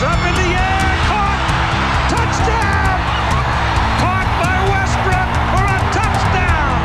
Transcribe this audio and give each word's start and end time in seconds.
There. 0.00 0.08
Up 0.08 0.18
in 0.26 0.34
the 0.34 0.50
air. 0.54 0.90
Caught. 1.08 1.40
Touchdown. 2.10 2.98
Caught 4.00 4.28
by 4.40 4.56
Westbrook 4.70 5.30
for 5.52 5.64
a 5.64 5.78
touchdown. 5.94 6.76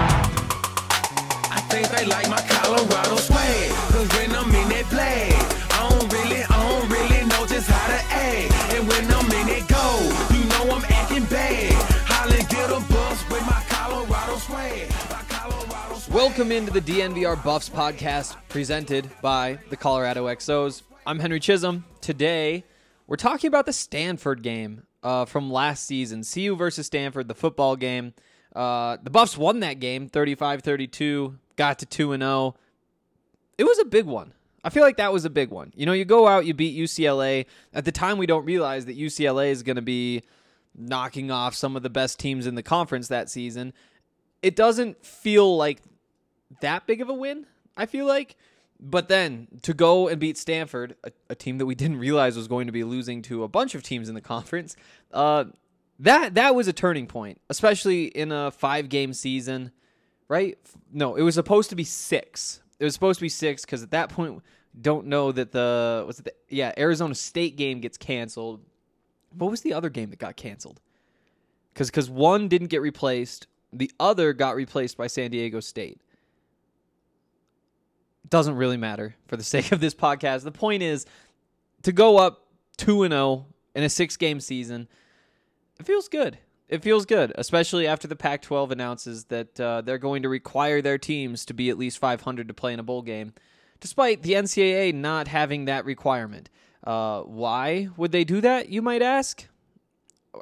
I 1.52 1.60
think 1.70 1.88
they 1.90 2.06
like 2.06 2.30
my 2.30 2.42
Colorado 2.42 3.16
swag. 3.18 3.72
Cause 3.94 4.10
when 4.18 4.32
I'm 4.36 4.54
in 4.54 4.70
that 4.70 4.86
play, 4.90 5.32
I 5.72 5.90
don't 5.90 6.12
really, 6.14 6.44
I 6.44 6.58
don't 6.70 6.90
really 6.90 7.26
know 7.28 7.46
just 7.48 7.70
how 7.70 7.88
to 7.88 8.02
act. 8.14 8.74
And 8.74 8.88
when 8.88 9.06
I'm 9.12 9.32
in 9.32 9.48
it 9.58 9.68
go, 9.68 9.86
you 10.34 10.44
know 10.50 10.76
I'm 10.76 10.86
acting 10.90 11.26
bad. 11.26 11.74
Holly 12.06 12.44
get 12.50 12.70
a 12.70 12.80
bus 12.92 13.30
with 13.30 13.46
my 13.46 13.62
Colorado 13.70 14.38
swag. 14.38 14.90
My 15.10 15.24
Colorado 15.30 15.96
swag. 15.96 16.14
Welcome 16.14 16.52
into 16.52 16.72
the 16.72 16.82
DNVR 16.82 17.44
Buffs 17.44 17.70
podcast 17.70 18.36
presented 18.50 19.10
by 19.22 19.58
the 19.70 19.78
Colorado 19.78 20.28
XOs. 20.28 20.84
I'm 21.06 21.18
Henry 21.18 21.40
Chisholm. 21.40 21.86
Today, 22.02 22.64
we're 23.10 23.16
talking 23.16 23.48
about 23.48 23.66
the 23.66 23.74
Stanford 23.74 24.44
game 24.44 24.84
uh, 25.02 25.26
from 25.26 25.52
last 25.52 25.86
season. 25.86 26.24
CU 26.24 26.56
versus 26.56 26.86
Stanford, 26.86 27.28
the 27.28 27.34
football 27.34 27.76
game. 27.76 28.14
Uh, 28.56 28.98
the 29.02 29.10
Buffs 29.10 29.36
won 29.36 29.62
that 29.62 29.80
game 29.80 30.08
35 30.08 30.62
32, 30.62 31.38
got 31.56 31.80
to 31.80 31.88
2 31.88 32.16
0. 32.16 32.56
It 33.58 33.64
was 33.64 33.80
a 33.80 33.86
big 33.86 34.06
one. 34.06 34.34
I 34.64 34.70
feel 34.70 34.84
like 34.84 34.98
that 34.98 35.12
was 35.12 35.26
a 35.26 35.30
big 35.30 35.50
one. 35.50 35.74
You 35.76 35.88
know, 35.88 35.92
you 35.92 36.06
go 36.06 36.28
out, 36.28 36.46
you 36.46 36.54
beat 36.54 36.78
UCLA. 36.78 37.48
At 37.74 37.84
the 37.86 37.92
time, 37.92 38.20
we 38.20 38.28
don't 38.28 38.46
realize 38.46 38.86
that 38.86 38.98
UCLA 38.98 39.50
is 39.50 39.64
going 39.64 39.78
to 39.78 39.82
be 39.82 40.22
knocking 40.78 41.32
off 41.32 41.56
some 41.56 41.76
of 41.76 41.82
the 41.82 41.90
best 41.90 42.20
teams 42.20 42.46
in 42.46 42.54
the 42.54 42.64
conference 42.64 43.08
that 43.08 43.30
season. 43.30 43.74
It 44.44 44.56
doesn't 44.56 45.04
feel 45.04 45.58
like 45.58 45.82
that 46.62 46.86
big 46.86 47.02
of 47.02 47.10
a 47.10 47.14
win, 47.14 47.48
I 47.76 47.88
feel 47.88 48.06
like. 48.06 48.36
But 48.80 49.10
then 49.10 49.48
to 49.64 49.74
go 49.74 50.08
and 50.08 50.20
beat 50.20 50.38
Stanford, 50.38 50.96
a, 51.04 51.12
a 51.30 51.36
team 51.36 51.58
that 51.58 51.66
we 51.66 51.76
didn't 51.76 52.00
realize 52.00 52.38
was 52.38 52.48
going 52.48 52.68
to 52.68 52.72
be 52.72 52.84
losing 52.84 53.22
to 53.24 53.44
a 53.44 53.48
bunch 53.48 53.76
of 53.76 53.84
teams 53.84 54.08
in 54.08 54.16
the 54.16 54.22
conference, 54.36 54.76
uh, 55.14 55.46
that 56.00 56.36
that 56.36 56.56
was 56.56 56.68
a 56.68 56.74
turning 56.74 57.06
point, 57.06 57.42
especially 57.50 58.06
in 58.06 58.32
a 58.32 58.52
five 58.52 58.88
game 58.88 59.14
season, 59.14 59.72
right? 60.30 60.58
No, 60.94 61.16
it 61.16 61.24
was 61.24 61.36
supposed 61.36 61.70
to 61.72 61.76
be 61.76 61.84
six. 61.84 62.62
It 62.80 62.86
was 62.86 62.94
supposed 62.94 63.20
to 63.20 63.26
be 63.26 63.30
six 63.30 63.66
because 63.66 63.84
at 63.84 63.92
that 63.92 64.10
point, 64.10 64.42
don't 64.80 65.08
know 65.08 65.32
that 65.34 65.52
the 65.52 66.06
was 66.08 66.20
it 66.20 66.26
the, 66.26 66.34
yeah 66.48 66.72
Arizona 66.78 67.16
State 67.16 67.58
game 67.58 67.82
gets 67.82 67.98
canceled. 67.98 68.62
What 69.38 69.52
was 69.52 69.62
the 69.62 69.74
other 69.74 69.90
game 69.90 70.10
that 70.12 70.20
got 70.20 70.38
canceled? 70.38 70.80
Because 71.74 71.90
because 71.90 72.10
one 72.10 72.48
didn't 72.48 72.68
get 72.68 72.82
replaced, 72.82 73.48
the 73.74 73.92
other 74.00 74.32
got 74.32 74.56
replaced 74.56 74.96
by 74.96 75.08
San 75.08 75.32
Diego 75.32 75.60
State 75.60 76.02
doesn't 78.28 78.56
really 78.56 78.78
matter 78.78 79.16
for 79.28 79.38
the 79.38 79.44
sake 79.56 79.72
of 79.72 79.80
this 79.80 79.94
podcast. 79.94 80.44
The 80.44 80.52
point 80.52 80.84
is 80.84 81.06
to 81.84 81.92
go 81.92 82.18
up 82.18 82.48
2 82.78 83.04
and 83.04 83.12
0 83.12 83.46
in 83.76 83.84
a 83.84 83.88
6-game 83.88 84.40
season. 84.40 84.88
It 85.80 85.86
feels 85.86 86.08
good. 86.08 86.38
It 86.68 86.84
feels 86.84 87.06
good, 87.06 87.34
especially 87.36 87.88
after 87.88 88.08
the 88.08 88.16
Pac-12 88.16 88.72
announces 88.72 89.26
that 89.26 89.60
uh, 89.60 89.82
they're 89.82 89.98
going 89.98 90.22
to 90.22 90.30
require 90.30 90.82
their 90.82 91.00
teams 91.00 91.44
to 91.46 91.54
be 91.54 91.70
at 91.70 91.80
least 91.80 91.98
500 91.98 92.48
to 92.48 92.54
play 92.54 92.74
in 92.74 92.80
a 92.80 92.84
bowl 92.84 93.02
game, 93.02 93.34
despite 93.80 94.22
the 94.22 94.34
NCAA 94.34 94.94
not 94.94 95.28
having 95.28 95.66
that 95.66 95.86
requirement. 95.86 96.50
Uh, 96.84 97.22
why 97.22 97.90
would 97.98 98.12
they 98.12 98.24
do 98.24 98.40
that? 98.42 98.70
You 98.70 98.84
might 98.84 99.02
ask. 99.02 99.48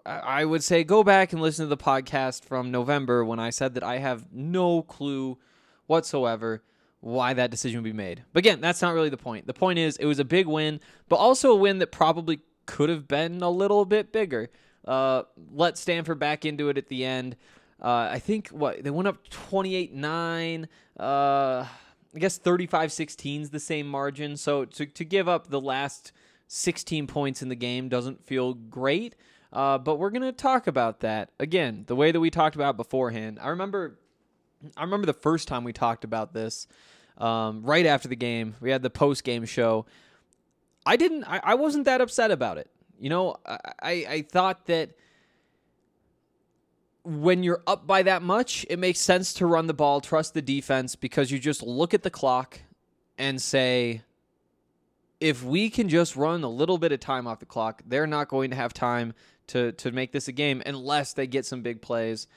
I 0.05 0.43
would 0.43 0.63
say 0.63 0.83
go 0.83 1.01
back 1.01 1.31
and 1.31 1.41
listen 1.41 1.65
to 1.65 1.69
the 1.69 1.77
podcast 1.77 2.43
from 2.43 2.71
November 2.71 3.23
when 3.23 3.39
I 3.39 3.49
said 3.49 3.73
that 3.75 3.83
I 3.83 3.99
have 3.99 4.25
no 4.33 4.81
clue 4.81 5.37
whatsoever 5.85 6.61
why 6.99 7.33
that 7.33 7.51
decision 7.51 7.79
would 7.79 7.89
be 7.89 7.93
made. 7.93 8.23
But 8.33 8.39
again, 8.39 8.61
that's 8.61 8.81
not 8.81 8.93
really 8.93 9.09
the 9.09 9.17
point. 9.17 9.47
The 9.47 9.53
point 9.53 9.79
is 9.79 9.97
it 9.97 10.05
was 10.05 10.19
a 10.19 10.25
big 10.25 10.47
win, 10.47 10.79
but 11.09 11.17
also 11.17 11.51
a 11.51 11.55
win 11.55 11.79
that 11.79 11.91
probably 11.91 12.41
could 12.65 12.89
have 12.89 13.07
been 13.07 13.41
a 13.41 13.49
little 13.49 13.85
bit 13.85 14.11
bigger. 14.11 14.49
Uh, 14.85 15.23
let 15.51 15.77
Stanford 15.77 16.19
back 16.19 16.45
into 16.45 16.69
it 16.69 16.77
at 16.77 16.87
the 16.87 17.05
end. 17.05 17.35
Uh, 17.81 18.09
I 18.11 18.19
think 18.19 18.49
what 18.49 18.83
they 18.83 18.89
went 18.89 19.07
up 19.07 19.27
28-9. 19.29 20.67
Uh, 20.99 21.65
I 22.15 22.19
guess 22.19 22.39
35-16 22.39 23.41
is 23.41 23.49
the 23.51 23.59
same 23.59 23.87
margin. 23.87 24.37
So 24.37 24.65
to 24.65 24.85
to 24.85 25.05
give 25.05 25.27
up 25.27 25.47
the 25.49 25.61
last 25.61 26.11
16 26.47 27.05
points 27.07 27.41
in 27.41 27.49
the 27.49 27.55
game 27.55 27.89
doesn't 27.89 28.25
feel 28.25 28.53
great. 28.53 29.15
Uh, 29.53 29.77
but 29.77 29.97
we're 29.97 30.09
gonna 30.09 30.31
talk 30.31 30.67
about 30.67 31.01
that 31.01 31.31
again, 31.39 31.83
the 31.87 31.95
way 31.95 32.11
that 32.11 32.19
we 32.19 32.29
talked 32.29 32.55
about 32.55 32.75
beforehand. 32.75 33.37
I 33.41 33.49
remember 33.49 33.99
I 34.75 34.83
remember 34.83 35.05
the 35.05 35.13
first 35.13 35.47
time 35.47 35.63
we 35.63 35.73
talked 35.73 36.03
about 36.03 36.33
this, 36.33 36.67
um, 37.17 37.63
right 37.63 37.85
after 37.85 38.07
the 38.07 38.15
game. 38.15 38.55
We 38.59 38.71
had 38.71 38.81
the 38.81 38.89
post 38.89 39.23
game 39.23 39.45
show. 39.45 39.85
I 40.85 40.95
didn't. 40.95 41.25
I, 41.25 41.41
I, 41.43 41.55
wasn't 41.55 41.85
that 41.85 42.01
upset 42.01 42.31
about 42.31 42.57
it. 42.57 42.69
You 42.99 43.09
know, 43.09 43.35
I, 43.45 43.57
I, 43.81 43.91
I 44.09 44.21
thought 44.21 44.65
that 44.67 44.91
when 47.03 47.43
you're 47.43 47.61
up 47.67 47.87
by 47.87 48.03
that 48.03 48.21
much, 48.21 48.65
it 48.69 48.79
makes 48.79 48.99
sense 48.99 49.33
to 49.35 49.45
run 49.45 49.67
the 49.67 49.73
ball, 49.73 50.01
trust 50.01 50.33
the 50.33 50.41
defense, 50.41 50.95
because 50.95 51.31
you 51.31 51.39
just 51.39 51.63
look 51.63 51.93
at 51.93 52.03
the 52.03 52.09
clock 52.09 52.59
and 53.17 53.41
say, 53.41 54.01
if 55.19 55.43
we 55.43 55.69
can 55.69 55.89
just 55.89 56.15
run 56.15 56.43
a 56.43 56.49
little 56.49 56.77
bit 56.77 56.91
of 56.91 56.99
time 56.99 57.27
off 57.27 57.39
the 57.39 57.45
clock, 57.45 57.81
they're 57.85 58.07
not 58.07 58.27
going 58.27 58.49
to 58.51 58.55
have 58.55 58.73
time 58.73 59.13
to 59.47 59.71
to 59.73 59.91
make 59.91 60.11
this 60.11 60.27
a 60.27 60.31
game 60.31 60.61
unless 60.65 61.13
they 61.13 61.27
get 61.27 61.45
some 61.45 61.61
big 61.61 61.81
plays. 61.81 62.27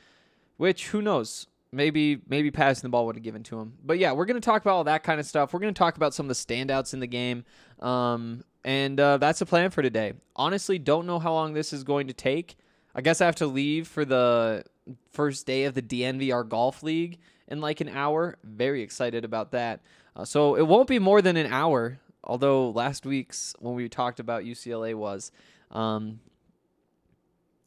Which 0.57 0.89
who 0.89 1.03
knows? 1.03 1.47
Maybe 1.73 2.21
maybe 2.29 2.51
passing 2.51 2.83
the 2.83 2.91
ball 2.91 3.07
would 3.07 3.17
have 3.17 3.23
given 3.23 3.43
to 3.45 3.59
him. 3.59 3.75
But 3.85 3.99
yeah, 3.99 4.13
we're 4.13 4.27
to 4.27 4.41
talk 4.41 4.63
about 4.63 4.75
all 4.75 4.85
that 4.85 5.03
kind 5.03 5.21
of 5.21 5.27
stuff. 5.27 5.53
We're 5.53 5.61
to 5.75 5.79
talk 5.79 5.97
about 5.97 6.15
some 6.15 6.29
of 6.29 6.29
the 6.29 6.35
standouts 6.35 6.95
in 6.95 7.01
the 7.01 7.07
game. 7.07 7.45
Um, 7.81 8.45
and 8.65 8.99
uh, 9.01 9.17
that's 9.19 9.39
the 9.39 9.47
plan 9.47 9.71
for 9.71 9.83
today. 9.83 10.15
Honestly, 10.37 10.79
don't 10.79 11.07
know 11.07 11.19
how 11.19 11.33
long 11.33 11.55
this 11.55 11.73
is 11.73 11.85
going 11.85 12.09
to 12.09 12.13
take. 12.13 12.57
I 12.95 13.01
guess 13.01 13.21
I 13.21 13.27
have 13.27 13.37
to 13.37 13.47
leave 13.47 13.89
for 13.89 14.05
the 14.05 14.65
first 15.13 15.47
day 15.47 15.65
of 15.65 15.75
the 15.75 15.83
DNVR 15.83 16.49
Golf 16.49 16.83
League 16.83 17.19
in 17.49 17.61
like 17.61 17.81
an 17.81 17.89
hour. 17.89 18.37
Very 18.43 18.83
excited 18.83 19.25
about 19.25 19.53
that. 19.53 19.81
Uh, 20.17 20.25
so 20.25 20.57
it 20.57 20.67
won't 20.67 20.89
be 20.89 20.99
more 20.99 21.23
than 21.23 21.37
an 21.37 21.53
hour, 21.53 22.01
although 22.25 22.71
last 22.71 23.07
week's 23.07 23.55
when 23.61 23.75
we 23.75 23.89
talked 23.89 24.21
about 24.21 24.45
UCLA 24.45 24.95
was. 24.95 25.31
Um, 25.71 26.21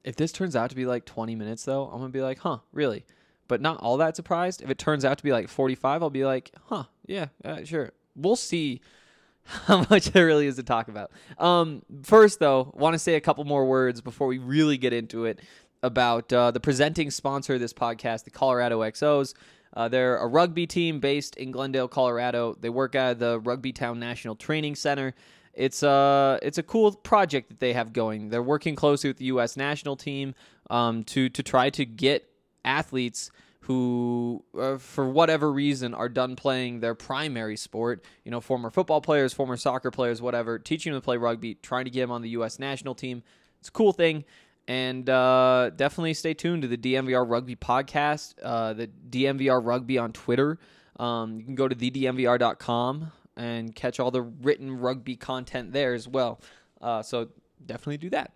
if 0.03 0.17
this 0.17 0.33
turns 0.33 0.55
out 0.55 0.69
to 0.71 0.75
be 0.75 0.85
like 0.85 1.05
20 1.05 1.35
minutes, 1.35 1.63
though, 1.63 1.85
I'm 1.85 2.01
to 2.01 2.09
be 2.09 2.21
like, 2.21 2.39
huh, 2.39 2.57
really? 2.73 3.05
But 3.53 3.61
not 3.61 3.79
all 3.81 3.97
that 3.97 4.15
surprised. 4.15 4.63
If 4.63 4.71
it 4.71 4.79
turns 4.79 5.05
out 5.05 5.19
to 5.19 5.23
be 5.23 5.31
like 5.31 5.47
45, 5.47 6.01
I'll 6.01 6.09
be 6.09 6.25
like, 6.25 6.49
huh, 6.69 6.85
yeah, 7.05 7.27
uh, 7.45 7.63
sure. 7.63 7.91
We'll 8.15 8.35
see 8.35 8.81
how 9.43 9.85
much 9.91 10.05
there 10.07 10.25
really 10.25 10.47
is 10.47 10.55
to 10.55 10.63
talk 10.63 10.87
about. 10.87 11.11
Um, 11.37 11.83
first, 12.01 12.39
though, 12.39 12.73
want 12.73 12.95
to 12.95 12.99
say 12.99 13.13
a 13.13 13.21
couple 13.21 13.43
more 13.43 13.67
words 13.67 14.01
before 14.01 14.25
we 14.25 14.39
really 14.39 14.79
get 14.79 14.91
into 14.91 15.25
it 15.25 15.39
about 15.83 16.33
uh, 16.33 16.49
the 16.49 16.59
presenting 16.59 17.11
sponsor 17.11 17.53
of 17.53 17.59
this 17.59 17.73
podcast, 17.73 18.23
the 18.23 18.31
Colorado 18.31 18.79
XOs. 18.79 19.35
Uh, 19.75 19.87
they're 19.87 20.17
a 20.17 20.25
rugby 20.25 20.65
team 20.65 20.99
based 20.99 21.35
in 21.35 21.51
Glendale, 21.51 21.87
Colorado. 21.87 22.57
They 22.59 22.69
work 22.69 22.95
at 22.95 23.19
the 23.19 23.39
Rugby 23.39 23.71
Town 23.71 23.99
National 23.99 24.35
Training 24.35 24.73
Center. 24.73 25.13
It's 25.53 25.83
a 25.83 26.39
it's 26.41 26.57
a 26.57 26.63
cool 26.63 26.91
project 26.91 27.49
that 27.49 27.59
they 27.59 27.73
have 27.73 27.93
going. 27.93 28.29
They're 28.29 28.41
working 28.41 28.75
closely 28.75 29.11
with 29.11 29.17
the 29.17 29.25
U.S. 29.25 29.55
national 29.55 29.95
team 29.95 30.33
um, 30.71 31.03
to 31.03 31.29
to 31.29 31.43
try 31.43 31.69
to 31.69 31.85
get 31.85 32.27
athletes 32.65 33.31
who, 33.63 34.43
uh, 34.59 34.77
for 34.77 35.07
whatever 35.07 35.51
reason, 35.51 35.93
are 35.93 36.09
done 36.09 36.35
playing 36.35 36.81
their 36.81 36.95
primary 36.95 37.55
sport. 37.55 38.03
You 38.25 38.31
know, 38.31 38.41
former 38.41 38.69
football 38.69 38.99
players, 38.99 39.31
former 39.33 39.55
soccer 39.55 39.89
players, 39.89 40.21
whatever, 40.21 40.59
teaching 40.59 40.91
them 40.91 41.01
to 41.01 41.05
play 41.05 41.17
rugby, 41.17 41.55
trying 41.55 41.85
to 41.85 41.91
get 41.91 42.01
them 42.01 42.11
on 42.11 42.21
the 42.21 42.29
U.S. 42.29 42.59
national 42.59 42.93
team. 42.93 43.23
It's 43.59 43.69
a 43.69 43.71
cool 43.71 43.93
thing. 43.93 44.25
And 44.67 45.09
uh, 45.09 45.71
definitely 45.75 46.13
stay 46.13 46.33
tuned 46.33 46.61
to 46.63 46.67
the 46.67 46.77
DNVR 46.77 47.29
Rugby 47.29 47.55
podcast, 47.55 48.35
uh, 48.41 48.73
the 48.73 48.87
DNVR 49.09 49.65
Rugby 49.65 49.97
on 49.97 50.11
Twitter. 50.11 50.57
Um, 50.99 51.37
you 51.39 51.45
can 51.45 51.55
go 51.55 51.67
to 51.67 51.75
thednvr.com 51.75 53.11
and 53.35 53.75
catch 53.75 53.99
all 53.99 54.11
the 54.11 54.21
written 54.21 54.79
rugby 54.79 55.15
content 55.15 55.71
there 55.71 55.93
as 55.93 56.07
well. 56.07 56.39
Uh, 56.81 57.01
so 57.01 57.29
definitely 57.65 57.97
do 57.97 58.09
that. 58.11 58.31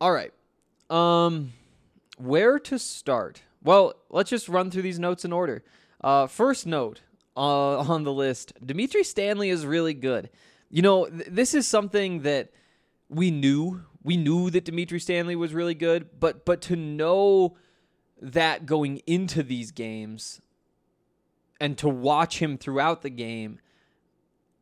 All 0.00 0.12
right. 0.12 0.32
Um, 0.90 1.52
where 2.16 2.58
to 2.58 2.78
start? 2.78 3.42
Well, 3.62 3.94
let's 4.10 4.30
just 4.30 4.48
run 4.48 4.70
through 4.70 4.82
these 4.82 4.98
notes 4.98 5.24
in 5.24 5.32
order. 5.32 5.62
Uh, 6.00 6.26
first 6.26 6.66
note 6.66 7.00
uh, 7.36 7.78
on 7.78 8.04
the 8.04 8.12
list 8.12 8.52
Dimitri 8.64 9.04
Stanley 9.04 9.50
is 9.50 9.66
really 9.66 9.94
good. 9.94 10.30
You 10.70 10.82
know, 10.82 11.06
th- 11.06 11.28
this 11.28 11.54
is 11.54 11.66
something 11.66 12.22
that 12.22 12.50
we 13.08 13.30
knew. 13.30 13.82
We 14.02 14.16
knew 14.16 14.50
that 14.50 14.64
Dimitri 14.64 15.00
Stanley 15.00 15.36
was 15.36 15.52
really 15.52 15.74
good, 15.74 16.20
but 16.20 16.44
but 16.44 16.60
to 16.62 16.76
know 16.76 17.56
that 18.20 18.66
going 18.66 18.98
into 19.06 19.42
these 19.42 19.70
games 19.72 20.40
and 21.60 21.76
to 21.78 21.88
watch 21.88 22.38
him 22.40 22.56
throughout 22.56 23.02
the 23.02 23.10
game, 23.10 23.58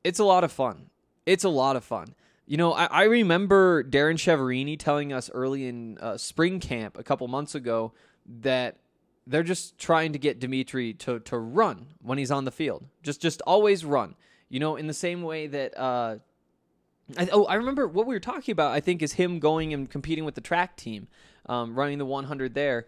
it's 0.02 0.18
a 0.18 0.24
lot 0.24 0.44
of 0.44 0.52
fun. 0.52 0.90
It's 1.26 1.44
a 1.44 1.48
lot 1.48 1.76
of 1.76 1.84
fun. 1.84 2.14
You 2.46 2.56
know, 2.58 2.72
I, 2.72 2.84
I 2.84 3.02
remember 3.04 3.82
Darrin 3.82 4.16
Chiaverini 4.16 4.78
telling 4.78 5.12
us 5.12 5.30
early 5.32 5.66
in 5.66 5.98
uh, 5.98 6.16
spring 6.18 6.60
camp 6.60 6.98
a 6.98 7.02
couple 7.02 7.26
months 7.28 7.54
ago 7.54 7.92
that 8.40 8.76
they're 9.26 9.42
just 9.42 9.78
trying 9.78 10.12
to 10.12 10.18
get 10.18 10.38
Dimitri 10.38 10.92
to 10.94 11.20
to 11.20 11.38
run 11.38 11.86
when 12.02 12.18
he's 12.18 12.30
on 12.30 12.44
the 12.44 12.50
field. 12.50 12.84
Just 13.02 13.22
just 13.22 13.40
always 13.42 13.84
run. 13.84 14.14
You 14.50 14.60
know, 14.60 14.76
in 14.76 14.86
the 14.86 14.94
same 14.94 15.22
way 15.22 15.46
that 15.46 15.78
uh, 15.78 16.18
I, 17.16 17.28
oh, 17.32 17.44
I 17.44 17.54
remember 17.54 17.88
what 17.88 18.06
we 18.06 18.14
were 18.14 18.20
talking 18.20 18.52
about. 18.52 18.72
I 18.72 18.80
think 18.80 19.02
is 19.02 19.14
him 19.14 19.38
going 19.38 19.72
and 19.72 19.90
competing 19.90 20.24
with 20.24 20.34
the 20.34 20.40
track 20.40 20.76
team, 20.76 21.08
um, 21.46 21.74
running 21.74 21.98
the 21.98 22.04
100 22.04 22.54
there, 22.54 22.86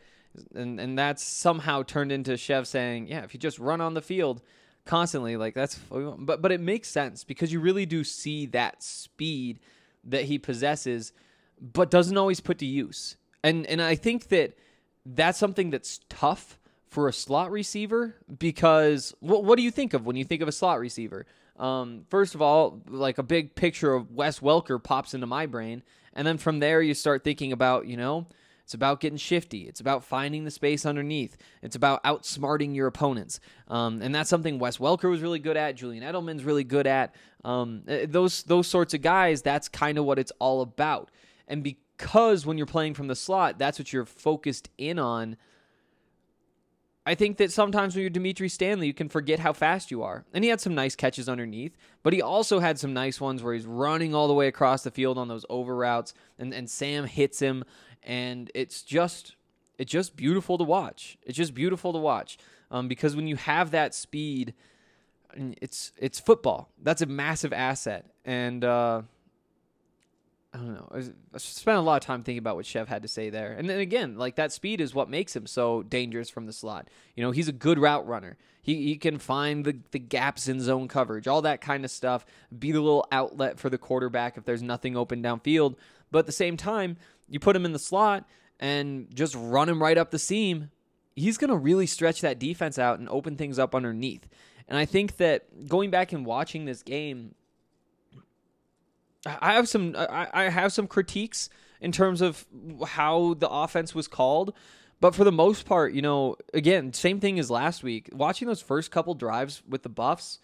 and 0.55 0.79
and 0.79 0.99
that's 0.99 1.23
somehow 1.23 1.83
turned 1.83 2.13
into 2.13 2.37
Chev 2.37 2.67
saying, 2.67 3.09
yeah, 3.09 3.25
if 3.25 3.33
you 3.33 3.41
just 3.41 3.59
run 3.59 3.81
on 3.81 3.95
the 3.95 4.03
field 4.03 4.43
constantly, 4.87 5.37
like 5.37 5.55
that's. 5.55 5.79
But 5.91 6.41
but 6.41 6.53
it 6.53 6.61
makes 6.61 6.89
sense 6.89 7.25
because 7.25 7.53
you 7.53 7.61
really 7.61 7.87
do 7.87 8.05
see 8.05 8.47
that 8.47 8.83
speed 8.83 9.61
that 10.05 10.25
he 10.25 10.39
possesses, 10.39 11.13
but 11.61 11.91
doesn't 11.91 12.17
always 12.17 12.41
put 12.41 12.59
to 12.59 12.67
use. 12.67 13.17
And 13.43 13.67
and 13.67 13.83
I 13.83 13.95
think 13.95 14.29
that 14.29 14.57
that's 15.05 15.39
something 15.39 15.71
that's 15.71 16.01
tough 16.09 16.59
for 16.87 17.09
a 17.09 17.13
slot 17.13 17.51
receiver 17.51 18.15
because 18.39 19.15
what 19.21 19.45
what 19.45 19.57
do 19.57 19.63
you 19.63 19.71
think 19.71 19.93
of 19.93 20.07
when 20.07 20.17
you 20.17 20.25
think 20.25 20.43
of 20.43 20.49
a 20.49 20.53
slot 20.53 20.81
receiver? 20.81 21.27
Um, 21.59 22.05
first 22.09 22.35
of 22.35 22.43
all, 22.43 22.81
like 22.89 23.19
a 23.19 23.23
big 23.23 23.55
picture 23.55 23.95
of 23.95 24.13
Wes 24.13 24.41
Welker 24.41 24.83
pops 24.83 25.15
into 25.15 25.27
my 25.27 25.47
brain, 25.47 25.83
and 26.15 26.27
then 26.27 26.39
from 26.39 26.61
there 26.61 26.83
you 26.83 26.95
start 26.95 27.25
thinking 27.25 27.53
about 27.53 27.87
you 27.87 27.97
know. 27.97 28.27
It's 28.67 28.75
about 28.75 28.99
getting 28.99 29.17
shifty. 29.17 29.69
It's 29.69 29.79
about 29.79 30.03
finding 30.03 30.43
the 30.43 30.51
space 30.51 30.85
underneath. 30.85 31.37
It's 31.63 31.77
about 31.77 32.03
outsmarting 32.03 32.75
your 32.75 32.89
opponents. 32.89 33.39
Um, 33.69 34.03
and 34.03 34.13
that's 34.13 34.29
something 34.29 34.59
Wes 34.59 34.79
Welker 34.79 35.09
was 35.09 35.21
really 35.21 35.39
good 35.39 35.57
at. 35.57 35.77
Julian 35.77 36.03
Edelman's 36.03 36.43
really 36.43 36.65
good 36.65 36.89
at. 36.89 37.15
Um, 37.45 37.85
those 37.87 38.43
those 38.43 38.67
sorts 38.67 38.93
of 38.93 39.03
guys. 39.03 39.41
That's 39.41 39.69
kind 39.69 39.99
of 39.99 40.05
what 40.05 40.19
it's 40.19 40.33
all 40.41 40.63
about. 40.63 41.13
And 41.47 41.63
because 41.63 42.45
when 42.45 42.59
you're 42.59 42.67
playing 42.67 42.95
from 42.95 43.07
the 43.07 43.15
slot, 43.15 43.57
that's 43.57 43.79
what 43.79 43.93
you're 43.93 44.05
focused 44.05 44.69
in 44.77 44.99
on. 44.99 45.37
I 47.09 47.15
think 47.15 47.37
that 47.37 47.53
sometimes 47.53 47.95
when 47.95 48.01
you're 48.01 48.11
Dimitri 48.11 48.49
Stanley, 48.49 48.89
you 48.89 48.93
can 48.93 49.09
forget 49.09 49.39
how 49.39 49.53
fast 49.53 49.93
you 49.93 50.03
are. 50.03 50.25
And 50.35 50.43
he 50.43 50.51
had 50.51 50.61
some 50.61 50.75
nice 50.75 50.97
catches 50.97 51.29
underneath, 51.29 51.77
but 52.03 52.13
he 52.13 52.21
also 52.21 52.59
had 52.59 52.81
some 52.81 52.93
nice 52.93 53.21
ones 53.21 53.45
where 53.45 53.55
he's 53.55 53.65
running 53.65 54.13
all 54.13 54.27
the 54.27 54.35
way 54.35 54.49
across 54.49 54.83
the 54.83 54.91
field 54.91 55.17
on 55.17 55.29
those 55.29 55.47
over 55.49 55.77
routes, 55.77 56.15
and, 56.37 56.53
and 56.53 56.69
Sam 56.69 57.05
hits 57.05 57.39
him, 57.39 57.63
and 58.07 58.51
it's 58.55 58.83
just 58.83 59.37
it's 59.79 59.93
just 59.93 60.17
beautiful 60.17 60.57
to 60.59 60.65
watch. 60.65 61.19
It's 61.23 61.37
just 61.37 61.55
beautiful 61.55 61.93
to 61.93 61.99
watch 61.99 62.39
um, 62.71 62.89
because 62.89 63.15
when 63.15 63.27
you 63.27 63.37
have 63.37 63.73
that 63.73 63.95
speed, 63.95 64.55
it's 65.35 65.93
it's 65.99 66.19
football. 66.19 66.71
That's 66.83 67.03
a 67.03 67.07
massive 67.07 67.53
asset, 67.53 68.07
and 68.25 68.65
uh, 68.65 69.03
I 70.57 70.59
don't 70.59 70.75
know. 70.75 70.89
I 71.35 71.39
spent 71.39 71.77
a 71.77 71.83
lot 71.83 72.03
of 72.03 72.07
time 72.07 72.23
thinking 72.23 72.39
about 72.39 72.57
what 72.57 72.65
Chev 72.65 72.89
had 72.89 73.03
to 73.03 73.09
say 73.09 73.29
there. 73.29 73.53
And 73.53 73.69
then 73.69 73.81
again, 73.81 74.17
like 74.17 74.37
that 74.37 74.53
speed 74.53 74.81
is 74.81 74.95
what 74.95 75.11
makes 75.11 75.37
him 75.37 75.47
so 75.47 75.83
dangerous 75.83 76.31
from 76.31 76.47
the 76.47 76.53
slot. 76.53 76.89
You 77.15 77.23
know, 77.23 77.31
he's 77.31 77.49
a 77.49 77.53
good 77.53 77.79
route 77.79 78.07
runner. 78.07 78.39
He, 78.63 78.87
he 78.87 78.97
can 78.97 79.19
find 79.19 79.65
the, 79.65 79.79
the 79.91 79.99
gaps 79.99 80.49
in 80.49 80.61
zone 80.61 80.89
coverage, 80.89 81.29
all 81.29 81.43
that 81.43 81.61
kind 81.61 81.85
of 81.85 81.91
stuff, 81.91 82.25
be 82.59 82.73
the 82.73 82.81
little 82.81 83.07
outlet 83.13 83.61
for 83.61 83.69
the 83.69 83.79
quarterback 83.79 84.39
if 84.39 84.45
there's 84.45 84.63
nothing 84.63 84.97
open 84.97 85.23
downfield. 85.23 85.77
But 86.11 86.21
at 86.21 86.27
the 86.27 86.33
same 86.33 86.57
time, 86.57 86.97
you 87.29 87.41
put 87.41 87.57
him 87.57 87.65
in 87.65 87.73
the 87.73 87.79
slot 87.79 88.29
and 88.61 89.09
just 89.15 89.35
run 89.37 89.69
him 89.69 89.83
right 89.83 89.99
up 89.99 90.11
the 90.11 90.19
seam, 90.19 90.71
he's 91.15 91.39
going 91.39 91.51
to 91.51 91.57
really 91.57 91.87
stretch 91.87 92.21
that 92.21 92.39
defense 92.39 92.79
out 92.79 92.99
and 92.99 93.09
open 93.09 93.37
things 93.37 93.59
up 93.59 93.75
underneath. 93.75 94.27
And 94.69 94.79
I 94.79 94.85
think 94.85 95.17
that 95.17 95.69
going 95.69 95.91
back 95.91 96.13
and 96.13 96.25
watching 96.25 96.65
this 96.65 96.83
game, 96.83 97.35
I 99.25 99.55
have 99.55 99.69
some 99.69 99.97
I 99.99 100.51
have 100.51 100.73
some 100.73 100.87
critiques 100.87 101.49
in 101.81 101.93
terms 101.93 102.21
of 102.21 102.47
how 102.87 103.35
the 103.35 103.49
offense 103.49 103.95
was 103.95 104.09
called. 104.09 104.55
But 105.01 105.15
for 105.15 105.25
the 105.25 105.33
most 105.33 105.67
part, 105.67 105.93
you 105.93 106.01
know, 106.01 106.37
again, 106.55 106.93
same 106.93 107.21
thing 107.21 107.39
as 107.39 107.51
last 107.51 107.83
week. 107.83 108.09
Watching 108.13 108.49
those 108.49 108.63
first 108.63 108.91
couple 108.91 109.15
drives 109.15 109.63
with 109.69 109.83
the 109.83 109.89
Buffs, 109.89 110.39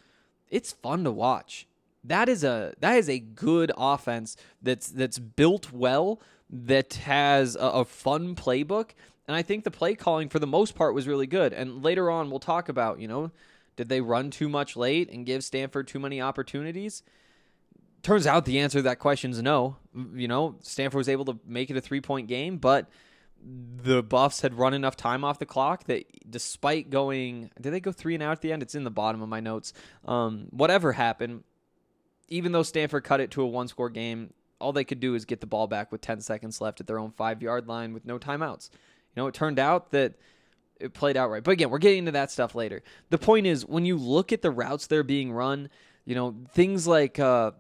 it's 0.51 0.73
fun 0.73 1.05
to 1.05 1.11
watch. 1.11 1.67
That 2.05 2.29
is 2.29 2.43
a 2.45 2.75
that 2.81 2.97
is 2.97 3.09
a 3.09 3.19
good 3.19 3.73
offense 3.77 4.37
that's 4.61 4.89
that's 4.89 5.19
built 5.19 5.73
well, 5.73 6.21
that 6.51 6.95
has 6.95 7.57
a, 7.57 7.61
a 7.61 7.85
fun 7.85 8.35
playbook, 8.35 8.91
and 9.29 9.37
I 9.37 9.43
think 9.43 9.65
the 9.65 9.71
play 9.71 9.95
calling 9.95 10.29
for 10.29 10.39
the 10.39 10.47
most 10.47 10.75
part 10.75 10.95
was 10.95 11.07
really 11.07 11.27
good. 11.27 11.53
And 11.53 11.83
later 11.83 12.11
on, 12.11 12.31
we'll 12.31 12.41
talk 12.41 12.69
about 12.69 13.01
you 13.01 13.09
know, 13.09 13.31
did 13.77 13.89
they 13.89 14.01
run 14.01 14.31
too 14.31 14.49
much 14.49 14.77
late 14.77 15.11
and 15.11 15.25
give 15.25 15.45
Stanford 15.45 15.87
too 15.87 16.01
many 16.01 16.21
opportunities? 16.21 17.03
turns 18.03 18.27
out 18.27 18.45
the 18.45 18.59
answer 18.59 18.79
to 18.79 18.83
that 18.83 18.99
question 18.99 19.31
is 19.31 19.43
no. 19.43 19.77
You 20.15 20.29
know, 20.29 20.57
Stanford 20.63 20.99
was 20.99 21.09
able 21.09 21.25
to 21.27 21.39
make 21.47 21.71
it 21.71 21.77
a 21.77 21.81
three 21.81 22.01
point 22.01 22.29
game, 22.29 22.59
but 22.59 22.89
the 23.45 24.03
Buffs 24.03 24.41
had 24.41 24.55
run 24.55 24.75
enough 24.75 24.97
time 24.97 25.25
off 25.25 25.39
the 25.39 25.47
clock 25.47 25.85
that 25.85 26.05
despite 26.31 26.91
going, 26.91 27.51
did 27.61 27.73
they 27.73 27.81
go 27.81 27.93
three 27.93 28.15
and 28.15 28.23
out 28.23 28.33
at 28.33 28.41
the 28.41 28.53
end? 28.53 28.63
It's 28.63 28.75
in 28.75 28.85
the 28.85 28.91
bottom 28.91 29.23
of 29.23 29.29
my 29.29 29.41
notes. 29.41 29.73
Um, 30.05 30.47
whatever 30.51 30.93
happened, 30.93 31.45
even 32.29 32.53
though 32.53 32.63
Stanford 32.63 33.05
cut 33.05 33.21
it 33.21 33.31
to 33.33 33.43
a 33.43 33.47
one 33.47 33.69
score 33.69 33.91
game, 33.91 34.33
all 34.61 34.73
they 34.73 34.85
could 34.85 35.01
do 35.01 35.15
is 35.15 35.25
get 35.25 35.41
the 35.41 35.47
ball 35.47 35.67
back 35.67 35.91
with 35.93 36.01
10 36.01 36.21
seconds 36.21 36.61
left 36.61 36.81
at 36.81 36.87
their 36.87 36.99
own 36.99 37.11
five 37.11 37.43
yard 37.43 37.69
line 37.69 37.93
with 37.93 38.05
no 38.05 38.19
timeouts. 38.19 38.71
You 38.73 39.23
know, 39.23 39.27
it 39.27 39.35
turned 39.35 39.59
out 39.59 39.91
that 39.91 40.15
it 40.81 40.95
played 40.95 41.17
out 41.17 41.31
right. 41.31 41.43
But 41.43 41.53
again, 41.53 41.71
we're 41.71 41.79
getting 41.79 42.01
into 42.01 42.13
that 42.13 42.31
stuff 42.31 42.55
later. 42.55 42.83
The 43.11 43.19
point 43.19 43.47
is, 43.47 43.67
when 43.67 43.85
you 43.85 43.97
look 43.97 44.33
at 44.33 44.43
the 44.43 44.51
routes 44.51 44.87
they're 44.87 45.03
being 45.03 45.33
run, 45.33 45.69
you 46.05 46.15
know, 46.15 46.35
things 46.53 46.87
like, 46.87 47.19
uh, 47.19 47.53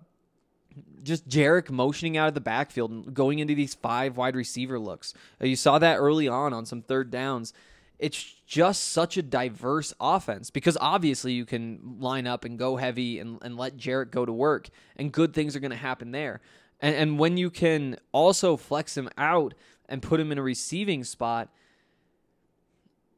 just 1.03 1.29
Jarek 1.29 1.71
motioning 1.71 2.17
out 2.17 2.29
of 2.29 2.35
the 2.35 2.41
backfield 2.41 2.91
and 2.91 3.13
going 3.13 3.41
into 3.41 3.55
these 3.55 3.75
five 3.75 4.17
wide 4.17 4.37
receiver 4.37 4.79
looks. 4.79 5.15
Uh, 5.41 5.47
you 5.47 5.57
saw 5.57 5.79
that 5.79 5.97
early 5.97 6.29
on 6.29 6.53
on 6.53 6.65
some 6.65 6.83
third 6.83 7.11
downs. 7.11 7.53
It's 7.99 8.35
just 8.47 8.89
such 8.89 9.17
a 9.17 9.23
diverse 9.23 9.95
offense 10.01 10.51
because 10.51 10.77
obviously 10.81 11.33
you 11.33 11.45
can 11.45 11.97
line 12.01 12.27
up 12.27 12.45
and 12.45 12.59
go 12.59 12.77
heavy 12.77 13.19
and, 13.21 13.39
and 13.43 13.57
let 13.57 13.77
Jarek 13.77 14.11
go 14.11 14.27
to 14.27 14.33
work, 14.33 14.69
and 14.97 15.13
good 15.13 15.35
things 15.35 15.55
are 15.55 15.61
going 15.61 15.71
to 15.71 15.77
happen 15.77 16.11
there. 16.11 16.41
And, 16.81 16.97
and 16.97 17.19
when 17.19 17.37
you 17.37 17.49
can 17.49 17.97
also 18.11 18.57
flex 18.57 18.97
him 18.97 19.09
out 19.17 19.55
and 19.89 20.03
put 20.03 20.21
him 20.21 20.33
in 20.33 20.39
a 20.39 20.43
receiving 20.43 21.05
spot, 21.05 21.49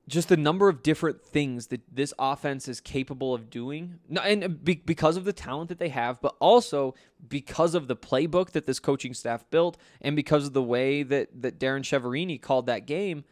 just 0.06 0.28
the 0.28 0.36
number 0.36 0.68
of 0.68 0.82
different 0.82 1.22
things 1.22 1.68
that 1.68 1.80
this 1.90 2.12
offense 2.18 2.68
is 2.68 2.78
capable 2.78 3.32
of 3.32 3.48
doing, 3.48 4.00
and 4.22 4.62
because 4.62 5.16
of 5.16 5.24
the 5.24 5.32
talent 5.32 5.70
that 5.70 5.78
they 5.78 5.88
have, 5.88 6.20
but 6.20 6.36
also 6.40 6.94
because 7.26 7.74
of 7.74 7.88
the 7.88 7.96
playbook 7.96 8.50
that 8.50 8.66
this 8.66 8.78
coaching 8.78 9.14
staff 9.14 9.48
built, 9.50 9.78
and 10.02 10.14
because 10.14 10.46
of 10.46 10.52
the 10.52 10.62
way 10.62 11.02
that 11.02 11.28
that 11.40 11.58
Darrin 11.58 11.82
Chiaverini 11.82 12.38
called 12.40 12.66
that 12.66 12.86
game, 12.86 13.24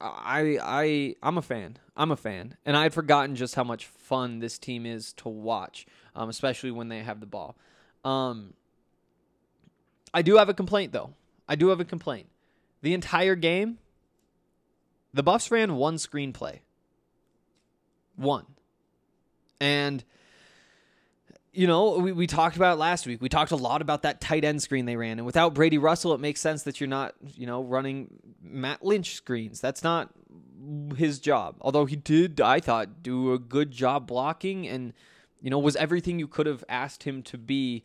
I 0.00 0.58
I 0.62 1.16
I'm 1.22 1.38
a 1.38 1.42
fan. 1.42 1.78
I'm 1.96 2.10
a 2.10 2.16
fan, 2.16 2.56
and 2.64 2.76
I 2.76 2.82
had 2.82 2.94
forgotten 2.94 3.36
just 3.36 3.54
how 3.54 3.64
much 3.64 3.86
fun 3.86 4.40
this 4.40 4.58
team 4.58 4.86
is 4.86 5.12
to 5.14 5.28
watch, 5.28 5.86
um, 6.14 6.28
especially 6.28 6.70
when 6.70 6.88
they 6.88 7.02
have 7.02 7.20
the 7.20 7.26
ball. 7.26 7.56
Um, 8.04 8.54
I 10.12 10.22
do 10.22 10.36
have 10.36 10.48
a 10.48 10.54
complaint 10.54 10.92
though. 10.92 11.14
I 11.48 11.54
do 11.54 11.68
have 11.68 11.80
a 11.80 11.84
complaint. 11.84 12.28
The 12.82 12.94
entire 12.94 13.34
game, 13.34 13.78
the 15.12 15.22
Buffs 15.22 15.50
ran 15.50 15.76
one 15.76 15.96
screenplay. 15.96 16.60
One, 18.16 18.46
and 19.60 20.04
you 21.54 21.66
know, 21.68 21.98
we, 21.98 22.12
we 22.12 22.26
talked 22.26 22.56
about 22.56 22.78
last 22.78 23.06
week. 23.06 23.22
We 23.22 23.28
talked 23.28 23.52
a 23.52 23.56
lot 23.56 23.80
about 23.80 24.02
that 24.02 24.20
tight 24.20 24.44
end 24.44 24.60
screen 24.60 24.86
they 24.86 24.96
ran. 24.96 25.18
And 25.18 25.26
without 25.26 25.54
Brady 25.54 25.78
Russell, 25.78 26.12
it 26.12 26.20
makes 26.20 26.40
sense 26.40 26.64
that 26.64 26.80
you're 26.80 26.88
not, 26.88 27.14
you 27.34 27.46
know, 27.46 27.62
running 27.62 28.08
Matt 28.42 28.84
Lynch 28.84 29.14
screens. 29.14 29.60
That's 29.60 29.84
not 29.84 30.10
his 30.96 31.20
job. 31.20 31.56
Although 31.60 31.84
he 31.84 31.96
did, 31.96 32.40
I 32.40 32.58
thought, 32.58 33.02
do 33.02 33.32
a 33.32 33.38
good 33.38 33.70
job 33.70 34.06
blocking 34.06 34.66
and, 34.66 34.92
you 35.40 35.50
know, 35.50 35.58
was 35.58 35.76
everything 35.76 36.18
you 36.18 36.26
could 36.26 36.46
have 36.46 36.64
asked 36.68 37.04
him 37.04 37.22
to 37.24 37.38
be 37.38 37.84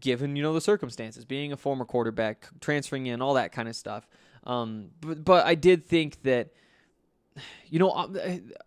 given, 0.00 0.34
you 0.34 0.42
know, 0.42 0.54
the 0.54 0.60
circumstances, 0.60 1.24
being 1.24 1.52
a 1.52 1.56
former 1.56 1.84
quarterback, 1.84 2.48
transferring 2.60 3.06
in, 3.06 3.20
all 3.20 3.34
that 3.34 3.52
kind 3.52 3.68
of 3.68 3.76
stuff. 3.76 4.06
Um, 4.44 4.88
but, 5.00 5.24
but 5.24 5.46
I 5.46 5.54
did 5.54 5.84
think 5.84 6.22
that 6.22 6.50
you 7.68 7.78
know, 7.78 8.14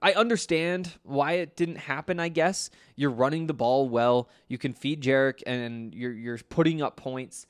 I 0.01 0.13
understand 0.13 0.91
why 1.03 1.33
it 1.33 1.55
didn't 1.55 1.77
happen. 1.77 2.19
I 2.19 2.29
guess 2.29 2.69
you're 2.95 3.11
running 3.11 3.47
the 3.47 3.53
ball 3.53 3.89
well. 3.89 4.29
You 4.47 4.57
can 4.57 4.73
feed 4.73 5.01
Jarek, 5.01 5.43
and 5.45 5.93
you're 5.93 6.13
you're 6.13 6.37
putting 6.37 6.81
up 6.81 6.95
points. 6.95 7.45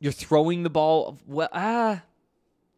You're 0.00 0.12
throwing 0.12 0.62
the 0.62 0.70
ball 0.70 1.18
well. 1.26 1.48
Ah, 1.52 2.02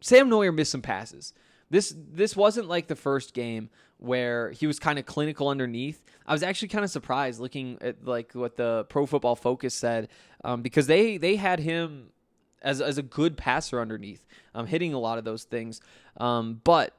Sam 0.01 0.31
Noyer 0.31 0.55
missed 0.55 0.73
some 0.73 0.83
passes. 0.83 1.33
This 1.71 1.95
this 1.97 2.37
wasn't 2.37 2.69
like 2.69 2.89
the 2.89 2.97
first 2.97 3.35
game 3.35 3.71
where 3.99 4.51
he 4.51 4.67
was 4.67 4.79
kind 4.79 4.99
of 4.99 5.07
clinical 5.07 5.49
underneath. 5.49 6.03
I 6.27 6.33
was 6.33 6.43
actually 6.43 6.69
kind 6.69 6.85
of 6.85 6.91
surprised 6.91 7.39
looking 7.41 7.79
at 7.81 8.05
like 8.05 8.33
what 8.33 8.57
the 8.57 8.87
Pro 8.89 9.07
Football 9.07 9.37
Focus 9.37 9.75
said 9.75 10.09
um, 10.43 10.63
because 10.63 10.87
they 10.87 11.17
they 11.17 11.37
had 11.37 11.61
him 11.61 12.11
as 12.63 12.81
as 12.81 12.99
a 12.99 13.03
good 13.03 13.37
passer 13.37 13.81
underneath, 13.81 14.27
um, 14.55 14.67
hitting 14.67 14.95
a 14.95 14.99
lot 14.99 15.19
of 15.19 15.25
those 15.25 15.45
things. 15.45 15.81
Um, 16.17 16.61
but 16.65 16.95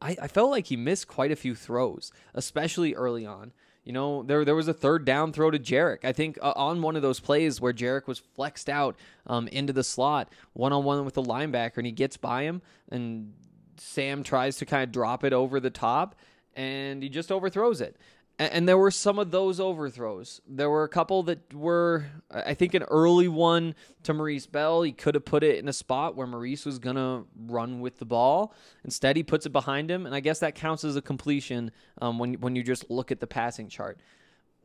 I, 0.00 0.16
I 0.22 0.28
felt 0.28 0.50
like 0.50 0.66
he 0.66 0.76
missed 0.76 1.08
quite 1.08 1.32
a 1.32 1.36
few 1.36 1.54
throws, 1.54 2.12
especially 2.34 2.94
early 2.94 3.24
on. 3.24 3.52
You 3.84 3.92
know, 3.92 4.22
there 4.22 4.44
there 4.44 4.54
was 4.54 4.68
a 4.68 4.74
third 4.74 5.04
down 5.04 5.32
throw 5.32 5.50
to 5.50 5.58
Jarek. 5.58 6.04
I 6.04 6.12
think 6.12 6.38
uh, 6.40 6.52
on 6.56 6.82
one 6.82 6.96
of 6.96 7.02
those 7.02 7.20
plays 7.20 7.60
where 7.60 7.72
Jarek 7.72 8.06
was 8.06 8.18
flexed 8.18 8.70
out 8.70 8.96
um, 9.26 9.48
into 9.48 9.72
the 9.72 9.84
slot, 9.84 10.30
one 10.52 10.72
on 10.72 10.84
one 10.84 11.04
with 11.04 11.14
the 11.14 11.22
linebacker, 11.22 11.78
and 11.78 11.86
he 11.86 11.92
gets 11.92 12.16
by 12.16 12.42
him, 12.42 12.62
and 12.90 13.34
Sam 13.76 14.22
tries 14.22 14.56
to 14.58 14.66
kind 14.66 14.82
of 14.82 14.92
drop 14.92 15.24
it 15.24 15.32
over 15.32 15.60
the 15.60 15.70
top, 15.70 16.14
and 16.54 17.02
he 17.02 17.08
just 17.08 17.30
overthrows 17.30 17.80
it 17.80 17.96
and 18.38 18.68
there 18.68 18.78
were 18.78 18.90
some 18.90 19.18
of 19.20 19.30
those 19.30 19.60
overthrows. 19.60 20.40
There 20.46 20.68
were 20.68 20.82
a 20.82 20.88
couple 20.88 21.22
that 21.24 21.54
were, 21.54 22.06
I 22.32 22.54
think, 22.54 22.74
an 22.74 22.82
early 22.84 23.28
one 23.28 23.76
to 24.02 24.12
Maurice 24.12 24.46
Bell. 24.46 24.82
He 24.82 24.90
could 24.90 25.14
have 25.14 25.24
put 25.24 25.44
it 25.44 25.58
in 25.58 25.68
a 25.68 25.72
spot 25.72 26.16
where 26.16 26.26
Maurice 26.26 26.66
was 26.66 26.80
going 26.80 26.96
to 26.96 27.26
run 27.46 27.80
with 27.80 27.98
the 27.98 28.04
ball. 28.04 28.52
Instead, 28.82 29.16
he 29.16 29.22
puts 29.22 29.46
it 29.46 29.50
behind 29.50 29.88
him, 29.88 30.04
and 30.04 30.14
I 30.14 30.20
guess 30.20 30.40
that 30.40 30.56
counts 30.56 30.82
as 30.82 30.96
a 30.96 31.02
completion 31.02 31.70
um, 32.02 32.18
when, 32.18 32.34
when 32.34 32.56
you 32.56 32.64
just 32.64 32.90
look 32.90 33.12
at 33.12 33.20
the 33.20 33.26
passing 33.28 33.68
chart. 33.68 34.00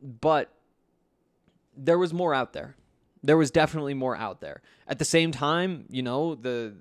But 0.02 0.52
there 1.76 1.98
was 1.98 2.12
more 2.12 2.34
out 2.34 2.52
there. 2.52 2.74
There 3.22 3.36
was 3.36 3.52
definitely 3.52 3.94
more 3.94 4.16
out 4.16 4.40
there. 4.40 4.62
At 4.88 4.98
the 4.98 5.04
same 5.04 5.30
time, 5.30 5.84
you 5.90 6.02
know, 6.02 6.34
the, 6.34 6.74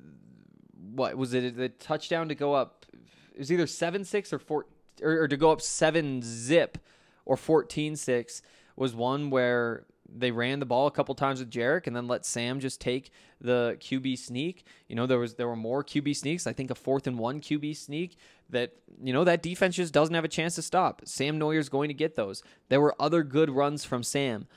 what 0.93 1.15
was 1.17 1.35
it, 1.35 1.55
the 1.55 1.69
touchdown 1.69 2.29
to 2.29 2.35
go 2.35 2.53
up, 2.53 2.87
it 3.31 3.37
was 3.37 3.51
either 3.51 3.67
7 3.67 4.05
6 4.05 4.33
or 4.33 4.39
4 4.39 4.65
or, 5.01 5.23
or 5.23 5.27
to 5.27 5.37
go 5.37 5.51
up 5.51 5.61
seven 5.61 6.21
zip 6.23 6.77
or 7.25 7.35
14-6 7.35 8.41
was 8.75 8.95
one 8.95 9.29
where 9.29 9.85
they 10.11 10.31
ran 10.31 10.59
the 10.59 10.65
ball 10.65 10.87
a 10.87 10.91
couple 10.91 11.13
times 11.15 11.39
with 11.39 11.51
Jarek 11.51 11.87
and 11.87 11.95
then 11.95 12.07
let 12.07 12.25
Sam 12.25 12.59
just 12.59 12.81
take 12.81 13.11
the 13.41 13.77
QB 13.79 14.17
sneak. 14.17 14.65
You 14.87 14.95
know, 14.95 15.05
there 15.05 15.19
was 15.19 15.35
there 15.35 15.47
were 15.47 15.55
more 15.55 15.83
QB 15.83 16.15
sneaks. 16.15 16.47
I 16.47 16.53
think 16.53 16.71
a 16.71 16.75
fourth 16.75 17.07
and 17.07 17.19
one 17.19 17.41
QB 17.41 17.75
sneak 17.77 18.17
that 18.49 18.73
you 19.01 19.13
know 19.13 19.23
that 19.23 19.43
defense 19.43 19.75
just 19.75 19.93
doesn't 19.93 20.15
have 20.15 20.23
a 20.23 20.29
chance 20.29 20.55
to 20.55 20.61
stop. 20.61 21.01
Sam 21.05 21.37
Noyer's 21.37 21.69
going 21.69 21.89
to 21.89 21.93
get 21.93 22.15
those. 22.15 22.43
There 22.69 22.81
were 22.81 22.95
other 22.99 23.23
good 23.23 23.49
runs 23.49 23.85
from 23.85 24.03
Sam. 24.03 24.47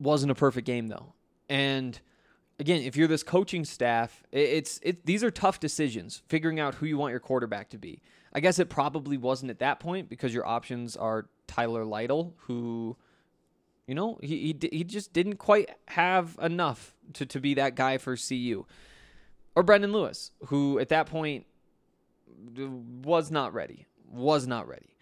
Wasn't 0.00 0.32
a 0.32 0.34
perfect 0.34 0.66
game 0.66 0.88
though. 0.88 1.12
And 1.48 2.00
again, 2.58 2.82
if 2.82 2.96
you're 2.96 3.08
this 3.08 3.22
coaching 3.22 3.64
staff, 3.64 4.22
it's 4.32 4.80
it 4.82 5.04
these 5.06 5.22
are 5.22 5.30
tough 5.30 5.60
decisions 5.60 6.22
figuring 6.28 6.60
out 6.60 6.76
who 6.76 6.86
you 6.86 6.98
want 6.98 7.10
your 7.10 7.20
quarterback 7.20 7.70
to 7.70 7.78
be. 7.78 8.00
I 8.34 8.40
guess 8.40 8.58
it 8.58 8.68
probably 8.68 9.16
wasn't 9.16 9.50
at 9.50 9.60
that 9.60 9.78
point 9.78 10.08
because 10.08 10.34
your 10.34 10.46
options 10.46 10.96
are 10.96 11.26
Tyler 11.46 11.84
Lytle, 11.84 12.34
who, 12.38 12.96
you 13.86 13.94
know, 13.94 14.18
he 14.22 14.56
he, 14.60 14.68
he 14.78 14.84
just 14.84 15.12
didn't 15.12 15.36
quite 15.36 15.70
have 15.88 16.36
enough 16.42 16.94
to, 17.14 17.26
to 17.26 17.40
be 17.40 17.54
that 17.54 17.76
guy 17.76 17.98
for 17.98 18.16
CU, 18.16 18.66
or 19.54 19.62
Brendon 19.62 19.92
Lewis, 19.92 20.32
who 20.46 20.78
at 20.80 20.88
that 20.88 21.06
point 21.06 21.46
uh, 22.58 22.66
was 23.02 23.30
not 23.30 23.54
ready, 23.54 23.86
was 24.10 24.46
not 24.46 24.66
ready. 24.66 24.96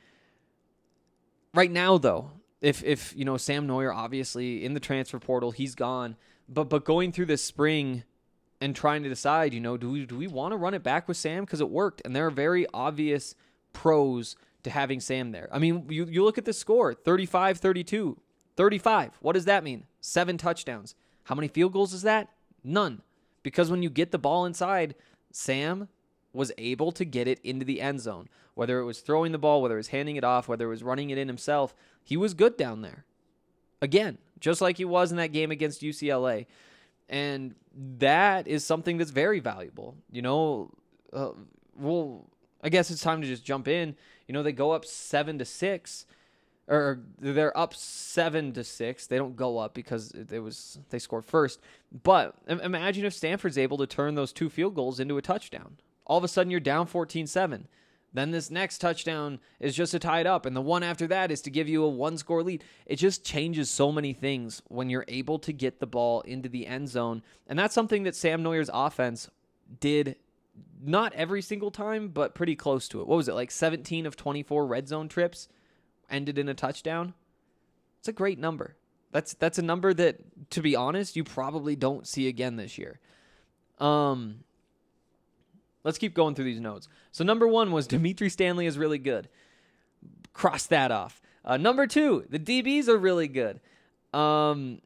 Right 1.54 1.70
now, 1.70 1.96
though, 1.96 2.32
if 2.60 2.84
if 2.84 3.14
you 3.16 3.24
know 3.24 3.38
Sam 3.38 3.66
Noyer, 3.66 3.94
obviously 3.94 4.64
in 4.64 4.74
the 4.74 4.80
transfer 4.80 5.18
portal, 5.18 5.52
he's 5.52 5.74
gone, 5.74 6.16
but 6.48 6.68
but 6.68 6.84
going 6.84 7.12
through 7.12 7.26
this 7.26 7.42
spring 7.42 8.04
and 8.62 8.76
trying 8.76 9.02
to 9.02 9.08
decide, 9.08 9.52
you 9.52 9.60
know, 9.60 9.76
do 9.76 9.90
we 9.90 10.06
do 10.06 10.16
we 10.16 10.28
want 10.28 10.52
to 10.52 10.56
run 10.56 10.72
it 10.72 10.82
back 10.82 11.08
with 11.08 11.16
Sam 11.16 11.44
because 11.44 11.60
it 11.60 11.68
worked, 11.68 12.00
and 12.04 12.14
there 12.14 12.26
are 12.26 12.30
very 12.30 12.66
obvious 12.72 13.34
pros 13.72 14.36
to 14.62 14.70
having 14.70 15.00
Sam 15.00 15.32
there. 15.32 15.48
I 15.52 15.58
mean, 15.58 15.86
you 15.88 16.06
you 16.06 16.22
look 16.24 16.38
at 16.38 16.44
the 16.44 16.52
score, 16.52 16.94
35-32. 16.94 18.16
35. 18.54 19.12
What 19.20 19.32
does 19.32 19.46
that 19.46 19.64
mean? 19.64 19.84
7 20.00 20.36
touchdowns. 20.36 20.94
How 21.24 21.34
many 21.34 21.48
field 21.48 21.72
goals 21.72 21.92
is 21.92 22.02
that? 22.02 22.28
None. 22.62 23.02
Because 23.42 23.70
when 23.70 23.82
you 23.82 23.90
get 23.90 24.12
the 24.12 24.18
ball 24.18 24.44
inside, 24.44 24.94
Sam 25.32 25.88
was 26.32 26.52
able 26.58 26.92
to 26.92 27.04
get 27.04 27.26
it 27.26 27.40
into 27.42 27.64
the 27.64 27.80
end 27.80 28.00
zone. 28.00 28.28
Whether 28.54 28.78
it 28.78 28.84
was 28.84 29.00
throwing 29.00 29.32
the 29.32 29.38
ball, 29.38 29.62
whether 29.62 29.74
it 29.74 29.78
was 29.78 29.88
handing 29.88 30.16
it 30.16 30.24
off, 30.24 30.48
whether 30.48 30.66
it 30.66 30.70
was 30.70 30.82
running 30.82 31.10
it 31.10 31.18
in 31.18 31.28
himself, 31.28 31.74
he 32.04 32.16
was 32.16 32.34
good 32.34 32.56
down 32.56 32.82
there. 32.82 33.04
Again, 33.80 34.18
just 34.38 34.60
like 34.60 34.76
he 34.76 34.84
was 34.84 35.10
in 35.10 35.16
that 35.16 35.32
game 35.32 35.50
against 35.50 35.82
UCLA. 35.82 36.46
And 37.08 37.54
that 37.98 38.48
is 38.48 38.64
something 38.64 38.96
that's 38.96 39.10
very 39.10 39.40
valuable. 39.40 39.96
You 40.10 40.22
know, 40.22 40.70
uh, 41.12 41.30
well, 41.78 42.26
I 42.62 42.68
guess 42.68 42.90
it's 42.90 43.02
time 43.02 43.20
to 43.22 43.26
just 43.26 43.44
jump 43.44 43.68
in. 43.68 43.96
You 44.26 44.34
know, 44.34 44.42
they 44.42 44.52
go 44.52 44.70
up 44.70 44.84
seven 44.84 45.38
to 45.38 45.44
six, 45.44 46.06
or 46.68 47.00
they're 47.18 47.56
up 47.56 47.74
seven 47.74 48.52
to 48.52 48.64
six. 48.64 49.06
They 49.06 49.18
don't 49.18 49.36
go 49.36 49.58
up 49.58 49.74
because 49.74 50.12
it 50.12 50.38
was 50.38 50.78
they 50.90 50.98
scored 50.98 51.24
first. 51.24 51.60
But 52.02 52.34
imagine 52.48 53.04
if 53.04 53.14
Stanford's 53.14 53.58
able 53.58 53.78
to 53.78 53.86
turn 53.86 54.14
those 54.14 54.32
two 54.32 54.48
field 54.48 54.74
goals 54.74 55.00
into 55.00 55.18
a 55.18 55.22
touchdown. 55.22 55.78
All 56.06 56.18
of 56.18 56.24
a 56.24 56.28
sudden, 56.28 56.50
you're 56.50 56.60
down 56.60 56.86
14 56.86 57.26
7. 57.26 57.68
Then 58.14 58.30
this 58.30 58.50
next 58.50 58.78
touchdown 58.78 59.40
is 59.58 59.74
just 59.74 59.92
to 59.92 59.98
tie 59.98 60.20
it 60.20 60.26
up, 60.26 60.44
and 60.44 60.54
the 60.54 60.60
one 60.60 60.82
after 60.82 61.06
that 61.06 61.30
is 61.30 61.40
to 61.42 61.50
give 61.50 61.68
you 61.68 61.82
a 61.84 61.88
one 61.88 62.18
score 62.18 62.42
lead. 62.42 62.62
It 62.84 62.96
just 62.96 63.24
changes 63.24 63.70
so 63.70 63.90
many 63.90 64.12
things 64.12 64.60
when 64.68 64.90
you're 64.90 65.06
able 65.08 65.38
to 65.40 65.52
get 65.52 65.80
the 65.80 65.86
ball 65.86 66.20
into 66.22 66.48
the 66.48 66.66
end 66.66 66.88
zone. 66.88 67.22
And 67.46 67.58
that's 67.58 67.74
something 67.74 68.02
that 68.02 68.14
Sam 68.14 68.42
Noyer's 68.42 68.70
offense 68.72 69.30
did 69.80 70.16
not 70.84 71.14
every 71.14 71.40
single 71.40 71.70
time, 71.70 72.08
but 72.08 72.34
pretty 72.34 72.56
close 72.56 72.88
to 72.88 73.00
it. 73.00 73.06
What 73.06 73.16
was 73.16 73.28
it, 73.28 73.34
like 73.34 73.50
17 73.50 74.04
of 74.04 74.16
24 74.16 74.66
red 74.66 74.88
zone 74.88 75.08
trips 75.08 75.48
ended 76.10 76.38
in 76.38 76.48
a 76.48 76.54
touchdown? 76.54 77.14
It's 78.00 78.08
a 78.08 78.12
great 78.12 78.38
number. 78.38 78.76
That's 79.12 79.34
that's 79.34 79.58
a 79.58 79.62
number 79.62 79.94
that, 79.94 80.50
to 80.50 80.62
be 80.62 80.74
honest, 80.74 81.16
you 81.16 81.24
probably 81.24 81.76
don't 81.76 82.06
see 82.06 82.28
again 82.28 82.56
this 82.56 82.78
year. 82.78 82.98
Um, 83.78 84.40
Let's 85.84 85.98
keep 85.98 86.14
going 86.14 86.34
through 86.34 86.44
these 86.44 86.60
notes. 86.60 86.88
So 87.10 87.24
number 87.24 87.46
one 87.46 87.72
was 87.72 87.86
Dimitri 87.86 88.28
Stanley 88.28 88.66
is 88.66 88.78
really 88.78 88.98
good. 88.98 89.28
Cross 90.32 90.66
that 90.66 90.90
off. 90.90 91.20
Uh, 91.44 91.56
number 91.56 91.86
two, 91.86 92.24
the 92.28 92.38
DBs 92.38 92.88
are 92.88 92.96
really 92.96 93.28
good. 93.28 93.60
Um, 94.14 94.80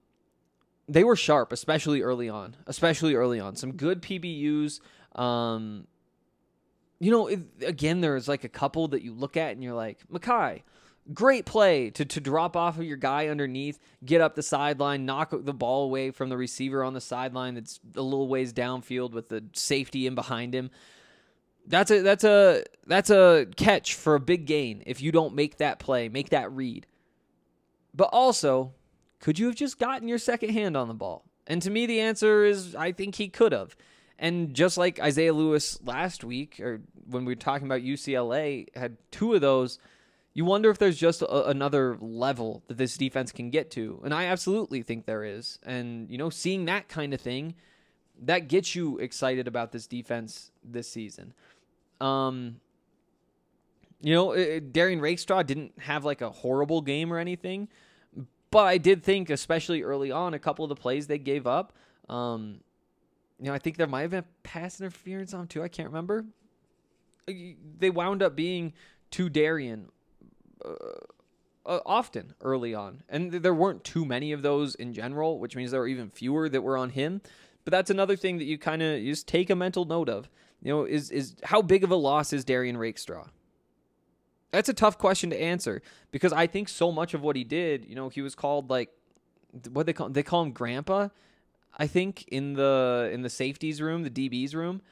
they 0.89 1.05
were 1.05 1.17
sharp, 1.17 1.53
especially 1.53 2.03
early 2.03 2.29
on. 2.29 2.57
Especially 2.67 3.15
early 3.15 3.41
on, 3.41 3.57
some 3.57 3.73
good 3.73 4.01
PBUs. 4.01 4.81
Um, 5.15 5.87
you 6.99 7.11
know, 7.11 7.27
it, 7.27 7.41
again, 7.63 8.01
there's 8.01 8.29
like 8.29 8.45
a 8.45 8.49
couple 8.49 8.89
that 8.89 9.03
you 9.03 9.13
look 9.13 9.37
at 9.37 9.53
and 9.53 9.63
you're 9.63 9.75
like, 9.75 9.99
Mekhi, 10.11 10.63
great 11.13 11.47
play 11.47 11.91
to, 11.91 12.05
to 12.05 12.21
drop 12.21 12.57
off 12.57 12.79
of 12.79 12.85
your 12.85 12.97
guy 12.97 13.29
underneath, 13.29 13.79
get 14.05 14.21
up 14.21 14.35
the 14.35 14.43
sideline, 14.43 15.07
knock 15.07 15.33
the 15.33 15.55
ball 15.55 15.85
away 15.85 16.11
from 16.11 16.29
the 16.29 16.37
receiver 16.37 16.83
on 16.83 16.95
the 16.95 17.01
sideline 17.01 17.55
that's 17.55 17.81
a 17.95 18.03
little 18.03 18.29
ways 18.29 18.53
downfield 18.53 19.13
with 19.13 19.29
the 19.29 19.45
safety 19.53 20.07
in 20.07 20.15
behind 20.15 20.55
him. 20.55 20.71
That's 21.69 21.91
a 21.91 22.01
that's 22.03 22.23
a 22.23 22.63
that's 22.87 23.11
a 23.11 23.47
catch 23.57 23.95
for 23.95 24.15
a 24.15 24.21
big 24.21 24.47
gain 24.47 24.85
if 24.87 25.03
you 25.03 25.11
don't 25.11 25.35
make 25.35 25.57
that 25.57 25.79
play, 25.79 26.09
make 26.09 26.31
that 26.31 26.53
read. 26.53 26.87
But 27.93 28.11
also, 28.13 28.73
could 29.21 29.39
you 29.39 29.47
have 29.47 29.57
just 29.57 29.79
gotten 29.79 30.07
your 30.07 30.19
second 30.19 30.51
hand 30.51 30.77
on 30.77 30.87
the 30.87 30.95
ball? 30.95 31.25
And 31.47 31.61
to 31.63 31.71
me 31.71 31.87
the 31.87 32.01
answer 32.01 32.45
is 32.45 32.77
I 32.77 32.93
think 32.93 33.17
he 33.17 33.29
could 33.29 33.53
have. 33.53 33.77
And 34.19 34.55
just 34.55 34.79
like 34.79 35.01
Isaiah 35.01 35.35
Lewis 35.35 35.79
last 35.85 36.25
week, 36.25 36.59
or 36.61 36.81
when 37.09 37.25
we 37.25 37.33
were 37.33 37.41
talking 37.41 37.67
about 37.67 37.83
UCLA, 37.83 38.67
had 38.75 38.97
two 39.11 39.35
of 39.35 39.41
those. 39.41 39.79
You 40.37 40.45
wonder 40.45 40.69
if 40.69 40.77
there's 40.77 40.99
just 40.99 41.23
a, 41.23 41.49
another 41.49 41.97
level 41.99 42.63
that 42.69 42.77
this 42.77 42.99
defense 42.99 43.33
can 43.33 43.49
get 43.49 43.71
to, 43.71 44.03
and 44.05 44.13
I 44.13 44.27
absolutely 44.27 44.83
think 44.83 45.07
there 45.07 45.25
is. 45.25 45.59
And 45.63 46.11
you 46.11 46.19
know, 46.19 46.29
seeing 46.29 46.67
that 46.67 46.91
kind 46.91 47.15
of 47.15 47.23
thing, 47.23 47.55
that 48.21 48.47
gets 48.47 48.75
you 48.75 48.99
excited 48.99 49.49
about 49.49 49.73
this 49.73 49.87
defense 49.87 50.51
this 50.63 50.91
season. 50.91 51.33
Um, 52.03 52.61
you 54.03 54.13
know, 54.13 54.27
Derrion 54.27 55.01
Rakestraw 55.01 55.43
didn't 55.43 55.73
have 55.79 56.05
like 56.05 56.21
a 56.21 56.29
horrible 56.29 56.83
game 56.83 57.11
or 57.11 57.19
anything, 57.19 57.69
but 58.51 58.67
I 58.67 58.77
did 58.77 59.03
think, 59.03 59.31
especially 59.31 59.85
early 59.85 60.11
on, 60.13 60.35
a 60.35 60.39
couple 60.39 60.67
of 60.67 60.69
the 60.69 60.77
plays 60.77 61.07
they 61.07 61.17
gave 61.17 61.47
up. 61.47 61.73
Um, 62.11 62.61
you 63.41 63.47
know, 63.47 63.55
I 63.55 63.59
think 63.59 63.79
there 63.79 63.87
might 63.87 64.03
have 64.03 64.11
been 64.11 64.25
pass 64.43 64.83
interference 64.83 65.33
on 65.33 65.47
too. 65.47 65.63
I 65.63 65.69
can't 65.69 65.89
remember. 65.89 66.27
They 67.27 67.89
wound 67.89 68.23
up 68.23 68.37
being 68.37 68.75
to 69.13 69.31
Derrion 69.31 69.87
uh, 70.65 70.75
uh, 71.65 71.81
often 71.85 72.35
early 72.41 72.75
on, 72.75 73.03
and 73.09 73.33
there 73.33 73.55
weren't 73.55 73.85
too 73.85 74.05
many 74.05 74.33
of 74.33 74.43
those 74.43 74.75
in 74.75 74.93
general, 74.93 75.39
which 75.39 75.57
means 75.57 75.71
there 75.71 75.81
were 75.81 75.89
even 75.89 76.11
fewer 76.11 76.49
that 76.49 76.63
were 76.63 76.79
on 76.79 76.91
him. 76.91 77.21
But 77.65 77.73
that's 77.73 77.91
another 77.91 78.17
thing 78.17 78.39
that 78.39 78.45
you 78.45 78.59
kind 78.59 78.83
of 78.83 79.03
just 79.03 79.27
take 79.27 79.51
a 79.51 79.57
mental 79.57 79.85
note 79.85 80.09
of. 80.09 80.29
You 80.63 80.73
know, 80.73 80.85
is 80.85 81.11
is 81.11 81.35
how 81.43 81.63
big 81.63 81.85
of 81.85 81.91
a 81.91 81.97
loss 81.97 82.33
is 82.33 82.45
Derrion 82.45 82.79
Rakestraw? 82.79 83.27
That's 84.53 84.69
a 84.69 84.75
tough 84.75 84.97
question 84.97 85.31
to 85.31 85.41
answer 85.41 85.83
because 86.13 86.33
I 86.33 86.47
think 86.47 86.69
so 86.69 86.93
much 86.93 87.13
of 87.13 87.23
what 87.23 87.37
he 87.37 87.45
did, 87.45 87.85
you 87.85 87.95
know, 87.95 88.09
he 88.09 88.23
was 88.23 88.35
called 88.35 88.71
like 88.71 88.91
what 89.73 89.87
they 89.87 89.93
call 89.93 90.09
they 90.09 90.23
call 90.23 90.43
him 90.43 90.53
grandpa, 90.53 91.09
I 91.77 91.87
think 91.87 92.27
in 92.29 92.55
the 92.55 93.11
in 93.13 93.23
the 93.23 93.31
safeties 93.31 93.83
room, 93.83 94.03
the 94.03 94.11
DB's 94.11 94.55
room. 94.55 94.83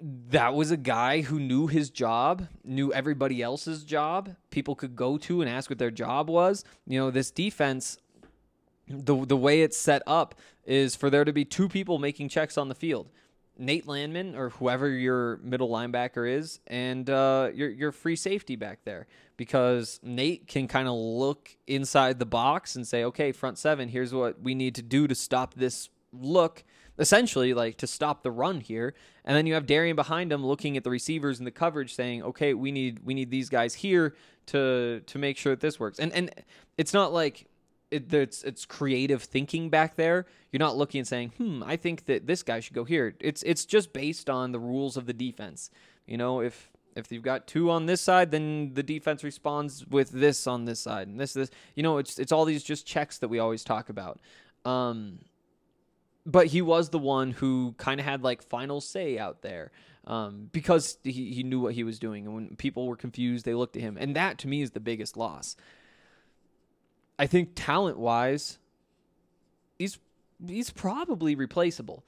That 0.00 0.54
was 0.54 0.70
a 0.70 0.76
guy 0.76 1.22
who 1.22 1.40
knew 1.40 1.66
his 1.66 1.90
job, 1.90 2.46
knew 2.62 2.92
everybody 2.92 3.42
else's 3.42 3.82
job. 3.82 4.36
People 4.50 4.76
could 4.76 4.94
go 4.94 5.18
to 5.18 5.40
and 5.40 5.50
ask 5.50 5.68
what 5.68 5.78
their 5.78 5.90
job 5.90 6.30
was. 6.30 6.64
You 6.86 7.00
know, 7.00 7.10
this 7.10 7.30
defense 7.30 7.98
the 8.88 9.24
the 9.26 9.36
way 9.36 9.62
it's 9.62 9.76
set 9.76 10.02
up 10.06 10.34
is 10.64 10.96
for 10.96 11.10
there 11.10 11.24
to 11.24 11.32
be 11.32 11.44
two 11.44 11.68
people 11.68 11.98
making 11.98 12.28
checks 12.28 12.58
on 12.58 12.68
the 12.68 12.74
field. 12.74 13.08
Nate 13.60 13.88
Landman 13.88 14.36
or 14.36 14.50
whoever 14.50 14.88
your 14.88 15.38
middle 15.38 15.68
linebacker 15.68 16.30
is, 16.30 16.60
and 16.68 17.10
uh, 17.10 17.50
your 17.52 17.68
your 17.68 17.92
free 17.92 18.14
safety 18.14 18.54
back 18.54 18.80
there, 18.84 19.06
because 19.36 19.98
Nate 20.02 20.46
can 20.46 20.68
kind 20.68 20.86
of 20.86 20.94
look 20.94 21.56
inside 21.66 22.20
the 22.20 22.26
box 22.26 22.76
and 22.76 22.86
say, 22.86 23.04
okay, 23.04 23.32
front 23.32 23.58
seven, 23.58 23.88
here's 23.88 24.14
what 24.14 24.40
we 24.40 24.54
need 24.54 24.76
to 24.76 24.82
do 24.82 25.08
to 25.08 25.14
stop 25.14 25.54
this 25.54 25.90
look, 26.12 26.64
essentially 26.98 27.54
like 27.54 27.76
to 27.78 27.86
stop 27.86 28.22
the 28.22 28.30
run 28.30 28.60
here, 28.60 28.94
and 29.24 29.36
then 29.36 29.46
you 29.46 29.54
have 29.54 29.66
Derrion 29.66 29.96
behind 29.96 30.32
him 30.32 30.44
looking 30.44 30.76
at 30.76 30.84
the 30.84 30.90
receivers 30.90 31.38
and 31.38 31.46
the 31.46 31.52
coverage, 31.52 31.94
saying, 31.94 32.22
okay, 32.22 32.54
we 32.54 32.72
need 32.72 33.00
we 33.04 33.14
need 33.14 33.30
these 33.30 33.48
guys 33.48 33.74
here 33.74 34.14
to 34.46 35.00
to 35.06 35.18
make 35.18 35.36
sure 35.36 35.52
that 35.52 35.60
this 35.60 35.78
works, 35.78 35.98
and 35.98 36.12
and 36.12 36.30
it's 36.76 36.92
not 36.92 37.12
like 37.12 37.46
it, 37.90 38.12
it's 38.12 38.42
it's 38.42 38.64
creative 38.64 39.22
thinking 39.22 39.70
back 39.70 39.96
there. 39.96 40.26
You're 40.52 40.58
not 40.58 40.76
looking 40.76 41.00
and 41.00 41.08
saying, 41.08 41.32
"Hmm, 41.38 41.62
I 41.64 41.76
think 41.76 42.06
that 42.06 42.26
this 42.26 42.42
guy 42.42 42.60
should 42.60 42.74
go 42.74 42.84
here." 42.84 43.14
It's 43.20 43.42
it's 43.42 43.64
just 43.64 43.92
based 43.92 44.28
on 44.28 44.52
the 44.52 44.58
rules 44.58 44.96
of 44.96 45.06
the 45.06 45.12
defense. 45.12 45.70
You 46.06 46.16
know, 46.16 46.40
if 46.40 46.70
if 46.96 47.12
you've 47.12 47.22
got 47.22 47.46
two 47.46 47.70
on 47.70 47.86
this 47.86 48.00
side, 48.00 48.30
then 48.30 48.72
the 48.74 48.82
defense 48.82 49.22
responds 49.22 49.86
with 49.86 50.10
this 50.10 50.46
on 50.46 50.64
this 50.64 50.80
side 50.80 51.08
and 51.08 51.18
this 51.18 51.32
this. 51.32 51.50
You 51.74 51.82
know, 51.82 51.98
it's 51.98 52.18
it's 52.18 52.32
all 52.32 52.44
these 52.44 52.62
just 52.62 52.86
checks 52.86 53.18
that 53.18 53.28
we 53.28 53.38
always 53.38 53.64
talk 53.64 53.88
about. 53.88 54.20
Um, 54.64 55.20
but 56.28 56.48
he 56.48 56.60
was 56.60 56.90
the 56.90 56.98
one 56.98 57.30
who 57.30 57.74
kind 57.78 57.98
of 57.98 58.04
had 58.06 58.22
like 58.22 58.42
final 58.42 58.82
say 58.82 59.18
out 59.18 59.40
there 59.40 59.72
um, 60.06 60.50
because 60.52 60.98
he, 61.02 61.32
he 61.32 61.42
knew 61.42 61.58
what 61.58 61.72
he 61.72 61.84
was 61.84 61.98
doing. 61.98 62.26
And 62.26 62.34
when 62.34 62.56
people 62.56 62.86
were 62.86 62.96
confused, 62.96 63.46
they 63.46 63.54
looked 63.54 63.76
at 63.76 63.82
him. 63.82 63.96
And 63.98 64.14
that 64.14 64.36
to 64.38 64.48
me 64.48 64.60
is 64.60 64.72
the 64.72 64.80
biggest 64.80 65.16
loss. 65.16 65.56
I 67.18 67.26
think 67.26 67.52
talent 67.54 67.98
wise, 67.98 68.58
he's 69.78 69.98
he's 70.46 70.70
probably 70.70 71.34
replaceable. 71.34 72.04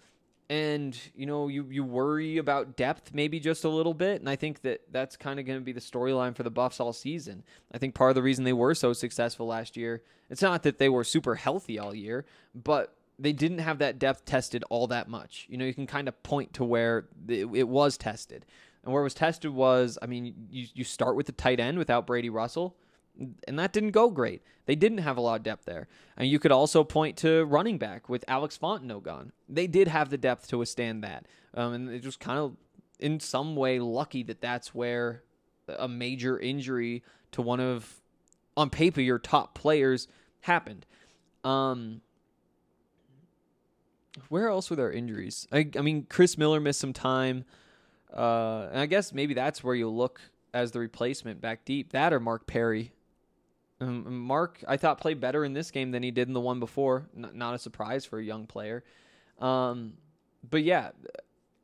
And 0.50 0.98
you 1.14 1.24
know, 1.24 1.48
you 1.48 1.66
you 1.70 1.82
worry 1.82 2.36
about 2.36 2.76
depth 2.76 3.14
maybe 3.14 3.40
just 3.40 3.64
a 3.64 3.68
little 3.70 3.94
bit, 3.94 4.20
and 4.20 4.28
I 4.28 4.36
think 4.36 4.60
that 4.62 4.82
that's 4.90 5.16
kind 5.16 5.40
of 5.40 5.46
going 5.46 5.58
to 5.58 5.64
be 5.64 5.72
the 5.72 5.80
storyline 5.80 6.36
for 6.36 6.42
the 6.42 6.50
Buffs 6.50 6.78
all 6.78 6.92
season. 6.92 7.42
I 7.72 7.78
think 7.78 7.94
part 7.94 8.10
of 8.10 8.16
the 8.16 8.22
reason 8.22 8.44
they 8.44 8.52
were 8.52 8.74
so 8.74 8.92
successful 8.92 9.46
last 9.46 9.76
year, 9.76 10.02
it's 10.28 10.42
not 10.42 10.62
that 10.64 10.78
they 10.78 10.88
were 10.88 11.04
super 11.04 11.36
healthy 11.36 11.78
all 11.78 11.94
year, 11.94 12.26
but 12.54 12.96
they 13.20 13.32
didn't 13.32 13.58
have 13.58 13.78
that 13.78 13.98
depth 13.98 14.24
tested 14.24 14.64
all 14.70 14.86
that 14.88 15.08
much. 15.08 15.46
You 15.48 15.58
know, 15.58 15.64
you 15.64 15.74
can 15.74 15.86
kind 15.86 16.08
of 16.08 16.22
point 16.22 16.54
to 16.54 16.64
where 16.64 17.06
it, 17.28 17.46
it 17.54 17.68
was 17.68 17.96
tested, 17.96 18.46
and 18.82 18.92
where 18.92 19.02
it 19.02 19.04
was 19.04 19.14
tested 19.14 19.52
was, 19.52 19.98
I 20.02 20.06
mean, 20.06 20.34
you 20.50 20.66
you 20.74 20.84
start 20.84 21.16
with 21.16 21.26
the 21.26 21.32
tight 21.32 21.60
end 21.60 21.78
without 21.78 22.06
Brady 22.06 22.30
Russell 22.30 22.76
and 23.46 23.58
that 23.58 23.72
didn't 23.72 23.90
go 23.90 24.10
great. 24.10 24.42
They 24.66 24.74
didn't 24.74 24.98
have 24.98 25.16
a 25.16 25.20
lot 25.20 25.36
of 25.36 25.42
depth 25.42 25.64
there. 25.64 25.88
And 26.16 26.28
you 26.28 26.38
could 26.38 26.52
also 26.52 26.84
point 26.84 27.16
to 27.18 27.44
running 27.44 27.78
back 27.78 28.08
with 28.08 28.24
Alex 28.28 28.58
Fontenot 28.58 29.02
gone. 29.02 29.32
They 29.48 29.66
did 29.66 29.88
have 29.88 30.10
the 30.10 30.18
depth 30.18 30.48
to 30.48 30.58
withstand 30.58 31.04
that. 31.04 31.26
Um, 31.54 31.72
and 31.72 31.90
it 31.90 32.04
was 32.04 32.16
kind 32.16 32.38
of, 32.38 32.56
in 32.98 33.20
some 33.20 33.56
way, 33.56 33.78
lucky 33.78 34.22
that 34.24 34.40
that's 34.40 34.74
where 34.74 35.22
a 35.78 35.88
major 35.88 36.38
injury 36.38 37.02
to 37.32 37.42
one 37.42 37.60
of, 37.60 38.00
on 38.56 38.70
paper, 38.70 39.00
your 39.00 39.18
top 39.18 39.54
players 39.54 40.08
happened. 40.42 40.86
Um, 41.44 42.00
where 44.28 44.48
else 44.48 44.70
were 44.70 44.76
there 44.76 44.92
injuries? 44.92 45.46
I, 45.52 45.68
I 45.76 45.80
mean, 45.80 46.06
Chris 46.08 46.36
Miller 46.36 46.60
missed 46.60 46.80
some 46.80 46.92
time. 46.92 47.44
Uh, 48.12 48.68
and 48.70 48.80
I 48.80 48.86
guess 48.86 49.12
maybe 49.12 49.34
that's 49.34 49.62
where 49.62 49.74
you 49.74 49.88
look 49.88 50.20
as 50.52 50.72
the 50.72 50.80
replacement 50.80 51.40
back 51.40 51.64
deep. 51.64 51.92
That 51.92 52.12
or 52.12 52.20
Mark 52.20 52.46
Perry. 52.46 52.92
Um, 53.80 54.20
Mark, 54.20 54.62
I 54.68 54.76
thought 54.76 55.00
played 55.00 55.20
better 55.20 55.44
in 55.44 55.52
this 55.52 55.70
game 55.70 55.90
than 55.90 56.02
he 56.02 56.10
did 56.10 56.28
in 56.28 56.34
the 56.34 56.40
one 56.40 56.60
before. 56.60 57.08
N- 57.16 57.30
not 57.34 57.54
a 57.54 57.58
surprise 57.58 58.04
for 58.04 58.18
a 58.18 58.24
young 58.24 58.46
player. 58.46 58.84
Um, 59.38 59.94
but 60.48 60.62
yeah, 60.62 60.90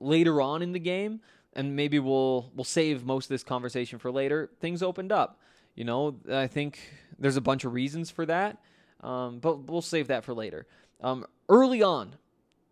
later 0.00 0.40
on 0.40 0.62
in 0.62 0.72
the 0.72 0.78
game, 0.78 1.20
and 1.52 1.74
maybe 1.74 1.98
we'll 1.98 2.50
we'll 2.54 2.64
save 2.64 3.04
most 3.04 3.26
of 3.26 3.28
this 3.30 3.42
conversation 3.42 3.98
for 3.98 4.10
later. 4.10 4.50
Things 4.60 4.82
opened 4.82 5.12
up. 5.12 5.40
You 5.74 5.84
know, 5.84 6.16
I 6.30 6.46
think 6.46 6.78
there's 7.18 7.36
a 7.36 7.40
bunch 7.40 7.64
of 7.64 7.72
reasons 7.72 8.10
for 8.10 8.24
that, 8.26 8.58
um, 9.02 9.38
but 9.40 9.64
we'll 9.70 9.82
save 9.82 10.08
that 10.08 10.24
for 10.24 10.32
later. 10.32 10.66
Um, 11.02 11.26
early 11.48 11.82
on, 11.82 12.16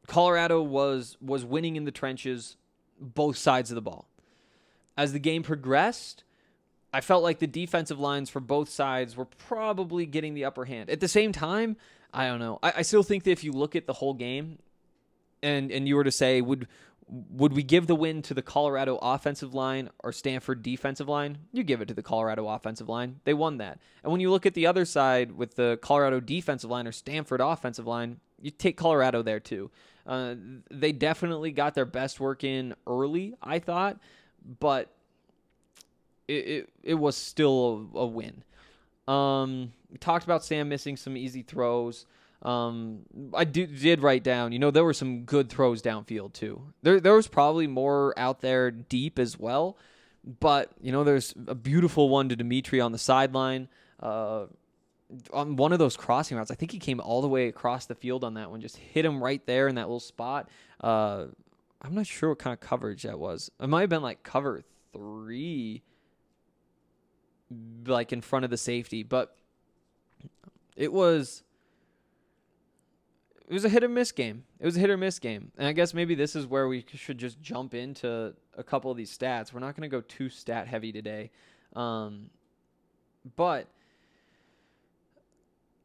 Colorado 0.06 0.62
was 0.62 1.16
was 1.20 1.44
winning 1.44 1.76
in 1.76 1.84
the 1.84 1.90
trenches, 1.90 2.56
both 3.00 3.36
sides 3.36 3.70
of 3.70 3.74
the 3.74 3.82
ball. 3.82 4.08
As 4.96 5.12
the 5.12 5.18
game 5.18 5.42
progressed, 5.42 6.24
I 6.92 7.00
felt 7.00 7.22
like 7.22 7.38
the 7.40 7.46
defensive 7.46 7.98
lines 7.98 8.30
for 8.30 8.40
both 8.40 8.68
sides 8.68 9.16
were 9.16 9.24
probably 9.24 10.06
getting 10.06 10.34
the 10.34 10.44
upper 10.44 10.64
hand. 10.64 10.90
At 10.90 11.00
the 11.00 11.08
same 11.08 11.32
time, 11.32 11.76
I 12.12 12.28
don't 12.28 12.38
know. 12.38 12.58
I, 12.62 12.74
I 12.76 12.82
still 12.82 13.02
think 13.02 13.24
that 13.24 13.32
if 13.32 13.42
you 13.42 13.52
look 13.52 13.74
at 13.74 13.86
the 13.86 13.94
whole 13.94 14.14
game, 14.14 14.58
and 15.42 15.70
and 15.70 15.88
you 15.88 15.96
were 15.96 16.04
to 16.04 16.12
say 16.12 16.40
would 16.40 16.68
would 17.08 17.52
we 17.52 17.62
give 17.62 17.86
the 17.86 17.94
win 17.94 18.22
to 18.22 18.34
the 18.34 18.42
Colorado 18.42 18.98
offensive 19.02 19.54
line 19.54 19.90
or 20.02 20.12
Stanford 20.12 20.62
defensive 20.62 21.08
line? 21.08 21.38
You 21.52 21.62
give 21.62 21.80
it 21.80 21.88
to 21.88 21.94
the 21.94 22.02
Colorado 22.02 22.48
offensive 22.48 22.88
line. 22.88 23.20
They 23.24 23.34
won 23.34 23.58
that. 23.58 23.78
And 24.02 24.10
when 24.10 24.20
you 24.20 24.30
look 24.30 24.46
at 24.46 24.54
the 24.54 24.66
other 24.66 24.84
side 24.84 25.32
with 25.32 25.56
the 25.56 25.78
Colorado 25.82 26.20
defensive 26.20 26.70
line 26.70 26.86
or 26.86 26.92
Stanford 26.92 27.40
offensive 27.40 27.86
line, 27.86 28.20
you 28.40 28.50
take 28.50 28.76
Colorado 28.76 29.22
there 29.22 29.40
too. 29.40 29.70
Uh, 30.06 30.34
they 30.70 30.92
definitely 30.92 31.50
got 31.50 31.74
their 31.74 31.86
best 31.86 32.20
work 32.20 32.44
in 32.44 32.74
early, 32.86 33.34
I 33.42 33.58
thought, 33.58 33.98
but 34.60 34.90
it, 36.28 36.32
it, 36.32 36.68
it 36.82 36.94
was 36.94 37.16
still 37.16 37.88
a, 37.94 37.98
a 38.00 38.06
win. 38.06 38.42
Um, 39.08 39.72
talked 40.00 40.24
about 40.24 40.44
Sam 40.44 40.68
missing 40.68 40.96
some 40.96 41.16
easy 41.16 41.42
throws. 41.42 42.06
Um, 42.42 43.00
I 43.32 43.44
did 43.44 44.02
write 44.02 44.22
down, 44.22 44.52
you 44.52 44.58
know, 44.58 44.70
there 44.70 44.84
were 44.84 44.92
some 44.92 45.22
good 45.22 45.48
throws 45.48 45.80
downfield 45.80 46.34
too. 46.34 46.62
There, 46.82 47.00
there 47.00 47.14
was 47.14 47.26
probably 47.26 47.66
more 47.66 48.12
out 48.18 48.42
there 48.42 48.70
deep 48.70 49.18
as 49.18 49.38
well, 49.38 49.78
but 50.40 50.70
you 50.82 50.92
know, 50.92 51.04
there's 51.04 51.32
a 51.46 51.54
beautiful 51.54 52.10
one 52.10 52.28
to 52.28 52.36
Dimitri 52.36 52.80
on 52.80 52.92
the 52.92 52.98
sideline. 52.98 53.68
Uh, 53.98 54.46
on 55.32 55.56
one 55.56 55.72
of 55.72 55.78
those 55.78 55.96
crossing 55.96 56.36
routes, 56.36 56.50
I 56.50 56.54
think 56.54 56.70
he 56.70 56.78
came 56.78 57.00
all 57.00 57.22
the 57.22 57.28
way 57.28 57.48
across 57.48 57.86
the 57.86 57.94
field 57.94 58.24
on 58.24 58.34
that 58.34 58.50
one, 58.50 58.60
just 58.60 58.76
hit 58.76 59.04
him 59.04 59.22
right 59.22 59.44
there 59.46 59.68
in 59.68 59.74
that 59.76 59.86
little 59.86 60.00
spot. 60.00 60.48
Uh, 60.80 61.26
I'm 61.82 61.94
not 61.94 62.06
sure 62.06 62.30
what 62.30 62.38
kind 62.38 62.52
of 62.52 62.60
coverage 62.60 63.02
that 63.02 63.18
was. 63.18 63.50
It 63.60 63.68
might 63.68 63.82
have 63.82 63.90
been 63.90 64.02
like 64.02 64.22
cover 64.22 64.62
three 64.92 65.82
like 67.86 68.12
in 68.12 68.20
front 68.20 68.44
of 68.44 68.50
the 68.50 68.56
safety, 68.56 69.02
but 69.02 69.36
it 70.76 70.92
was 70.92 71.42
it 73.46 73.52
was 73.52 73.64
a 73.64 73.68
hit 73.68 73.84
or 73.84 73.88
miss 73.88 74.10
game. 74.12 74.44
It 74.58 74.64
was 74.64 74.76
a 74.76 74.80
hit 74.80 74.88
or 74.88 74.96
miss 74.96 75.18
game. 75.18 75.52
And 75.58 75.68
I 75.68 75.72
guess 75.72 75.92
maybe 75.92 76.14
this 76.14 76.34
is 76.34 76.46
where 76.46 76.66
we 76.66 76.84
should 76.94 77.18
just 77.18 77.40
jump 77.42 77.74
into 77.74 78.34
a 78.56 78.64
couple 78.64 78.90
of 78.90 78.96
these 78.96 79.16
stats. 79.16 79.52
We're 79.52 79.60
not 79.60 79.76
going 79.76 79.88
to 79.88 79.94
go 79.94 80.00
too 80.00 80.30
stat 80.30 80.66
heavy 80.66 80.92
today. 80.92 81.30
Um, 81.76 82.30
but 83.36 83.68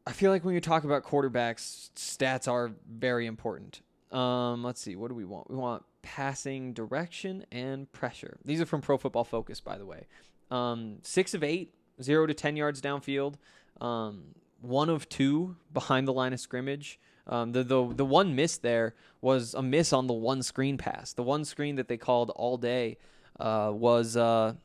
I 0.09 0.11
feel 0.11 0.31
like 0.31 0.43
when 0.43 0.55
you 0.55 0.59
talk 0.59 0.85
about 0.85 1.03
quarterbacks, 1.03 1.91
stats 1.95 2.51
are 2.51 2.71
very 2.91 3.27
important. 3.27 3.81
Um, 4.11 4.63
let's 4.63 4.81
see. 4.81 4.95
What 4.95 5.09
do 5.09 5.13
we 5.13 5.23
want? 5.23 5.51
We 5.51 5.55
want 5.55 5.83
passing 6.01 6.73
direction 6.73 7.45
and 7.51 7.89
pressure. 7.91 8.39
These 8.43 8.59
are 8.59 8.65
from 8.65 8.81
Pro 8.81 8.97
Football 8.97 9.23
Focus, 9.23 9.59
by 9.61 9.77
the 9.77 9.85
way. 9.85 10.07
Um, 10.49 10.97
six 11.03 11.35
of 11.35 11.43
eight, 11.43 11.75
zero 12.01 12.25
to 12.25 12.33
10 12.33 12.55
yards 12.55 12.81
downfield. 12.81 13.35
Um, 13.81 14.33
one 14.61 14.89
of 14.89 15.07
two 15.09 15.57
behind 15.71 16.07
the 16.07 16.13
line 16.13 16.33
of 16.33 16.39
scrimmage. 16.39 16.99
Um, 17.27 17.51
the, 17.51 17.63
the 17.63 17.93
the 17.93 18.05
one 18.05 18.35
miss 18.35 18.57
there 18.57 18.95
was 19.21 19.53
a 19.53 19.61
miss 19.61 19.93
on 19.93 20.07
the 20.07 20.13
one 20.13 20.41
screen 20.41 20.79
pass. 20.79 21.13
The 21.13 21.21
one 21.21 21.45
screen 21.45 21.75
that 21.75 21.87
they 21.87 21.97
called 21.97 22.31
all 22.31 22.57
day 22.57 22.97
uh, 23.39 23.69
was 23.71 24.17
uh, 24.17 24.55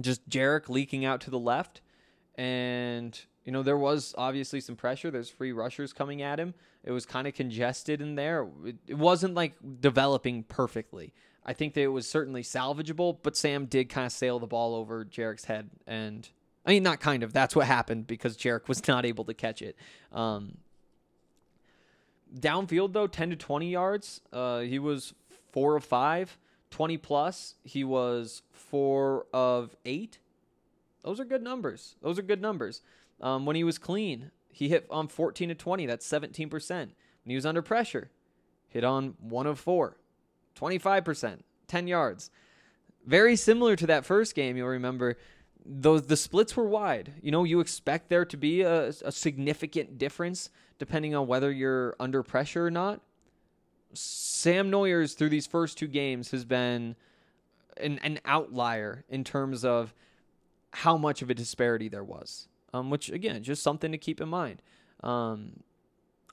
just 0.00 0.28
Jarek 0.28 0.68
leaking 0.68 1.04
out 1.04 1.20
to 1.20 1.30
the 1.30 1.38
left, 1.38 1.80
and 2.34 3.16
you 3.48 3.52
know 3.52 3.62
there 3.62 3.78
was 3.78 4.14
obviously 4.18 4.60
some 4.60 4.76
pressure. 4.76 5.10
There's 5.10 5.30
free 5.30 5.52
rushers 5.52 5.94
coming 5.94 6.20
at 6.20 6.38
him. 6.38 6.52
It 6.84 6.92
was 6.92 7.06
kind 7.06 7.26
of 7.26 7.32
congested 7.32 8.02
in 8.02 8.14
there. 8.14 8.46
It, 8.62 8.76
it 8.86 8.98
wasn't 8.98 9.32
like 9.32 9.54
developing 9.80 10.42
perfectly. 10.42 11.14
I 11.46 11.54
think 11.54 11.72
that 11.72 11.80
it 11.80 11.86
was 11.86 12.06
certainly 12.06 12.42
salvageable, 12.42 13.16
but 13.22 13.38
Sam 13.38 13.64
did 13.64 13.88
kind 13.88 14.04
of 14.04 14.12
sail 14.12 14.38
the 14.38 14.46
ball 14.46 14.74
over 14.74 15.02
Jarek's 15.02 15.46
head, 15.46 15.70
and 15.86 16.28
I 16.66 16.72
mean 16.72 16.82
not 16.82 17.00
kind 17.00 17.22
of. 17.22 17.32
That's 17.32 17.56
what 17.56 17.66
happened 17.66 18.06
because 18.06 18.36
Jarek 18.36 18.68
was 18.68 18.86
not 18.86 19.06
able 19.06 19.24
to 19.24 19.32
catch 19.32 19.62
it. 19.62 19.78
Um, 20.12 20.58
downfield 22.38 22.92
though, 22.92 23.06
ten 23.06 23.30
to 23.30 23.36
twenty 23.36 23.70
yards. 23.70 24.20
Uh, 24.30 24.58
he 24.58 24.78
was 24.78 25.14
four 25.52 25.74
of 25.74 25.84
five. 25.84 26.36
20 26.70 26.98
plus, 26.98 27.54
he 27.64 27.82
was 27.82 28.42
four 28.52 29.24
of 29.32 29.74
eight. 29.86 30.18
Those 31.02 31.18
are 31.18 31.24
good 31.24 31.42
numbers. 31.42 31.96
Those 32.02 32.18
are 32.18 32.22
good 32.22 32.42
numbers. 32.42 32.82
Um, 33.20 33.46
when 33.46 33.56
he 33.56 33.64
was 33.64 33.78
clean, 33.78 34.30
he 34.52 34.68
hit 34.68 34.86
on 34.90 35.08
14 35.08 35.48
to 35.48 35.54
20. 35.54 35.86
That's 35.86 36.06
17%. 36.06 36.70
When 36.70 36.90
he 37.26 37.34
was 37.34 37.46
under 37.46 37.62
pressure, 37.62 38.10
hit 38.68 38.84
on 38.84 39.14
one 39.20 39.46
of 39.46 39.58
four, 39.58 39.96
25%, 40.56 41.40
10 41.66 41.88
yards. 41.88 42.30
Very 43.04 43.36
similar 43.36 43.76
to 43.76 43.86
that 43.86 44.04
first 44.04 44.34
game, 44.34 44.56
you'll 44.56 44.68
remember. 44.68 45.16
Those 45.64 46.06
the 46.06 46.16
splits 46.16 46.56
were 46.56 46.66
wide. 46.66 47.12
You 47.20 47.30
know, 47.30 47.44
you 47.44 47.60
expect 47.60 48.08
there 48.08 48.24
to 48.24 48.36
be 48.36 48.62
a, 48.62 48.88
a 48.88 49.12
significant 49.12 49.98
difference 49.98 50.50
depending 50.78 51.14
on 51.14 51.26
whether 51.26 51.50
you're 51.50 51.96
under 51.98 52.22
pressure 52.22 52.66
or 52.66 52.70
not. 52.70 53.00
Sam 53.92 54.70
Noyers 54.70 55.16
through 55.16 55.30
these 55.30 55.46
first 55.46 55.76
two 55.76 55.88
games 55.88 56.30
has 56.30 56.44
been 56.44 56.94
an, 57.76 57.98
an 58.00 58.20
outlier 58.24 59.04
in 59.08 59.24
terms 59.24 59.64
of 59.64 59.94
how 60.72 60.96
much 60.96 61.22
of 61.22 61.30
a 61.30 61.34
disparity 61.34 61.88
there 61.88 62.04
was. 62.04 62.48
Um, 62.74 62.90
which 62.90 63.10
again, 63.10 63.42
just 63.42 63.62
something 63.62 63.92
to 63.92 63.98
keep 63.98 64.20
in 64.20 64.28
mind. 64.28 64.60
Um, 65.02 65.60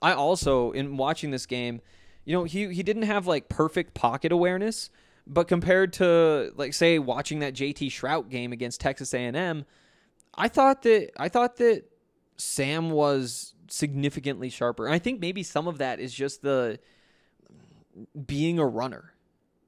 I 0.02 0.14
also 0.14 0.72
in 0.72 0.98
watching 0.98 1.32
this 1.32 1.46
game, 1.46 1.82
you 2.26 2.36
know, 2.36 2.44
he 2.44 2.74
he 2.74 2.84
didn't 2.84 3.04
have 3.04 3.28
like 3.28 3.48
perfect 3.48 3.94
pocket 3.94 4.32
awareness, 4.32 4.90
but 5.26 5.48
compared 5.48 5.94
to 5.94 6.52
like 6.56 6.74
say 6.74 7.00
watching 7.00 7.40
that 7.40 7.54
JT 7.54 7.88
Shrout 7.88 8.30
game 8.30 8.52
against 8.52 8.82
Texas 8.82 9.14
A&M, 9.14 9.66
I 10.36 10.48
thought 10.48 10.82
that 10.84 11.12
I 11.18 11.30
thought 11.30 11.58
that 11.58 11.84
Sam 12.38 12.90
was 12.90 13.54
significantly 13.70 14.50
sharper. 14.50 14.86
And 14.86 14.94
I 14.94 15.00
think 15.00 15.20
maybe 15.20 15.44
some 15.44 15.68
of 15.68 15.78
that 15.80 16.00
is 16.00 16.14
just 16.14 16.42
the 16.42 16.80
being 18.26 18.60
a 18.60 18.66
runner, 18.66 19.14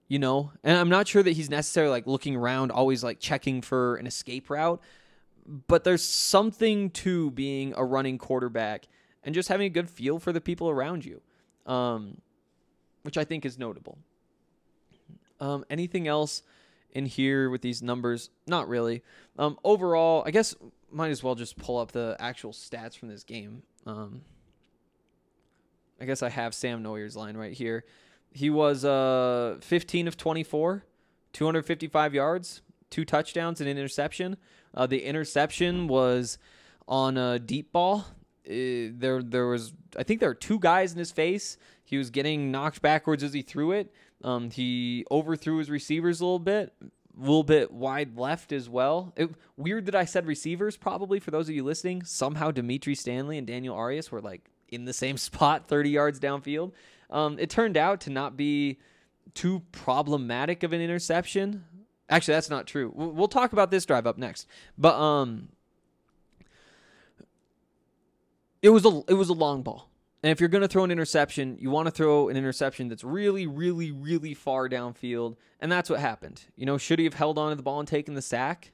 you 0.07 0.19
know? 0.19 0.51
And 0.63 0.77
I'm 0.77 0.89
not 0.89 1.07
sure 1.07 1.23
that 1.23 1.31
he's 1.31 1.49
necessarily 1.49 1.91
like 1.91 2.07
looking 2.07 2.35
around, 2.35 2.71
always 2.71 3.03
like 3.03 3.19
checking 3.19 3.61
for 3.61 3.95
an 3.95 4.07
escape 4.07 4.49
route, 4.49 4.81
but 5.47 5.83
there's 5.83 6.03
something 6.03 6.89
to 6.91 7.31
being 7.31 7.73
a 7.77 7.83
running 7.83 8.17
quarterback 8.17 8.87
and 9.23 9.33
just 9.33 9.49
having 9.49 9.65
a 9.65 9.69
good 9.69 9.89
feel 9.89 10.19
for 10.19 10.33
the 10.33 10.41
people 10.41 10.69
around 10.69 11.05
you, 11.05 11.21
um, 11.65 12.21
which 13.03 13.17
I 13.17 13.23
think 13.23 13.45
is 13.45 13.57
notable. 13.57 13.97
Um, 15.39 15.65
anything 15.69 16.07
else 16.07 16.43
in 16.91 17.05
here 17.05 17.49
with 17.49 17.61
these 17.61 17.81
numbers? 17.81 18.29
Not 18.45 18.67
really. 18.67 19.03
Um, 19.37 19.57
overall, 19.63 20.23
I 20.25 20.31
guess 20.31 20.55
might 20.91 21.09
as 21.09 21.23
well 21.23 21.35
just 21.35 21.57
pull 21.57 21.77
up 21.77 21.91
the 21.91 22.15
actual 22.19 22.51
stats 22.51 22.97
from 22.97 23.09
this 23.09 23.23
game. 23.23 23.63
Um, 23.85 24.21
I 25.99 26.05
guess 26.05 26.21
I 26.21 26.29
have 26.29 26.53
Sam 26.53 26.83
Noyer's 26.83 27.15
line 27.15 27.37
right 27.37 27.53
here. 27.53 27.85
He 28.31 28.49
was 28.49 28.85
uh 28.85 29.57
15 29.61 30.07
of 30.07 30.17
24, 30.17 30.83
255 31.33 32.13
yards, 32.13 32.61
two 32.89 33.05
touchdowns, 33.05 33.61
and 33.61 33.69
an 33.69 33.77
interception. 33.77 34.37
Uh, 34.77 34.85
the 34.85 35.03
interception 35.03 35.87
was 35.87 36.37
on 36.87 37.17
a 37.17 37.39
deep 37.39 37.73
ball. 37.73 38.05
Uh, 38.47 38.93
there, 38.93 39.21
there 39.23 39.47
was 39.47 39.73
I 39.97 40.03
think 40.03 40.19
there 40.19 40.29
were 40.29 40.35
two 40.35 40.59
guys 40.59 40.93
in 40.93 40.99
his 40.99 41.11
face. 41.11 41.57
He 41.83 41.97
was 41.97 42.11
getting 42.11 42.51
knocked 42.51 42.81
backwards 42.81 43.23
as 43.23 43.33
he 43.33 43.41
threw 43.41 43.71
it. 43.71 43.91
Um, 44.23 44.51
he 44.51 45.03
overthrew 45.09 45.57
his 45.57 45.69
receivers 45.69 46.21
a 46.21 46.25
little 46.25 46.39
bit, 46.39 46.73
a 46.81 47.19
little 47.19 47.43
bit 47.43 47.71
wide 47.71 48.17
left 48.17 48.51
as 48.51 48.69
well. 48.69 49.13
It, 49.17 49.31
weird 49.57 49.87
that 49.87 49.95
I 49.95 50.05
said 50.05 50.27
receivers. 50.27 50.77
Probably 50.77 51.19
for 51.19 51.31
those 51.31 51.49
of 51.49 51.55
you 51.55 51.63
listening, 51.63 52.03
somehow 52.03 52.51
Dimitri 52.51 52.93
Stanley 52.93 53.39
and 53.39 53.47
Daniel 53.47 53.75
Arias 53.75 54.11
were 54.11 54.21
like 54.21 54.49
in 54.69 54.85
the 54.85 54.93
same 54.93 55.17
spot, 55.17 55.67
30 55.67 55.89
yards 55.89 56.19
downfield. 56.19 56.73
Um, 57.09 57.39
it 57.39 57.49
turned 57.49 57.77
out 57.77 58.01
to 58.01 58.11
not 58.11 58.37
be 58.37 58.77
too 59.33 59.63
problematic 59.71 60.61
of 60.61 60.71
an 60.71 60.81
interception. 60.81 61.65
Actually, 62.09 62.35
that's 62.35 62.49
not 62.49 62.67
true. 62.67 62.91
We'll, 62.95 63.27
talk 63.27 63.51
about 63.51 63.69
this 63.69 63.85
drive 63.85 64.07
up 64.07 64.17
next. 64.17 64.47
But 64.77 64.95
um, 64.95 65.49
it 68.61 68.69
was 68.69 68.85
a 68.85 69.01
it 69.09 69.13
was 69.13 69.29
a 69.29 69.33
long 69.33 69.61
ball. 69.61 69.89
And 70.23 70.31
if 70.31 70.39
you're 70.39 70.49
going 70.49 70.61
to 70.61 70.67
throw 70.67 70.83
an 70.83 70.91
interception, 70.91 71.57
you 71.59 71.69
want 71.69 71.87
to 71.87 71.91
throw 71.91 72.29
an 72.29 72.37
interception 72.37 72.87
that's 72.87 73.03
really, 73.03 73.45
really, 73.45 73.91
really 73.91 74.33
far 74.33 74.67
downfield. 74.67 75.35
And 75.59 75.71
that's 75.71 75.89
what 75.89 75.99
happened. 75.99 76.43
You 76.55 76.65
know, 76.65 76.77
should 76.77 76.97
he 76.97 77.05
have 77.05 77.13
held 77.13 77.37
on 77.37 77.51
to 77.51 77.55
the 77.55 77.61
ball 77.61 77.79
and 77.79 77.87
taken 77.87 78.15
the 78.15 78.21
sack? 78.21 78.71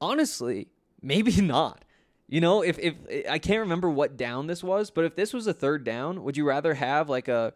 Honestly, 0.00 0.68
maybe 1.02 1.40
not. 1.40 1.84
You 2.28 2.40
know, 2.40 2.62
if 2.62 2.78
if 2.78 2.94
I 3.30 3.38
can't 3.38 3.60
remember 3.60 3.88
what 3.88 4.16
down 4.16 4.48
this 4.48 4.64
was, 4.64 4.90
but 4.90 5.04
if 5.04 5.14
this 5.14 5.32
was 5.32 5.46
a 5.46 5.52
third 5.52 5.84
down, 5.84 6.24
would 6.24 6.36
you 6.36 6.44
rather 6.44 6.74
have 6.74 7.08
like 7.08 7.28
a 7.28 7.52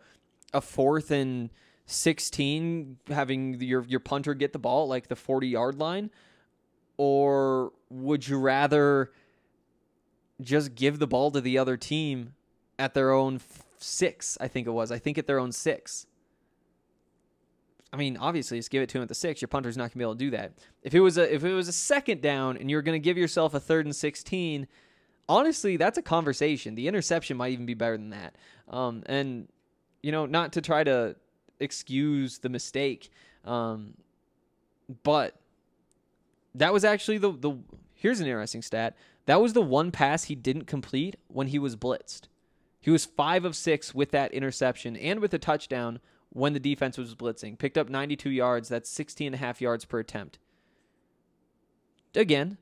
a 0.52 0.60
fourth 0.60 1.10
and 1.10 1.50
16 1.90 2.98
having 3.08 3.60
your 3.60 3.84
your 3.84 4.00
punter 4.00 4.34
get 4.34 4.52
the 4.52 4.58
ball 4.58 4.88
like 4.88 5.08
the 5.08 5.16
40 5.16 5.48
yard 5.48 5.78
line 5.78 6.10
or 6.96 7.72
would 7.88 8.26
you 8.26 8.38
rather 8.38 9.10
just 10.40 10.74
give 10.74 10.98
the 10.98 11.06
ball 11.06 11.30
to 11.30 11.40
the 11.40 11.58
other 11.58 11.76
team 11.76 12.34
at 12.78 12.94
their 12.94 13.12
own 13.12 13.36
f- 13.36 13.64
6 13.78 14.38
I 14.40 14.48
think 14.48 14.66
it 14.66 14.70
was 14.70 14.92
I 14.92 14.98
think 14.98 15.18
at 15.18 15.26
their 15.26 15.38
own 15.38 15.52
6 15.52 16.06
I 17.92 17.96
mean, 17.96 18.16
obviously, 18.16 18.58
just 18.58 18.70
give 18.70 18.82
it 18.82 18.88
to 18.90 18.98
him 18.98 19.02
at 19.02 19.08
the 19.08 19.14
six. 19.14 19.42
Your 19.42 19.48
punter's 19.48 19.76
not 19.76 19.90
gonna 19.90 19.98
be 19.98 20.04
able 20.04 20.14
to 20.14 20.18
do 20.18 20.30
that. 20.30 20.52
If 20.82 20.94
it 20.94 21.00
was 21.00 21.18
a 21.18 21.34
if 21.34 21.42
it 21.42 21.52
was 21.52 21.66
a 21.66 21.72
second 21.72 22.20
down 22.22 22.56
and 22.56 22.70
you're 22.70 22.82
gonna 22.82 23.00
give 23.00 23.18
yourself 23.18 23.52
a 23.52 23.60
third 23.60 23.84
and 23.84 23.94
sixteen, 23.94 24.68
honestly, 25.28 25.76
that's 25.76 25.98
a 25.98 26.02
conversation. 26.02 26.76
The 26.76 26.86
interception 26.86 27.36
might 27.36 27.52
even 27.52 27.66
be 27.66 27.74
better 27.74 27.96
than 27.96 28.10
that. 28.10 28.36
Um, 28.68 29.02
and 29.06 29.48
you 30.02 30.12
know, 30.12 30.26
not 30.26 30.52
to 30.52 30.60
try 30.60 30.84
to 30.84 31.16
excuse 31.60 32.38
the 32.38 32.48
mistake, 32.48 33.10
um, 33.44 33.94
but 35.02 35.36
that 36.54 36.72
was 36.72 36.84
actually 36.84 37.18
the 37.18 37.32
the. 37.32 37.56
Here's 37.94 38.20
an 38.20 38.26
interesting 38.26 38.62
stat. 38.62 38.96
That 39.26 39.40
was 39.40 39.52
the 39.52 39.62
one 39.62 39.90
pass 39.90 40.24
he 40.24 40.34
didn't 40.34 40.64
complete 40.64 41.16
when 41.28 41.48
he 41.48 41.58
was 41.58 41.76
blitzed. 41.76 42.22
He 42.80 42.90
was 42.90 43.04
five 43.04 43.44
of 43.44 43.54
six 43.54 43.94
with 43.94 44.10
that 44.10 44.32
interception 44.32 44.96
and 44.96 45.20
with 45.20 45.34
a 45.34 45.38
touchdown 45.38 46.00
when 46.30 46.54
the 46.54 46.60
defense 46.60 46.96
was 46.96 47.14
blitzing. 47.14 47.58
Picked 47.58 47.76
up 47.76 47.88
92 47.88 48.30
yards. 48.30 48.68
That's 48.68 48.88
16 48.88 49.28
and 49.28 49.34
a 49.34 49.38
half 49.38 49.60
yards 49.60 49.84
per 49.84 49.98
attempt. 49.98 50.38
Again, 52.14 52.56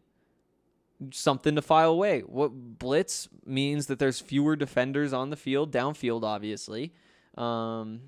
something 1.13 1.55
to 1.55 1.63
file 1.63 1.91
away. 1.91 2.21
What 2.21 2.79
blitz 2.79 3.29
means 3.47 3.87
that 3.87 3.99
there's 3.99 4.21
fewer 4.21 4.57
defenders 4.57 5.13
on 5.13 5.31
the 5.31 5.37
field, 5.37 5.73
downfield, 5.73 6.25
obviously. 6.25 6.93
Um, 7.37 8.01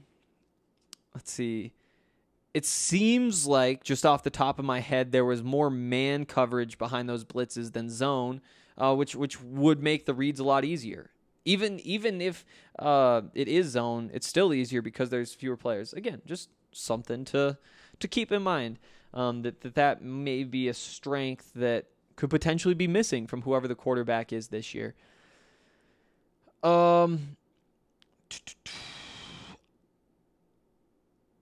let's 1.15 1.33
see. 1.33 1.73
It 2.53 2.67
seems 2.67 3.47
like 3.47 3.85
just 3.85 4.05
off 4.05 4.23
the 4.23 4.31
top 4.31 4.59
of 4.59 4.65
my 4.65 4.81
head, 4.81 5.13
there 5.13 5.25
was 5.25 5.43
more 5.43 5.71
man 5.71 6.25
coverage 6.25 6.79
behind 6.79 7.09
those 7.09 7.25
blitzes 7.25 7.73
than 7.73 7.89
zone, 7.89 8.41
uh, 8.77 8.95
which 8.95 9.15
which 9.15 9.41
would 9.41 9.83
make 9.83 10.07
the 10.07 10.15
reads 10.15 10.41
a 10.41 10.45
lot 10.45 10.65
easier. 10.65 11.11
Even 11.45 11.79
even 11.81 12.21
if 12.21 12.45
uh, 12.79 13.23
it 13.35 13.47
is 13.47 13.69
zone, 13.69 14.11
it's 14.13 14.27
still 14.27 14.53
easier 14.53 14.83
because 14.83 15.11
there's 15.11 15.33
fewer 15.33 15.57
players. 15.57 15.93
Again, 15.93 16.23
just 16.27 16.51
something 16.73 17.25
to 17.27 17.57
to 18.01 18.09
keep 18.09 18.33
in 18.33 18.43
mind 18.43 18.79
um, 19.15 19.43
that, 19.43 19.61
that 19.61 19.75
that 19.75 20.03
may 20.03 20.45
be 20.45 20.69
a 20.69 20.75
strength 20.75 21.53
that 21.55 21.87
could 22.17 22.31
potentially 22.31 22.75
be 22.75 22.87
missing 22.87 23.27
from 23.27 23.43
whoever 23.43 23.69
the 23.69 23.75
quarterback 23.75 24.33
is 24.33 24.49
this 24.49 24.75
year. 24.75 24.95
Um, 26.63 27.37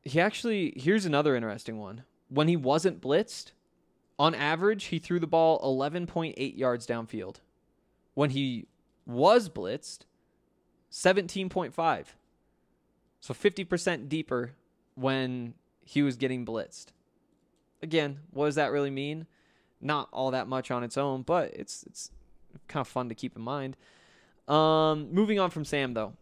he 0.08 0.20
actually 0.20 0.72
here's 0.76 1.04
another 1.04 1.36
interesting 1.36 1.78
one. 1.78 2.04
When 2.28 2.48
he 2.48 2.56
wasn't 2.56 3.00
blitzed, 3.00 3.52
on 4.18 4.34
average, 4.34 4.86
he 4.86 4.98
threw 4.98 5.20
the 5.20 5.26
ball 5.26 5.60
11.8 5.60 6.58
yards 6.58 6.86
downfield. 6.86 7.36
When 8.14 8.30
he 8.30 8.66
was 9.06 9.48
blitzed, 9.48 10.00
17.5. 10.90 12.06
So 13.20 13.34
50% 13.34 14.08
deeper 14.08 14.52
when 14.94 15.54
he 15.84 16.02
was 16.02 16.16
getting 16.16 16.44
blitzed. 16.44 16.86
Again, 17.82 18.20
what 18.32 18.46
does 18.46 18.56
that 18.56 18.72
really 18.72 18.90
mean? 18.90 19.26
Not 19.80 20.08
all 20.12 20.32
that 20.32 20.48
much 20.48 20.70
on 20.70 20.82
its 20.82 20.98
own, 20.98 21.22
but 21.22 21.54
it's 21.54 21.84
it's 21.84 22.10
kind 22.66 22.80
of 22.80 22.88
fun 22.88 23.08
to 23.08 23.14
keep 23.14 23.36
in 23.36 23.42
mind. 23.42 23.76
Um, 24.48 25.12
moving 25.12 25.38
on 25.38 25.50
from 25.50 25.64
Sam 25.64 25.94
though. 25.94 26.14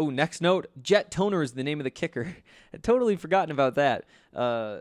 Oh, 0.00 0.08
next 0.08 0.40
note: 0.40 0.66
Jet 0.80 1.10
Toner 1.10 1.42
is 1.42 1.52
the 1.52 1.62
name 1.62 1.78
of 1.78 1.84
the 1.84 1.90
kicker. 1.90 2.34
I'd 2.74 2.82
totally 2.82 3.16
forgotten 3.16 3.50
about 3.50 3.74
that. 3.74 4.06
Uh, 4.34 4.78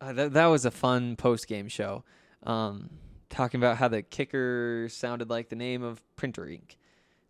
uh, 0.00 0.12
that 0.12 0.32
that 0.34 0.46
was 0.46 0.64
a 0.64 0.70
fun 0.70 1.16
post 1.16 1.48
game 1.48 1.66
show. 1.66 2.04
Um, 2.44 2.88
talking 3.30 3.58
about 3.58 3.78
how 3.78 3.88
the 3.88 4.00
kicker 4.00 4.86
sounded 4.88 5.28
like 5.28 5.48
the 5.48 5.56
name 5.56 5.82
of 5.82 6.00
printer 6.14 6.48
ink, 6.48 6.78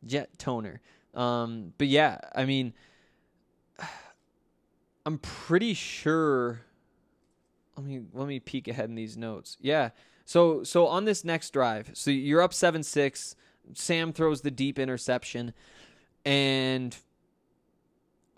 Jet 0.04 0.38
Toner. 0.38 0.82
Um, 1.14 1.72
but 1.78 1.86
yeah, 1.86 2.18
I 2.34 2.44
mean, 2.44 2.74
I'm 5.06 5.16
pretty 5.16 5.72
sure. 5.72 6.60
Let 7.74 7.86
me 7.86 8.02
let 8.12 8.28
me 8.28 8.38
peek 8.38 8.68
ahead 8.68 8.90
in 8.90 8.96
these 8.96 9.16
notes. 9.16 9.56
Yeah. 9.62 9.90
So 10.26 10.62
so 10.62 10.88
on 10.88 11.06
this 11.06 11.24
next 11.24 11.54
drive, 11.54 11.92
so 11.94 12.10
you're 12.10 12.42
up 12.42 12.52
seven 12.52 12.82
six. 12.82 13.34
Sam 13.72 14.12
throws 14.12 14.42
the 14.42 14.50
deep 14.50 14.78
interception, 14.78 15.54
and 16.24 16.96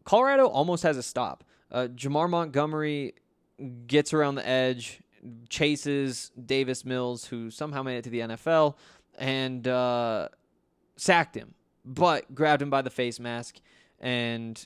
Colorado 0.04 0.46
almost 0.46 0.82
has 0.82 0.96
a 0.96 1.02
stop. 1.02 1.44
Uh, 1.70 1.88
Jamar 1.94 2.30
Montgomery 2.30 3.14
gets 3.86 4.12
around 4.12 4.36
the 4.36 4.46
edge, 4.46 5.00
chases 5.48 6.30
Davis 6.44 6.84
Mills, 6.84 7.26
who 7.26 7.50
somehow 7.50 7.82
made 7.82 7.98
it 7.98 8.04
to 8.04 8.10
the 8.10 8.20
NFL, 8.20 8.76
and 9.18 9.66
uh, 9.66 10.28
sacked 10.96 11.34
him, 11.34 11.54
but 11.84 12.34
grabbed 12.34 12.62
him 12.62 12.70
by 12.70 12.82
the 12.82 12.90
face 12.90 13.18
mask. 13.18 13.56
And 14.00 14.64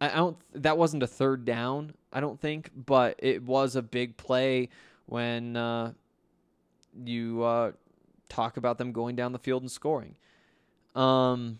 I 0.00 0.08
don't. 0.08 0.36
That 0.52 0.78
wasn't 0.78 1.02
a 1.02 1.06
third 1.06 1.44
down, 1.44 1.94
I 2.12 2.20
don't 2.20 2.40
think, 2.40 2.70
but 2.74 3.16
it 3.18 3.42
was 3.42 3.74
a 3.76 3.82
big 3.82 4.16
play 4.16 4.68
when 5.06 5.56
uh, 5.56 5.92
you 7.04 7.42
uh, 7.42 7.72
talk 8.28 8.56
about 8.56 8.78
them 8.78 8.92
going 8.92 9.16
down 9.16 9.32
the 9.32 9.38
field 9.38 9.62
and 9.62 9.70
scoring. 9.70 10.14
Um, 10.94 11.58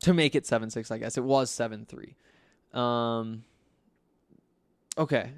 to 0.00 0.14
make 0.14 0.34
it 0.34 0.46
seven 0.46 0.70
six, 0.70 0.90
I 0.90 0.98
guess 0.98 1.16
it 1.16 1.24
was 1.24 1.50
seven 1.50 1.86
three. 1.86 2.16
Um, 2.72 3.44
okay, 4.96 5.30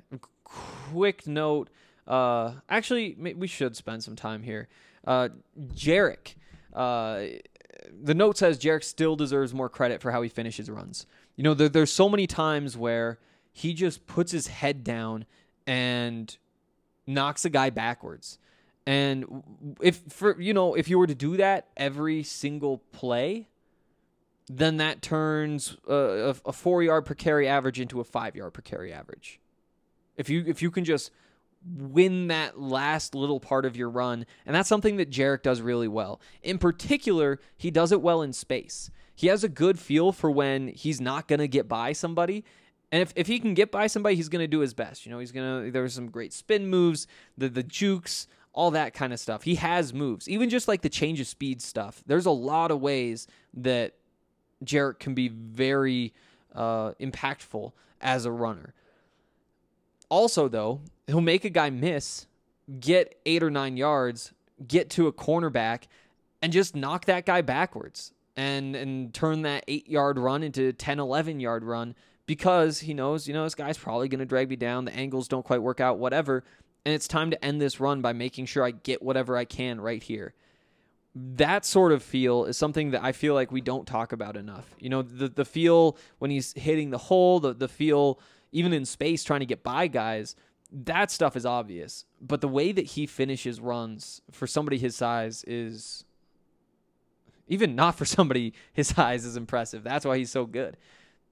quick 0.45 1.27
note. 1.27 1.71
Uh, 2.07 2.55
actually, 2.69 3.17
we 3.37 3.47
should 3.47 3.77
spend 3.77 4.03
some 4.03 4.17
time 4.17 4.43
here. 4.43 4.69
Uh, 5.07 5.29
Jarek. 5.75 6.35
Uh, 6.73 7.25
the 8.03 8.15
note 8.15 8.37
says 8.37 8.59
Jarek 8.59 8.85
still 8.85 9.17
deserves 9.17 9.55
more 9.55 9.69
credit 9.69 10.01
for 10.01 10.11
how 10.11 10.23
he 10.23 10.29
finishes 10.29 10.71
runs. 10.71 11.07
You 11.37 11.45
know, 11.45 11.55
there, 11.55 11.69
there's 11.69 11.93
so 11.93 12.09
many 12.09 12.27
times 12.27 12.77
where 12.77 13.19
he 13.53 13.75
just 13.75 14.07
puts 14.07 14.33
his 14.33 14.49
head 14.49 14.85
down 14.85 15.25
and 15.67 16.37
knocks 17.07 17.45
a 17.45 17.51
guy 17.51 17.71
backwards. 17.71 18.39
And 18.87 19.43
if 19.81 20.01
for 20.09 20.41
you 20.41 20.55
know, 20.55 20.75
if 20.75 20.89
you 20.89 20.99
were 20.99 21.07
to 21.07 21.15
do 21.15 21.37
that 21.37 21.69
every 21.77 22.23
single 22.23 22.79
play, 22.93 23.49
then 24.53 24.79
that 24.79 25.01
turns 25.01 25.77
a, 25.87 26.35
a 26.45 26.53
four 26.53 26.83
yard 26.83 27.07
per 27.07 27.15
carry 27.15 27.47
average 27.47 27.79
into 27.79 28.01
a 28.01 28.05
five 28.05 28.35
yard 28.35 28.53
per 28.53 28.63
carry 28.63 28.93
average. 28.93 29.39
If 30.17 30.29
you 30.29 30.45
if 30.47 30.61
you 30.61 30.73
can 30.73 30.85
just 30.85 31.13
win 31.65 32.29
that 32.29 32.59
last 32.61 33.15
little 33.15 33.39
part 33.39 33.65
of 33.65 33.77
your 33.77 33.89
run, 33.89 34.27
and 34.45 34.57
that's 34.57 34.69
something 34.69 34.97
that 34.97 35.11
Jarek 35.11 35.43
does 35.43 35.61
really 35.61 35.87
well. 35.87 36.21
In 36.43 36.59
particular, 36.59 37.39
he 37.57 37.71
does 37.71 37.93
it 37.93 38.03
well 38.03 38.23
in 38.23 38.33
space. 38.33 38.91
He 39.15 39.29
has 39.29 39.45
a 39.45 39.49
good 39.49 39.79
feel 39.79 40.11
for 40.11 40.31
when 40.31 40.69
he's 40.69 41.01
not 41.01 41.29
gonna 41.29 41.47
get 41.47 41.69
by 41.69 41.93
somebody. 41.93 42.45
And 42.91 43.03
if, 43.03 43.13
if 43.15 43.29
he 43.29 43.39
can 43.39 43.55
get 43.55 43.71
by 43.71 43.87
somebody, 43.87 44.17
he's 44.17 44.29
gonna 44.29 44.49
do 44.49 44.61
his 44.61 44.75
best. 44.75 45.07
You 45.07 45.13
know, 45.13 45.21
he's 45.21 45.33
gonna 45.33 45.71
there's 45.71 45.95
some 45.95 46.11
great 46.11 46.33
spin 46.33 46.67
moves, 46.67 47.07
the 47.39 47.49
the 47.49 47.63
jukes, 47.63 48.27
all 48.53 48.73
that 48.73 48.95
kind 48.95 49.13
of 49.13 49.21
stuff. 49.21 49.45
He 49.45 49.55
has 49.57 49.95
moves. 49.95 50.29
Even 50.29 50.51
just 50.51 50.67
like 50.67 50.83
the 50.83 50.89
change 50.89 51.21
of 51.21 51.29
speed 51.29 51.63
stuff. 51.63 52.03
There's 52.05 52.27
a 52.27 52.33
lot 52.33 52.73
of 52.73 52.81
ways 52.81 53.29
that 53.55 53.95
Jarek 54.65 54.99
can 54.99 55.15
be 55.15 55.29
very 55.29 56.13
uh, 56.55 56.93
impactful 57.01 57.73
as 58.01 58.25
a 58.25 58.31
runner. 58.31 58.75
Also, 60.09 60.49
though, 60.49 60.81
he'll 61.07 61.21
make 61.21 61.45
a 61.45 61.51
guy 61.51 61.71
miss, 61.71 62.27
get 62.81 63.19
eight 63.27 63.43
or 63.43 63.51
nine 63.51 63.77
yards, 63.77 64.33
get 64.67 64.91
to 64.91 65.07
a 65.07 65.13
cornerback, 65.13 65.85
and 66.43 66.53
just 66.53 66.75
knock 66.75 67.05
that 67.05 67.27
guy 67.27 67.43
backwards 67.43 68.13
and 68.37 68.75
and 68.75 69.13
turn 69.13 69.43
that 69.43 69.65
eight 69.69 69.89
yard 69.89 70.19
run 70.19 70.43
into 70.43 70.73
10, 70.73 70.99
11 70.99 71.41
yard 71.41 71.65
run 71.65 71.95
because 72.27 72.81
he 72.81 72.95
knows, 72.95 73.27
you 73.27 73.35
know, 73.35 73.45
this 73.45 73.55
guy's 73.55 73.77
probably 73.77 74.09
going 74.09 74.21
to 74.21 74.25
drag 74.25 74.49
me 74.49 74.57
down. 74.57 74.85
The 74.85 74.95
angles 74.95 75.29
don't 75.29 75.45
quite 75.45 75.63
work 75.63 75.81
out, 75.81 75.99
whatever. 75.99 76.45
And 76.85 76.95
it's 76.95 77.09
time 77.09 77.31
to 77.31 77.45
end 77.45 77.61
this 77.61 77.81
run 77.81 78.01
by 78.01 78.13
making 78.13 78.47
sure 78.47 78.65
I 78.65 78.71
get 78.71 79.03
whatever 79.03 79.37
I 79.37 79.45
can 79.45 79.81
right 79.81 80.03
here 80.03 80.33
that 81.15 81.65
sort 81.65 81.93
of 81.93 82.03
feel 82.03 82.45
is 82.45 82.57
something 82.57 82.93
that 82.93 83.03
I 83.03 83.13
feel 83.13 83.35
like 83.35 83.51
we 83.51 83.61
don't 83.61 83.87
talk 83.87 84.13
about 84.13 84.37
enough. 84.37 84.75
You 84.79 84.89
know, 84.89 85.03
the 85.03 85.29
the 85.29 85.45
feel 85.45 85.97
when 86.19 86.31
he's 86.31 86.53
hitting 86.53 86.91
the 86.91 86.99
hole, 86.99 87.41
the 87.41 87.53
the 87.53 87.69
feel 87.69 88.21
even 88.53 88.73
in 88.73 88.85
space 88.85 89.25
trying 89.25 89.41
to 89.41 89.47
get 89.47 89.63
by 89.63 89.87
guys, 89.87 90.37
that 90.73 91.11
stuff 91.11 91.37
is 91.37 91.45
obvious. 91.45 92.05
But 92.21 92.41
the 92.41 92.49
way 92.49 92.73
that 92.73 92.87
he 92.87 93.07
finishes 93.07 93.61
runs 93.61 94.23
for 94.31 94.47
somebody 94.47 94.79
his 94.79 94.97
size 94.97 95.45
is 95.47 96.05
even 97.49 97.75
not 97.75 97.97
for 97.97 98.05
somebody 98.07 98.55
his 98.73 98.89
size 98.89 99.25
is 99.25 99.37
impressive. 99.37 99.83
That's 99.83 100.05
why 100.05 100.19
he's 100.19 100.31
so 100.31 100.47
good. 100.47 100.77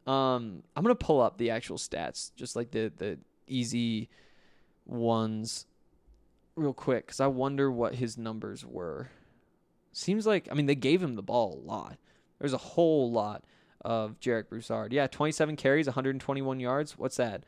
Um, 0.07 0.62
I'm 0.75 0.83
gonna 0.83 0.95
pull 0.97 1.21
up 1.21 1.38
the 1.38 1.51
actual 1.51 1.77
stats, 1.77 2.33
just 2.35 2.57
like 2.57 2.73
the 2.73 2.93
the 2.97 3.19
easy 3.47 4.09
ones, 4.87 5.67
real 6.57 6.73
quick, 6.73 7.07
because 7.07 7.21
I 7.21 7.27
wonder 7.29 7.71
what 7.71 7.95
his 7.95 8.19
numbers 8.19 8.64
were. 8.64 9.11
Seems 9.92 10.27
like 10.27 10.48
I 10.51 10.55
mean 10.55 10.66
they 10.66 10.74
gave 10.74 11.03
him 11.03 11.14
the 11.14 11.22
ball 11.22 11.61
a 11.62 11.66
lot. 11.66 11.98
There's 12.38 12.53
a 12.53 12.59
whole 12.59 13.11
lot 13.11 13.44
of 13.85 14.18
Jarek 14.20 14.48
Broussard. 14.48 14.92
Yeah, 14.92 15.07
27 15.07 15.57
carries, 15.57 15.87
121 15.87 16.61
yards. 16.61 16.98
What's 16.98 17.16
that? 17.16 17.44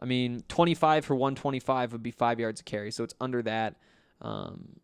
I 0.00 0.06
mean, 0.06 0.44
25 0.48 1.04
for 1.04 1.14
125 1.14 1.92
would 1.92 2.02
be 2.02 2.10
five 2.10 2.40
yards 2.40 2.60
a 2.60 2.64
carry, 2.64 2.90
so 2.90 3.04
it's 3.04 3.14
under 3.20 3.42
that. 3.42 3.76
Um, 4.22 4.80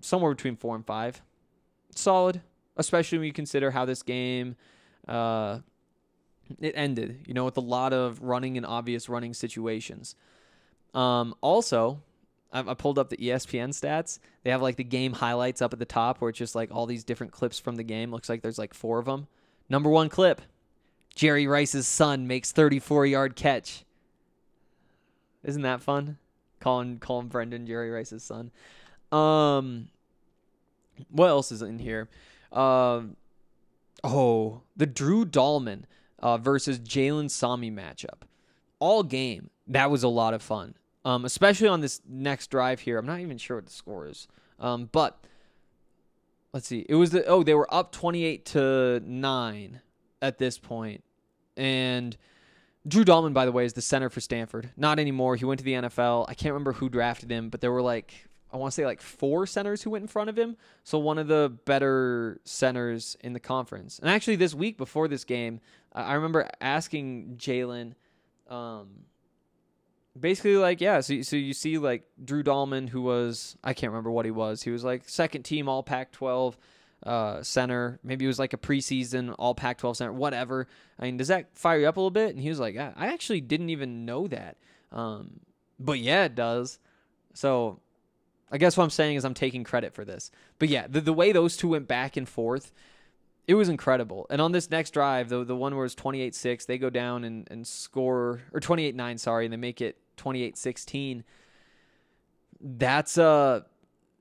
somewhere 0.00 0.34
between 0.34 0.56
four 0.56 0.76
and 0.76 0.86
five. 0.86 1.22
Solid, 1.94 2.40
especially 2.76 3.18
when 3.18 3.26
you 3.26 3.32
consider 3.32 3.70
how 3.70 3.84
this 3.84 4.02
game 4.02 4.56
uh, 5.08 5.58
it 6.60 6.74
ended. 6.76 7.24
You 7.26 7.34
know, 7.34 7.44
with 7.44 7.56
a 7.56 7.62
lot 7.62 7.92
of 7.92 8.20
running 8.22 8.56
and 8.56 8.64
obvious 8.64 9.08
running 9.08 9.34
situations. 9.34 10.14
Um, 10.94 11.34
also, 11.40 12.02
I 12.52 12.74
pulled 12.74 12.98
up 12.98 13.08
the 13.08 13.16
ESPN 13.16 13.70
stats. 13.70 14.18
They 14.42 14.50
have 14.50 14.60
like 14.60 14.76
the 14.76 14.84
game 14.84 15.14
highlights 15.14 15.62
up 15.62 15.72
at 15.72 15.78
the 15.78 15.86
top 15.86 16.20
where 16.20 16.28
it's 16.28 16.38
just 16.38 16.54
like 16.54 16.70
all 16.70 16.84
these 16.84 17.04
different 17.04 17.32
clips 17.32 17.58
from 17.58 17.76
the 17.76 17.82
game. 17.82 18.10
Looks 18.10 18.28
like 18.28 18.42
there's 18.42 18.58
like 18.58 18.74
four 18.74 18.98
of 18.98 19.06
them. 19.06 19.26
Number 19.70 19.88
one 19.88 20.10
clip 20.10 20.42
Jerry 21.14 21.46
Rice's 21.46 21.86
son 21.88 22.26
makes 22.26 22.52
34 22.52 23.06
yard 23.06 23.36
catch. 23.36 23.84
Isn't 25.42 25.62
that 25.62 25.80
fun? 25.80 26.18
Calling 26.60 26.98
calling 26.98 27.28
Brenden 27.28 27.66
Jerry 27.66 27.90
Rice's 27.90 28.22
son. 28.22 28.50
Um, 29.10 29.88
what 31.10 31.28
else 31.28 31.52
is 31.52 31.62
in 31.62 31.78
here? 31.78 32.08
Um, 32.52 33.16
oh, 34.04 34.60
the 34.76 34.86
Drew 34.86 35.24
Dalman 35.24 35.84
uh, 36.18 36.36
versus 36.36 36.78
Jalen 36.78 37.30
Sami 37.30 37.70
matchup. 37.70 38.22
All 38.78 39.02
game 39.02 39.48
that 39.66 39.90
was 39.90 40.02
a 40.02 40.08
lot 40.08 40.34
of 40.34 40.42
fun 40.42 40.74
um, 41.04 41.24
especially 41.24 41.68
on 41.68 41.80
this 41.80 42.00
next 42.08 42.50
drive 42.50 42.80
here. 42.80 42.98
I'm 42.98 43.06
not 43.06 43.20
even 43.20 43.38
sure 43.38 43.56
what 43.56 43.66
the 43.66 43.72
score 43.72 44.06
is, 44.06 44.28
um, 44.58 44.88
but 44.92 45.18
let's 46.52 46.66
see. 46.66 46.86
It 46.88 46.94
was 46.94 47.10
the 47.10 47.24
oh 47.26 47.42
they 47.42 47.54
were 47.54 47.72
up 47.72 47.92
28 47.92 48.44
to 48.46 49.00
nine 49.04 49.80
at 50.20 50.38
this 50.38 50.58
point, 50.58 51.02
and 51.56 52.16
Drew 52.86 53.04
Dalman, 53.04 53.32
by 53.32 53.44
the 53.44 53.52
way, 53.52 53.64
is 53.64 53.72
the 53.72 53.82
center 53.82 54.10
for 54.10 54.20
Stanford. 54.20 54.70
Not 54.76 54.98
anymore. 54.98 55.36
He 55.36 55.44
went 55.44 55.58
to 55.58 55.64
the 55.64 55.74
NFL. 55.74 56.26
I 56.28 56.34
can't 56.34 56.52
remember 56.52 56.72
who 56.72 56.88
drafted 56.88 57.30
him, 57.30 57.48
but 57.48 57.60
there 57.60 57.72
were 57.72 57.82
like 57.82 58.28
I 58.52 58.56
want 58.58 58.72
to 58.72 58.74
say 58.74 58.84
like 58.84 59.00
four 59.00 59.46
centers 59.46 59.82
who 59.82 59.90
went 59.90 60.02
in 60.02 60.08
front 60.08 60.28
of 60.28 60.38
him. 60.38 60.56
So 60.84 60.98
one 60.98 61.18
of 61.18 61.26
the 61.26 61.52
better 61.64 62.40
centers 62.44 63.16
in 63.20 63.32
the 63.32 63.40
conference. 63.40 63.98
And 63.98 64.10
actually, 64.10 64.36
this 64.36 64.54
week 64.54 64.76
before 64.76 65.08
this 65.08 65.24
game, 65.24 65.60
I 65.92 66.14
remember 66.14 66.48
asking 66.60 67.36
Jalen. 67.38 67.94
Um, 68.48 68.88
basically 70.18 70.56
like 70.56 70.80
yeah 70.80 71.00
so, 71.00 71.22
so 71.22 71.36
you 71.36 71.54
see 71.54 71.78
like 71.78 72.04
drew 72.22 72.42
dalman 72.42 72.88
who 72.88 73.00
was 73.00 73.56
i 73.64 73.72
can't 73.72 73.90
remember 73.92 74.10
what 74.10 74.24
he 74.24 74.30
was. 74.30 74.62
He 74.62 74.70
was 74.70 74.84
like 74.84 75.08
second 75.08 75.42
team 75.42 75.68
all 75.68 75.82
pac 75.82 76.12
12 76.12 76.56
uh, 77.04 77.42
center. 77.42 77.98
Maybe 78.04 78.24
it 78.24 78.28
was 78.28 78.38
like 78.38 78.52
a 78.52 78.58
preseason 78.58 79.34
all 79.38 79.54
pac 79.54 79.78
12 79.78 79.96
center 79.96 80.12
whatever. 80.12 80.68
I 80.98 81.04
mean 81.04 81.16
does 81.16 81.28
that 81.28 81.56
fire 81.56 81.80
you 81.80 81.88
up 81.88 81.96
a 81.96 82.00
little 82.00 82.10
bit? 82.10 82.30
And 82.30 82.40
he 82.40 82.48
was 82.48 82.60
like 82.60 82.76
i, 82.76 82.92
I 82.96 83.06
actually 83.08 83.40
didn't 83.40 83.70
even 83.70 84.04
know 84.04 84.28
that. 84.28 84.56
Um, 84.90 85.40
but 85.80 85.98
yeah 85.98 86.24
it 86.24 86.34
does. 86.34 86.78
So 87.34 87.80
I 88.52 88.58
guess 88.58 88.76
what 88.76 88.84
I'm 88.84 88.90
saying 88.90 89.16
is 89.16 89.24
I'm 89.24 89.34
taking 89.34 89.64
credit 89.64 89.94
for 89.94 90.04
this. 90.04 90.30
But 90.58 90.68
yeah, 90.68 90.86
the, 90.86 91.00
the 91.00 91.12
way 91.14 91.32
those 91.32 91.56
two 91.56 91.68
went 91.68 91.88
back 91.88 92.18
and 92.18 92.28
forth, 92.28 92.70
it 93.48 93.54
was 93.54 93.70
incredible. 93.70 94.26
And 94.28 94.42
on 94.42 94.52
this 94.52 94.70
next 94.70 94.90
drive, 94.90 95.30
the 95.30 95.42
the 95.42 95.56
one 95.56 95.74
where 95.74 95.86
it's 95.86 95.94
28-6, 95.94 96.66
they 96.66 96.76
go 96.76 96.90
down 96.90 97.24
and, 97.24 97.48
and 97.50 97.66
score 97.66 98.42
or 98.52 98.60
28-9, 98.60 99.18
sorry, 99.18 99.46
and 99.46 99.52
they 99.52 99.56
make 99.56 99.80
it 99.80 99.96
28-16. 100.16 101.24
That's 102.60 103.18
a 103.18 103.64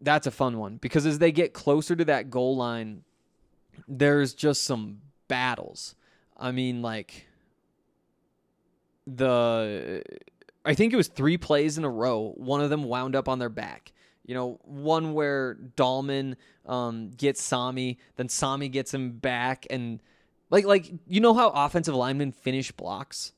that's 0.02 0.26
a 0.26 0.32
fun 0.32 0.58
one 0.58 0.78
because 0.78 1.06
as 1.06 1.20
they 1.20 1.32
get 1.32 1.54
closer 1.54 1.96
to 1.96 2.06
that 2.06 2.32
goal 2.32 2.58
line, 2.58 3.04
there's 3.88 4.34
just 4.34 4.64
some 4.64 5.02
battles. 5.28 5.96
I 6.36 6.52
mean, 6.52 6.82
like 6.82 7.28
the 9.06 10.04
I 10.66 10.74
think 10.74 10.94
it 10.94 10.96
was 10.96 11.08
three 11.08 11.38
plays 11.38 11.78
in 11.78 11.84
a 11.84 11.90
row. 11.90 12.34
One 12.36 12.62
of 12.62 12.70
them 12.70 12.84
wound 12.84 13.16
up 13.16 13.28
on 13.28 13.40
their 13.40 13.50
back. 13.50 13.94
You 14.26 14.36
know, 14.36 14.60
one 14.64 15.14
where 15.14 15.56
Dalman 15.76 16.36
um, 16.66 17.10
gets 17.12 17.42
Sami, 17.42 17.98
then 18.16 18.30
Sami 18.30 18.70
gets 18.70 18.94
him 18.94 19.14
back, 19.14 19.66
and 19.70 20.00
like 20.50 20.66
like 20.66 20.92
you 21.08 21.20
know 21.20 21.34
how 21.34 21.50
offensive 21.50 21.96
linemen 21.96 22.32
finish 22.32 22.72
blocks. 22.72 23.34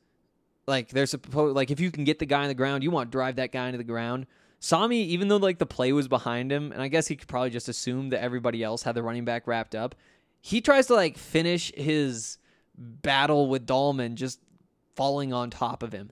Like 0.65 0.89
they're 0.89 1.05
supposed 1.05 1.55
like 1.55 1.71
if 1.71 1.79
you 1.79 1.91
can 1.91 2.03
get 2.03 2.19
the 2.19 2.25
guy 2.25 2.43
on 2.43 2.47
the 2.47 2.53
ground, 2.53 2.83
you 2.83 2.91
want 2.91 3.09
to 3.09 3.11
drive 3.11 3.35
that 3.35 3.51
guy 3.51 3.67
into 3.67 3.77
the 3.77 3.83
ground. 3.83 4.27
Sami, 4.59 5.03
even 5.03 5.27
though 5.27 5.37
like 5.37 5.57
the 5.57 5.65
play 5.65 5.91
was 5.91 6.07
behind 6.07 6.51
him, 6.51 6.71
and 6.71 6.81
I 6.81 6.87
guess 6.87 7.07
he 7.07 7.17
could 7.17 7.27
probably 7.27 7.49
just 7.49 7.67
assume 7.67 8.09
that 8.09 8.21
everybody 8.21 8.63
else 8.63 8.83
had 8.83 8.95
the 8.95 9.03
running 9.03 9.25
back 9.25 9.45
wrapped 9.45 9.75
up, 9.75 9.93
he 10.39 10.61
tries 10.61 10.87
to 10.87 10.93
like 10.93 11.17
finish 11.17 11.73
his 11.75 12.37
battle 12.77 13.49
with 13.49 13.67
Dalman 13.67 14.15
just 14.15 14.39
falling 14.95 15.33
on 15.33 15.49
top 15.49 15.83
of 15.83 15.91
him. 15.91 16.11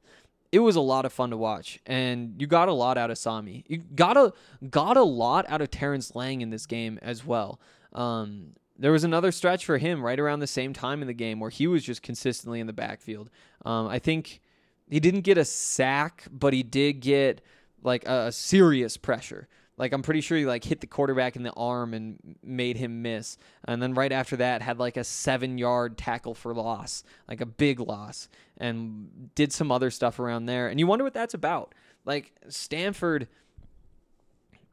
It 0.51 0.59
was 0.59 0.75
a 0.75 0.81
lot 0.81 1.05
of 1.05 1.13
fun 1.13 1.29
to 1.29 1.37
watch, 1.37 1.79
and 1.85 2.35
you 2.41 2.45
got 2.45 2.67
a 2.67 2.73
lot 2.73 2.97
out 2.97 3.09
of 3.09 3.17
Sami. 3.17 3.63
You 3.69 3.77
got 3.77 4.17
a 4.17 4.33
got 4.69 4.97
a 4.97 5.03
lot 5.03 5.45
out 5.47 5.61
of 5.61 5.71
Terrence 5.71 6.13
Lang 6.13 6.41
in 6.41 6.49
this 6.49 6.65
game 6.65 6.99
as 7.01 7.25
well. 7.25 7.57
Um, 7.93 8.53
there 8.81 8.91
was 8.91 9.03
another 9.03 9.31
stretch 9.31 9.63
for 9.63 9.77
him 9.77 10.03
right 10.03 10.19
around 10.19 10.39
the 10.39 10.47
same 10.47 10.73
time 10.73 11.01
in 11.01 11.07
the 11.07 11.13
game 11.13 11.39
where 11.39 11.51
he 11.51 11.67
was 11.67 11.83
just 11.83 12.01
consistently 12.01 12.59
in 12.59 12.65
the 12.65 12.73
backfield. 12.73 13.29
Um, 13.63 13.87
I 13.87 13.99
think 13.99 14.41
he 14.89 14.99
didn't 14.99 15.21
get 15.21 15.37
a 15.37 15.45
sack, 15.45 16.25
but 16.31 16.51
he 16.51 16.63
did 16.63 16.93
get 16.93 17.41
like 17.83 18.07
a, 18.07 18.27
a 18.27 18.31
serious 18.31 18.97
pressure. 18.97 19.47
Like 19.77 19.93
I'm 19.93 20.01
pretty 20.01 20.21
sure 20.21 20.35
he 20.35 20.45
like 20.47 20.63
hit 20.63 20.81
the 20.81 20.87
quarterback 20.87 21.35
in 21.35 21.43
the 21.43 21.53
arm 21.53 21.93
and 21.93 22.35
made 22.43 22.75
him 22.75 23.03
miss. 23.03 23.37
And 23.65 23.81
then 23.81 23.93
right 23.93 24.11
after 24.11 24.35
that 24.37 24.63
had 24.63 24.79
like 24.79 24.97
a 24.97 25.01
7-yard 25.01 25.95
tackle 25.95 26.33
for 26.33 26.51
loss, 26.51 27.03
like 27.27 27.41
a 27.41 27.45
big 27.45 27.79
loss 27.79 28.29
and 28.57 29.29
did 29.35 29.53
some 29.53 29.71
other 29.71 29.91
stuff 29.91 30.19
around 30.19 30.47
there. 30.47 30.69
And 30.69 30.79
you 30.79 30.87
wonder 30.87 31.03
what 31.03 31.13
that's 31.13 31.35
about. 31.35 31.75
Like 32.03 32.33
Stanford 32.49 33.27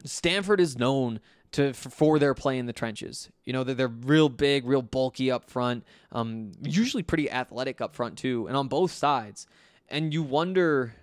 Stanford 0.05 0.61
is 0.61 0.79
known 0.79 1.21
to 1.53 1.73
for 1.73 2.19
their 2.19 2.35
play 2.35 2.59
in 2.59 2.67
the 2.67 2.73
trenches. 2.73 3.31
You 3.45 3.53
know, 3.53 3.65
they're, 3.65 3.75
they're 3.75 3.89
real 3.89 4.29
big, 4.29 4.67
real 4.67 4.83
bulky 4.83 5.31
up 5.31 5.51
front, 5.51 5.85
um, 6.13 6.53
usually 6.63 7.03
pretty 7.03 7.31
athletic 7.31 7.81
up 7.81 7.95
front 7.95 8.19
too, 8.19 8.47
and 8.47 8.57
on 8.57 8.69
both 8.69 8.93
sides. 8.93 9.47
And 9.89 10.13
you 10.13 10.23
wonder, 10.23 10.95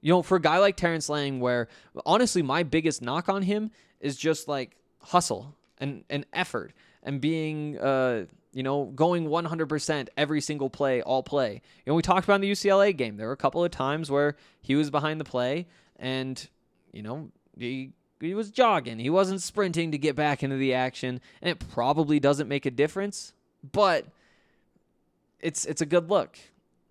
you 0.00 0.12
know, 0.12 0.22
for 0.22 0.36
a 0.36 0.40
guy 0.40 0.58
like 0.58 0.76
Terrence 0.76 1.08
Lang, 1.08 1.40
where 1.40 1.68
honestly, 2.06 2.42
my 2.42 2.62
biggest 2.62 3.02
knock 3.02 3.28
on 3.28 3.42
him 3.42 3.70
is 4.00 4.16
just 4.16 4.46
like 4.46 4.76
hustle 5.00 5.56
and, 5.78 6.04
and 6.08 6.24
effort 6.32 6.72
and 7.02 7.20
being, 7.20 7.78
uh, 7.78 8.26
you 8.52 8.62
know, 8.62 8.84
going 8.84 9.26
100% 9.26 10.08
every 10.16 10.40
single 10.40 10.70
play, 10.70 11.02
all 11.02 11.22
play. 11.22 11.54
You 11.54 11.90
know, 11.90 11.94
we 11.94 12.02
talked 12.02 12.24
about 12.24 12.36
in 12.36 12.40
the 12.42 12.52
UCLA 12.52 12.96
game. 12.96 13.16
There 13.16 13.26
were 13.26 13.32
a 13.32 13.36
couple 13.36 13.64
of 13.64 13.70
times 13.72 14.10
where 14.10 14.36
he 14.60 14.76
was 14.76 14.90
behind 14.90 15.18
the 15.18 15.24
play 15.24 15.66
and, 15.96 16.48
you 16.92 17.02
know, 17.02 17.30
he 17.58 17.92
he 18.26 18.34
was 18.34 18.50
jogging. 18.50 18.98
He 18.98 19.10
wasn't 19.10 19.42
sprinting 19.42 19.92
to 19.92 19.98
get 19.98 20.16
back 20.16 20.42
into 20.42 20.56
the 20.56 20.74
action, 20.74 21.20
and 21.40 21.50
it 21.50 21.68
probably 21.70 22.20
doesn't 22.20 22.48
make 22.48 22.66
a 22.66 22.70
difference, 22.70 23.32
but 23.72 24.06
it's 25.40 25.64
it's 25.64 25.80
a 25.80 25.86
good 25.86 26.08
look. 26.08 26.38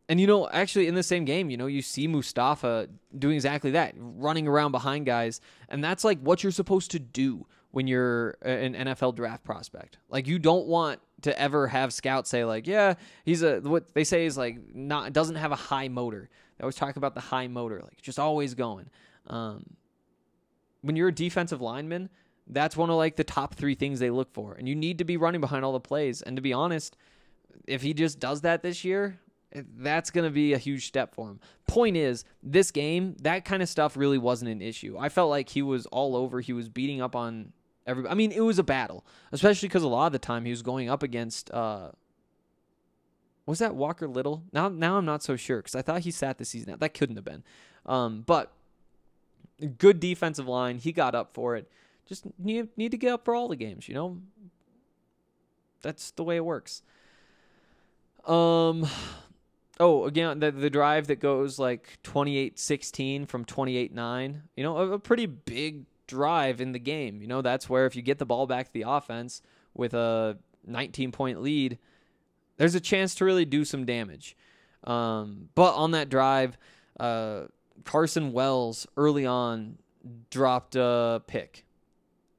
And 0.10 0.20
you 0.20 0.28
know, 0.28 0.50
actually 0.50 0.88
in 0.88 0.96
the 0.96 1.04
same 1.04 1.24
game, 1.24 1.50
you 1.50 1.58
know, 1.58 1.67
you 1.67 1.82
see 1.82 2.08
Mustafa 2.08 2.89
doing 3.17 3.36
exactly 3.36 3.72
that, 3.72 3.94
running 3.98 4.48
around 4.48 4.72
behind 4.74 5.06
guys, 5.06 5.39
and 5.70 5.84
that's 5.84 6.04
like 6.04 6.20
what 6.20 6.44
you're 6.44 6.52
supposed 6.52 6.91
to 6.91 7.00
do 7.00 7.46
when 7.72 7.88
you're 7.88 8.32
an 8.41 8.74
NFL 8.74 9.15
draft 9.15 9.44
prospect. 9.44 9.98
Like 10.10 10.28
you 10.28 10.38
don't 10.38 10.67
want 10.67 11.00
to 11.22 11.39
ever 11.39 11.67
have 11.67 11.94
scouts 11.94 12.30
say 12.30 12.44
like, 12.44 12.67
yeah, 12.67 12.96
he's 13.24 13.41
a 13.41 13.60
what 13.62 13.94
they 13.94 14.04
say 14.04 14.26
is 14.26 14.38
like 14.38 14.76
not 14.76 15.13
doesn't 15.13 15.38
have 15.38 15.52
a 15.52 15.56
high 15.58 15.88
motor. 15.88 16.30
They 16.58 16.63
always 16.63 16.76
talk 16.76 16.98
about 16.98 17.15
the 17.15 17.22
high 17.22 17.48
motor, 17.48 17.80
like 17.82 18.02
just 18.02 18.20
always 18.20 18.54
going. 18.54 18.89
Um, 19.28 19.63
when 20.82 20.96
you're 20.96 21.10
a 21.10 21.13
defensive 21.13 21.62
lineman, 21.62 22.10
that's 22.48 22.76
one 22.76 22.89
of 22.89 22.96
like 22.96 23.15
the 23.15 23.24
top 23.24 23.56
three 23.56 23.76
things 23.76 24.00
they 24.00 24.10
look 24.10 24.34
for. 24.34 24.54
And 24.54 24.67
you 24.67 24.76
need 24.76 24.98
to 24.98 25.04
be 25.04 25.17
running 25.17 25.41
behind 25.41 25.63
all 25.63 25.74
the 25.74 25.80
plays. 25.80 26.22
And 26.22 26.36
to 26.36 26.41
be 26.41 26.54
honest, 26.54 26.98
if 27.67 27.82
he 27.82 27.94
just 27.94 28.20
does 28.20 28.41
that 28.41 28.63
this 28.63 28.84
year, 28.84 29.20
that's 29.54 30.12
going 30.12 30.24
to 30.24 30.32
be 30.32 30.54
a 30.54 30.58
huge 30.58 30.88
step 30.88 31.13
for 31.13 31.30
him. 31.30 31.39
Point 31.67 31.98
is, 31.98 32.24
this 32.41 32.72
game, 32.72 33.15
that 33.22 33.46
kind 33.46 33.62
of 33.62 33.70
stuff 33.70 33.98
really 33.98 34.17
wasn't 34.17 34.52
an 34.52 34.62
issue. 34.62 34.98
I 34.98 35.10
felt 35.10 35.30
like 35.30 35.50
he 35.50 35.62
was 35.62 35.86
all 35.88 36.15
over. 36.15 36.41
He 36.41 36.54
was 36.54 36.70
beating 36.70 37.02
up 37.02 37.15
on 37.15 37.52
everybody. 37.86 38.12
I 38.12 38.15
mean, 38.15 38.32
it 38.32 38.41
was 38.41 38.60
a 38.60 38.63
battle, 38.63 39.06
especially 39.32 39.67
because 39.67 39.84
a 39.84 39.88
lot 39.88 40.08
of 40.08 40.12
the 40.13 40.20
time 40.20 40.46
he 40.46 40.52
was 40.52 40.62
going 40.62 40.89
up 40.89 41.04
against. 41.04 41.52
Uh, 41.52 41.91
was 43.46 43.60
that 43.60 43.76
Walker 43.76 44.08
Little? 44.08 44.44
Now, 44.54 44.70
now 44.70 44.98
I'm 44.98 45.06
not 45.06 45.24
so 45.24 45.36
sure 45.36 45.58
because 45.58 45.76
I 45.76 45.82
thought 45.82 46.02
he 46.02 46.12
sat 46.12 46.38
the 46.38 46.46
season 46.46 46.72
out. 46.72 46.80
That 46.80 46.94
couldn't 46.94 47.17
have 47.17 47.26
been. 47.26 47.44
Um, 47.86 48.24
but 48.26 48.54
good 49.67 50.00
defensive 50.00 50.47
line. 50.47 50.78
He 50.78 50.91
got 50.91 51.15
up 51.15 51.34
for 51.34 51.56
it. 51.56 51.69
Just 52.06 52.26
need 52.38 52.69
need 52.78 52.91
to 52.91 52.97
get 52.97 53.13
up 53.13 53.26
for 53.26 53.36
all 53.36 53.47
the 53.47 53.56
games, 53.56 53.88
you 53.88 53.95
know. 53.95 54.17
That's 55.82 56.12
the 56.12 56.24
way 56.24 56.36
it 56.36 56.45
works. 56.45 56.82
Um 58.26 58.88
oh, 59.80 60.06
again, 60.06 60.39
the 60.39 60.52
the 60.52 60.69
drive 60.69 61.08
that 61.08 61.19
goes 61.19 61.58
like 61.58 62.00
28-16 62.04 63.28
from 63.28 63.45
28-9, 63.45 64.41
you 64.56 64.63
know, 64.63 64.78
a, 64.78 64.91
a 64.91 65.00
pretty 65.00 65.26
big 65.26 65.86
drive 66.08 66.60
in 66.60 66.74
the 66.74 66.80
game. 66.80 67.21
You 67.21 67.28
know, 67.28 67.41
that's 67.41 67.69
where 67.69 67.86
if 67.86 67.95
you 67.95 68.02
get 68.02 68.19
the 68.19 68.26
ball 68.26 68.45
back 68.45 68.67
to 68.67 68.74
the 68.74 68.84
offense 68.88 69.41
with 69.74 69.93
a 69.93 70.38
19 70.65 71.12
point 71.12 71.41
lead, 71.41 71.78
there's 72.58 72.76
a 72.76 72.80
chance 72.80 73.15
to 73.15 73.26
really 73.26 73.45
do 73.45 73.65
some 73.65 73.86
damage. 73.86 74.36
Um, 74.84 75.50
but 75.56 75.74
on 75.76 75.91
that 75.91 76.10
drive, 76.10 76.58
uh, 77.00 77.43
Carson 77.84 78.34
Wells 78.34 78.88
early 78.98 79.26
on 79.26 79.78
dropped 80.30 80.76
a 80.76 81.22
pick. 81.28 81.65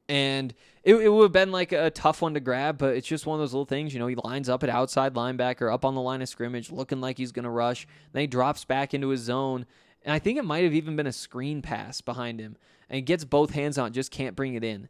And 0.08 0.52
it, 0.82 0.96
it 0.96 1.08
would 1.08 1.22
have 1.22 1.32
been 1.32 1.52
like 1.52 1.72
a 1.72 1.90
tough 1.90 2.22
one 2.22 2.34
to 2.34 2.40
grab, 2.40 2.76
but 2.76 2.96
it's 2.96 3.06
just 3.06 3.24
one 3.24 3.36
of 3.36 3.40
those 3.40 3.52
little 3.52 3.64
things. 3.64 3.94
You 3.94 4.00
know, 4.00 4.08
he 4.08 4.16
lines 4.16 4.48
up 4.48 4.62
at 4.62 4.68
outside 4.68 5.14
linebacker, 5.14 5.72
up 5.72 5.84
on 5.84 5.94
the 5.94 6.00
line 6.00 6.22
of 6.22 6.28
scrimmage, 6.28 6.70
looking 6.70 7.00
like 7.00 7.18
he's 7.18 7.32
going 7.32 7.44
to 7.44 7.50
rush. 7.50 7.86
Then 8.12 8.22
he 8.22 8.26
drops 8.26 8.64
back 8.64 8.92
into 8.92 9.08
his 9.08 9.20
zone. 9.20 9.66
And 10.04 10.12
I 10.12 10.18
think 10.18 10.38
it 10.38 10.44
might 10.44 10.64
have 10.64 10.74
even 10.74 10.96
been 10.96 11.06
a 11.06 11.12
screen 11.12 11.62
pass 11.62 12.00
behind 12.00 12.40
him. 12.40 12.56
And 12.90 12.96
he 12.96 13.02
gets 13.02 13.24
both 13.24 13.52
hands 13.52 13.78
on, 13.78 13.92
just 13.92 14.10
can't 14.10 14.36
bring 14.36 14.54
it 14.54 14.64
in. 14.64 14.88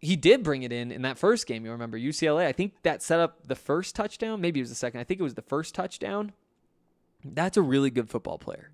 He 0.00 0.16
did 0.16 0.42
bring 0.42 0.62
it 0.62 0.72
in 0.72 0.90
in 0.90 1.02
that 1.02 1.18
first 1.18 1.46
game. 1.46 1.64
You 1.64 1.70
remember 1.70 1.98
UCLA. 1.98 2.46
I 2.46 2.52
think 2.52 2.74
that 2.82 3.02
set 3.02 3.20
up 3.20 3.46
the 3.46 3.54
first 3.54 3.94
touchdown. 3.94 4.40
Maybe 4.40 4.58
it 4.60 4.62
was 4.62 4.70
the 4.70 4.76
second. 4.76 5.00
I 5.00 5.04
think 5.04 5.20
it 5.20 5.22
was 5.22 5.34
the 5.34 5.42
first 5.42 5.74
touchdown. 5.74 6.32
That's 7.24 7.56
a 7.56 7.62
really 7.62 7.90
good 7.90 8.08
football 8.08 8.38
player. 8.38 8.70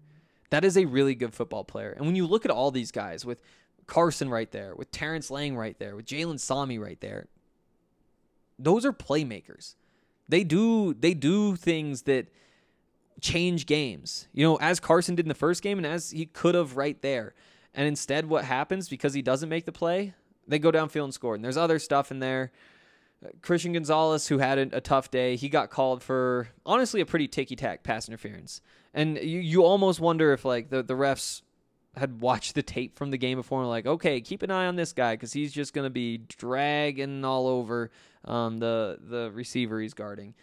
That 0.51 0.65
is 0.65 0.77
a 0.77 0.85
really 0.85 1.15
good 1.15 1.35
football 1.35 1.65
player. 1.65 1.93
And 1.93 2.07
when 2.07 2.17
you 2.17 2.27
look 2.27 2.45
at 2.45 2.51
all 2.51 2.71
these 2.71 2.93
guys 2.93 3.25
with 3.25 3.43
Carson 3.87 4.29
right 4.29 4.51
there, 4.51 4.75
with 4.75 4.91
Terrence 4.91 5.31
Lang 5.31 5.57
right 5.57 5.79
there, 5.79 5.97
with 5.97 6.07
Jalen 6.07 6.39
Sami 6.39 6.79
right 6.79 7.01
there, 7.01 7.27
those 8.59 8.85
are 8.87 8.93
playmakers. 8.93 9.75
They 10.29 10.45
do 10.45 10.95
they 10.95 11.15
do 11.15 11.57
things 11.57 12.03
that 12.03 12.27
change 13.21 13.67
games. 13.67 14.29
You 14.33 14.45
know, 14.45 14.57
as 14.57 14.81
Carson 14.81 15.15
did 15.15 15.27
in 15.27 15.29
the 15.29 15.35
first 15.35 15.63
game 15.63 15.79
and 15.79 15.87
as 15.87 16.11
he 16.11 16.27
could 16.27 16.55
have 16.55 16.77
right 16.77 17.01
there. 17.03 17.35
And 17.75 17.87
instead 17.87 18.27
what 18.27 18.45
happens 18.45 18.89
because 18.89 19.15
he 19.15 19.23
doesn't 19.23 19.49
make 19.49 19.67
the 19.67 19.73
play, 19.73 20.15
they 20.49 20.59
go 20.59 20.73
downfield 20.73 21.05
and 21.05 21.15
score. 21.15 21.35
And 21.35 21.45
there's 21.45 21.57
other 21.57 21.79
stuff 21.79 22.11
in 22.11 22.21
there. 22.21 22.53
Christian 23.43 23.73
Gonzalez, 23.73 24.29
who 24.29 24.39
had 24.39 24.59
a, 24.59 24.81
tough 24.81 25.11
day, 25.11 25.37
he 25.37 25.49
got 25.49 25.71
called 25.71 26.03
for 26.03 26.49
honestly 26.65 27.01
a 27.01 27.07
pretty 27.07 27.29
ticky 27.29 27.57
tack 27.57 27.83
pass 27.83 28.09
interference. 28.09 28.61
And 28.95 29.17
you, 29.19 29.41
you 29.41 29.65
almost 29.65 30.01
wonder 30.01 30.33
if 30.33 30.45
like 30.45 30.71
the, 30.71 30.83
the 30.83 30.95
refs 30.95 31.43
had 31.97 32.21
watched 32.21 32.55
the 32.55 32.63
tape 32.63 32.97
from 32.97 33.11
the 33.11 33.17
game 33.17 33.39
before 33.39 33.61
and 33.61 33.69
like, 33.69 33.87
okay, 33.87 34.21
keep 34.21 34.43
an 34.43 34.51
eye 34.51 34.67
on 34.67 34.77
this 34.77 34.93
guy 34.93 35.15
because 35.15 35.33
he's 35.33 35.53
just 35.53 35.73
to 35.85 35.91
be 35.91 36.19
dragging 36.19 37.25
all 37.25 37.47
over 37.47 37.91
um, 38.25 38.59
the 38.59 38.99
the 39.01 39.31
receiver 39.33 39.81
he's 39.81 39.95
guarding. 39.95 40.35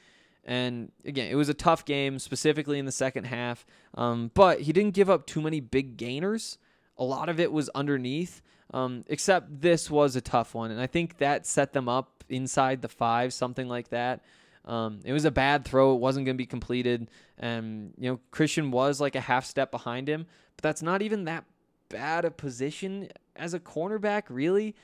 And 0.46 0.92
again, 1.06 1.30
it 1.32 1.36
was 1.36 1.50
a 1.50 1.54
tough 1.54 1.86
game, 1.86 2.20
specifically 2.20 2.78
in 2.78 2.86
the 2.86 2.92
second 2.92 3.26
half. 3.26 3.66
Um, 3.96 4.32
but 4.34 4.62
he 4.62 4.74
didn't 4.74 4.94
give 4.94 5.10
up 5.10 5.26
too 5.26 5.42
many 5.42 5.62
big 5.62 5.96
gainers. 5.96 6.58
A 6.98 7.04
lot 7.04 7.30
of 7.30 7.40
it 7.40 7.52
was 7.52 7.70
underneath. 7.70 8.42
Um, 8.74 9.04
except 9.08 9.62
this 9.62 9.90
was 9.90 10.16
a 10.16 10.22
tough 10.22 10.56
one, 10.56 10.72
and 10.72 10.82
I 10.82 10.88
think 10.88 11.20
that 11.20 11.46
set 11.46 11.74
them 11.74 11.88
up 11.88 12.24
inside 12.28 12.82
the 12.82 12.90
five, 12.90 13.32
something 13.32 13.68
like 13.68 13.90
that. 13.90 14.22
Um, 14.66 15.00
it 15.06 15.14
was 15.14 15.26
a 15.26 15.32
bad 15.32 15.64
throw; 15.64 15.94
it 15.94 16.00
wasn't 16.00 16.26
going 16.26 16.36
to 16.36 16.42
be 16.42 16.48
completed, 16.48 17.12
and 17.38 17.94
you 18.00 18.10
know 18.10 18.20
Christian 18.32 18.72
was 18.72 19.00
like 19.00 19.16
a 19.16 19.22
half 19.22 19.46
step 19.46 19.70
behind 19.70 20.10
him, 20.10 20.26
but 20.56 20.64
that's 20.64 20.82
not 20.82 21.04
even 21.04 21.26
that 21.26 21.46
bad 21.90 22.26
a 22.26 22.32
position 22.32 23.10
as 23.36 23.54
a 23.54 23.60
cornerback, 23.60 24.24
really. 24.30 24.76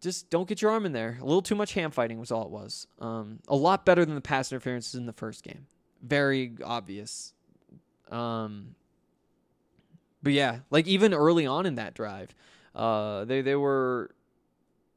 Just 0.00 0.28
don't 0.28 0.48
get 0.48 0.60
your 0.60 0.72
arm 0.72 0.84
in 0.84 0.92
there. 0.92 1.16
A 1.20 1.24
little 1.24 1.42
too 1.42 1.54
much 1.54 1.74
ham 1.74 1.90
fighting 1.90 2.18
was 2.18 2.30
all 2.30 2.44
it 2.44 2.50
was. 2.50 2.86
Um, 3.00 3.38
a 3.48 3.56
lot 3.56 3.86
better 3.86 4.04
than 4.04 4.14
the 4.14 4.20
pass 4.20 4.52
interferences 4.52 4.94
in 4.94 5.06
the 5.06 5.12
first 5.12 5.42
game. 5.42 5.66
Very 6.02 6.52
obvious. 6.62 7.32
Um, 8.10 8.74
but 10.22 10.32
yeah, 10.32 10.60
like 10.70 10.86
even 10.86 11.14
early 11.14 11.46
on 11.46 11.66
in 11.66 11.76
that 11.76 11.94
drive, 11.94 12.34
uh, 12.76 13.24
they 13.24 13.40
they 13.40 13.56
were 13.56 14.14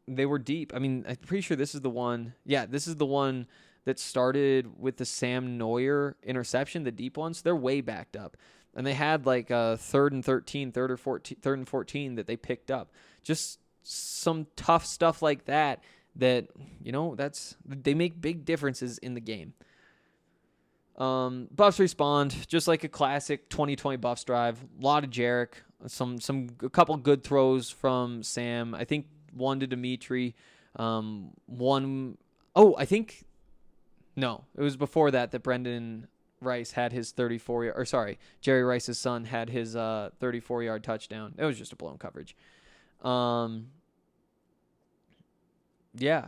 they 0.07 0.25
were 0.25 0.37
deep. 0.37 0.73
I 0.75 0.79
mean, 0.79 1.05
I'm 1.07 1.15
pretty 1.15 1.41
sure 1.41 1.57
this 1.57 1.73
is 1.73 1.81
the 1.81 1.89
one. 1.89 2.33
Yeah, 2.45 2.65
this 2.65 2.87
is 2.87 2.97
the 2.97 3.05
one 3.05 3.47
that 3.85 3.97
started 3.97 4.79
with 4.79 4.97
the 4.97 5.05
Sam 5.05 5.57
Noyer 5.57 6.15
interception, 6.23 6.83
the 6.83 6.91
deep 6.91 7.17
ones. 7.17 7.41
They're 7.41 7.55
way 7.55 7.81
backed 7.81 8.15
up. 8.15 8.37
And 8.75 8.85
they 8.85 8.93
had 8.93 9.25
like 9.25 9.49
a 9.49 9.77
third 9.77 10.13
and 10.13 10.23
13, 10.23 10.71
third 10.71 10.91
or 10.91 10.97
14, 10.97 11.37
third 11.41 11.57
and 11.57 11.67
14 11.67 12.15
that 12.15 12.27
they 12.27 12.37
picked 12.37 12.69
up. 12.69 12.91
Just 13.23 13.59
some 13.81 14.45
tough 14.55 14.85
stuff 14.85 15.21
like 15.21 15.45
that 15.45 15.83
that, 16.17 16.47
you 16.83 16.91
know, 16.91 17.15
that's 17.15 17.55
they 17.65 17.93
make 17.93 18.21
big 18.21 18.45
differences 18.45 18.97
in 18.97 19.13
the 19.13 19.21
game. 19.21 19.53
Um, 20.97 21.47
buffs 21.55 21.79
respond 21.79 22.35
just 22.47 22.67
like 22.67 22.83
a 22.83 22.89
classic 22.89 23.49
2020 23.49 23.97
buffs 23.97 24.23
drive. 24.23 24.61
A 24.61 24.83
lot 24.83 25.03
of 25.03 25.09
Jarek, 25.09 25.53
some 25.87 26.19
some 26.19 26.49
a 26.61 26.69
couple 26.69 26.95
good 26.97 27.23
throws 27.23 27.69
from 27.69 28.23
Sam. 28.23 28.75
I 28.75 28.83
think 28.83 29.07
one 29.33 29.59
to 29.59 29.67
Dimitri, 29.67 30.35
um, 30.75 31.31
one 31.45 32.17
oh 32.55 32.75
I 32.77 32.85
think 32.85 33.25
no, 34.15 34.43
it 34.55 34.61
was 34.61 34.77
before 34.77 35.11
that 35.11 35.31
that 35.31 35.43
Brenden 35.43 36.07
Rice 36.41 36.71
had 36.71 36.91
his 36.91 37.11
34 37.11 37.65
yard, 37.65 37.77
or 37.77 37.85
sorry, 37.85 38.19
Jerry 38.41 38.63
Rice's 38.63 38.99
son 38.99 39.25
had 39.25 39.49
his 39.49 39.75
uh 39.75 40.09
34 40.19 40.63
yard 40.63 40.83
touchdown. 40.83 41.35
It 41.37 41.45
was 41.45 41.57
just 41.57 41.73
a 41.73 41.75
blown 41.75 41.97
coverage. 41.97 42.35
Um, 43.01 43.67
yeah, 45.95 46.25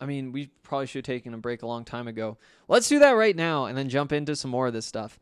I 0.00 0.06
mean, 0.06 0.32
we 0.32 0.50
probably 0.62 0.86
should 0.86 1.06
have 1.06 1.14
taken 1.14 1.34
a 1.34 1.38
break 1.38 1.62
a 1.62 1.66
long 1.66 1.84
time 1.84 2.08
ago. 2.08 2.36
Let's 2.68 2.88
do 2.88 2.98
that 2.98 3.12
right 3.12 3.34
now 3.34 3.66
and 3.66 3.76
then 3.76 3.88
jump 3.88 4.12
into 4.12 4.36
some 4.36 4.50
more 4.50 4.66
of 4.66 4.72
this 4.72 4.86
stuff. 4.86 5.18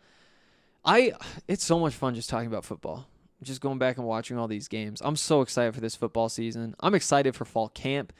I 0.84 1.12
it's 1.46 1.64
so 1.64 1.78
much 1.78 1.94
fun 1.94 2.14
just 2.14 2.28
talking 2.28 2.48
about 2.48 2.64
football. 2.64 3.06
Just 3.42 3.60
going 3.60 3.78
back 3.78 3.96
and 3.98 4.06
watching 4.06 4.38
all 4.38 4.48
these 4.48 4.68
games. 4.68 5.02
I'm 5.04 5.16
so 5.16 5.40
excited 5.40 5.74
for 5.74 5.80
this 5.80 5.96
football 5.96 6.28
season. 6.28 6.74
I'm 6.80 6.94
excited 6.94 7.34
for 7.34 7.44
fall 7.44 7.68
camp 7.68 8.12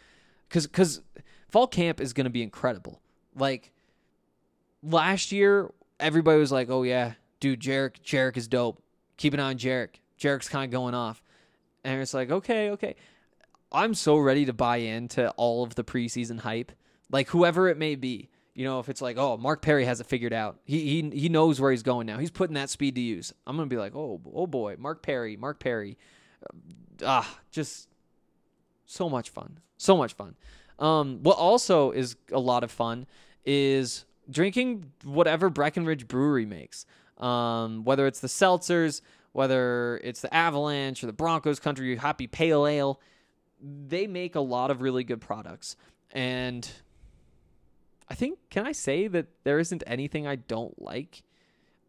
cuz 0.50 0.66
cuz 0.66 1.00
fall 1.48 1.66
camp 1.66 2.00
is 2.00 2.12
going 2.12 2.24
to 2.24 2.30
be 2.30 2.42
incredible. 2.42 3.00
Like 3.34 3.72
last 4.82 5.32
year 5.32 5.70
everybody 6.00 6.38
was 6.38 6.52
like, 6.52 6.68
"Oh 6.70 6.82
yeah, 6.82 7.14
dude, 7.40 7.60
Jarek 7.60 8.02
Jarek 8.04 8.36
is 8.36 8.48
dope. 8.48 8.82
Keep 9.16 9.34
an 9.34 9.40
eye 9.40 9.50
on 9.50 9.58
Jarek. 9.58 10.00
Jarek's 10.18 10.48
kind 10.48 10.64
of 10.64 10.70
going 10.70 10.94
off." 10.94 11.22
And 11.84 12.00
it's 12.00 12.14
like, 12.14 12.30
"Okay, 12.30 12.70
okay." 12.70 12.96
I'm 13.72 13.94
so 13.94 14.18
ready 14.18 14.44
to 14.44 14.52
buy 14.52 14.78
into 14.78 15.30
all 15.30 15.62
of 15.62 15.76
the 15.76 15.84
preseason 15.84 16.40
hype, 16.40 16.72
like 17.10 17.30
whoever 17.30 17.68
it 17.68 17.78
may 17.78 17.94
be. 17.94 18.28
You 18.54 18.64
know, 18.64 18.80
if 18.80 18.88
it's 18.88 19.00
like, 19.00 19.16
oh, 19.16 19.36
Mark 19.36 19.62
Perry 19.62 19.84
has 19.84 20.00
it 20.00 20.06
figured 20.06 20.32
out. 20.32 20.58
He 20.64 21.02
he 21.02 21.20
he 21.20 21.28
knows 21.28 21.60
where 21.60 21.70
he's 21.70 21.82
going 21.82 22.06
now. 22.06 22.18
He's 22.18 22.30
putting 22.30 22.54
that 22.54 22.70
speed 22.70 22.94
to 22.96 23.00
use. 23.00 23.32
I'm 23.46 23.56
gonna 23.56 23.68
be 23.68 23.76
like, 23.76 23.94
oh 23.94 24.20
oh 24.34 24.46
boy, 24.46 24.76
Mark 24.78 25.02
Perry, 25.02 25.36
Mark 25.36 25.58
Perry, 25.58 25.96
ah, 27.04 27.38
just 27.50 27.88
so 28.86 29.08
much 29.08 29.30
fun, 29.30 29.58
so 29.78 29.96
much 29.96 30.12
fun. 30.12 30.34
Um, 30.78 31.22
what 31.22 31.38
also 31.38 31.92
is 31.92 32.16
a 32.32 32.40
lot 32.40 32.64
of 32.64 32.70
fun 32.70 33.06
is 33.44 34.04
drinking 34.30 34.92
whatever 35.04 35.48
Breckenridge 35.48 36.08
Brewery 36.08 36.46
makes. 36.46 36.86
Um, 37.18 37.84
whether 37.84 38.06
it's 38.06 38.20
the 38.20 38.28
seltzers, 38.28 39.00
whether 39.32 40.00
it's 40.02 40.20
the 40.20 40.34
Avalanche 40.34 41.02
or 41.02 41.06
the 41.06 41.12
Broncos 41.12 41.60
Country 41.60 41.96
Happy 41.96 42.26
Pale 42.26 42.66
Ale 42.66 43.00
they 43.62 44.06
make 44.06 44.34
a 44.34 44.40
lot 44.40 44.70
of 44.70 44.82
really 44.82 45.04
good 45.04 45.20
products. 45.20 45.76
And 46.10 46.68
I 48.12 48.14
think 48.14 48.38
can 48.50 48.66
I 48.66 48.72
say 48.72 49.08
that 49.08 49.28
there 49.42 49.58
isn't 49.58 49.82
anything 49.86 50.26
I 50.26 50.36
don't 50.36 50.80
like? 50.80 51.22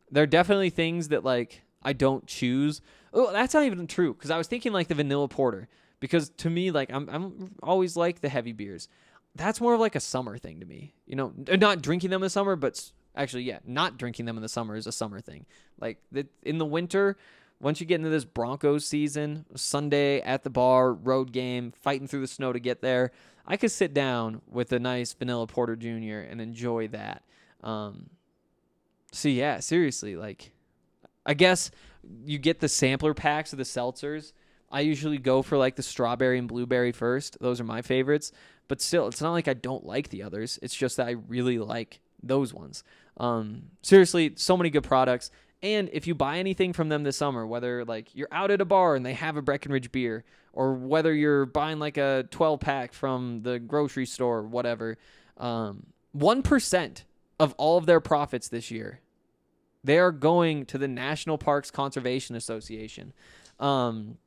There 0.10 0.24
are 0.24 0.26
definitely 0.26 0.70
things 0.70 1.10
that 1.10 1.26
like 1.26 1.64
I 1.84 1.92
don't 1.92 2.26
choose. 2.26 2.80
Oh, 3.14 3.34
that's 3.34 3.54
not 3.54 3.66
even 3.66 3.86
true 3.88 4.14
because 4.14 4.32
I 4.32 4.38
was 4.38 4.48
thinking 4.48 4.72
like 4.72 4.88
the 4.88 4.96
vanilla 4.96 5.28
porter 5.28 5.68
because 6.00 6.30
to 6.38 6.50
me 6.50 6.72
like 6.72 6.94
I'm 6.94 7.10
I'm 7.10 7.56
always 7.62 7.98
like 7.98 8.22
the 8.22 8.30
heavy 8.30 8.54
beers. 8.54 8.88
That's 9.36 9.60
more 9.60 9.74
of 9.74 9.82
like 9.82 9.96
a 9.96 10.00
summer 10.00 10.38
thing 10.38 10.62
to 10.62 10.66
me. 10.66 10.94
You 11.06 11.18
know, 11.18 11.34
not 11.58 11.82
drinking 11.82 12.12
them 12.12 12.22
in 12.22 12.28
the 12.28 12.30
summer, 12.30 12.56
but 12.56 12.90
actually 13.18 13.44
yeah, 13.44 13.60
not 13.66 13.98
drinking 13.98 14.26
them 14.26 14.38
in 14.38 14.44
the 14.44 14.48
summer 14.48 14.78
is 14.78 14.88
a 14.88 14.94
summer 14.94 15.20
thing. 15.20 15.46
Like 15.78 15.98
in 16.44 16.58
the 16.58 16.66
winter, 16.66 17.18
once 17.60 17.82
you 17.82 17.86
get 17.86 17.96
into 17.96 18.10
this 18.10 18.24
Broncos 18.24 18.86
season, 18.86 19.46
Sunday 19.56 20.22
at 20.22 20.44
the 20.44 20.50
bar, 20.50 20.94
road 20.94 21.34
game, 21.34 21.74
fighting 21.82 22.08
through 22.08 22.22
the 22.22 22.28
snow 22.28 22.54
to 22.54 22.62
get 22.62 22.82
there, 22.82 23.12
I 23.46 23.58
could 23.58 23.72
sit 23.72 23.94
down 23.94 24.42
with 24.50 24.72
a 24.72 24.80
nice 24.80 25.14
vanilla 25.14 25.48
porter 25.48 25.76
junior 25.76 26.22
and 26.22 26.40
enjoy 26.40 26.88
that. 26.90 27.24
Um, 27.62 28.10
so 29.12 29.30
yeah, 29.30 29.60
seriously, 29.60 30.16
like, 30.16 30.52
I 31.26 31.34
guess 31.34 31.72
you 32.26 32.38
get 32.38 32.60
the 32.60 32.70
sampler 32.70 33.14
packs 33.14 33.54
of 33.54 33.58
the 33.58 33.64
seltzers. 33.64 34.34
I 34.72 34.82
usually 34.82 35.18
go 35.18 35.42
for 35.42 35.58
like 35.58 35.76
the 35.76 35.84
strawberry 35.84 36.40
and 36.40 36.48
blueberry 36.48 36.92
first. 36.92 37.38
Those 37.40 37.62
are 37.62 37.66
my 37.66 37.82
favorites. 37.82 38.32
But 38.68 38.82
still, 38.82 39.08
it's 39.08 39.22
not 39.22 39.34
like 39.34 39.48
I 39.48 39.54
don't 39.54 39.86
like 39.86 40.10
the 40.10 40.24
others. 40.24 40.58
It's 40.62 40.76
just 40.76 40.98
that 40.98 41.08
I 41.08 41.12
really 41.12 41.60
like 41.60 42.00
those 42.22 42.54
ones. 42.54 42.84
Um, 43.18 43.64
seriously, 43.82 44.34
so 44.36 44.58
many 44.58 44.70
good 44.70 44.84
products. 44.84 45.32
And 45.64 45.90
if 45.94 46.06
you 46.08 46.14
buy 46.14 46.40
anything 46.40 46.74
from 46.74 46.90
them 46.90 47.04
this 47.04 47.16
summer, 47.16 47.48
whether 47.48 47.86
like 47.86 48.14
you're 48.14 48.28
out 48.34 48.52
at 48.52 48.60
a 48.60 48.66
bar 48.66 48.96
and 48.96 49.06
they 49.06 49.14
have 49.14 49.38
a 49.38 49.42
Breckenridge 49.42 49.94
beer, 49.94 50.26
or 50.52 50.74
whether 50.74 51.14
you're 51.14 51.46
buying 51.46 51.80
like 51.80 51.96
a 51.96 52.28
12 52.30 52.60
pack 52.60 52.94
from 52.94 53.42
the 53.44 53.60
grocery 53.60 54.06
store, 54.06 54.40
or 54.40 54.44
whatever, 54.44 54.98
um, 55.38 55.86
1% 56.16 57.04
of 57.40 57.56
all 57.58 57.78
of 57.78 57.86
their 57.86 58.02
profits 58.02 58.50
this 58.50 58.70
year, 58.70 59.00
they 59.86 59.98
are 59.98 60.12
going 60.12 60.66
to 60.66 60.78
the 60.78 60.88
National 60.88 61.38
Parks 61.38 61.72
Conservation 61.72 62.36
Association. 62.36 63.14
Um, 63.58 64.18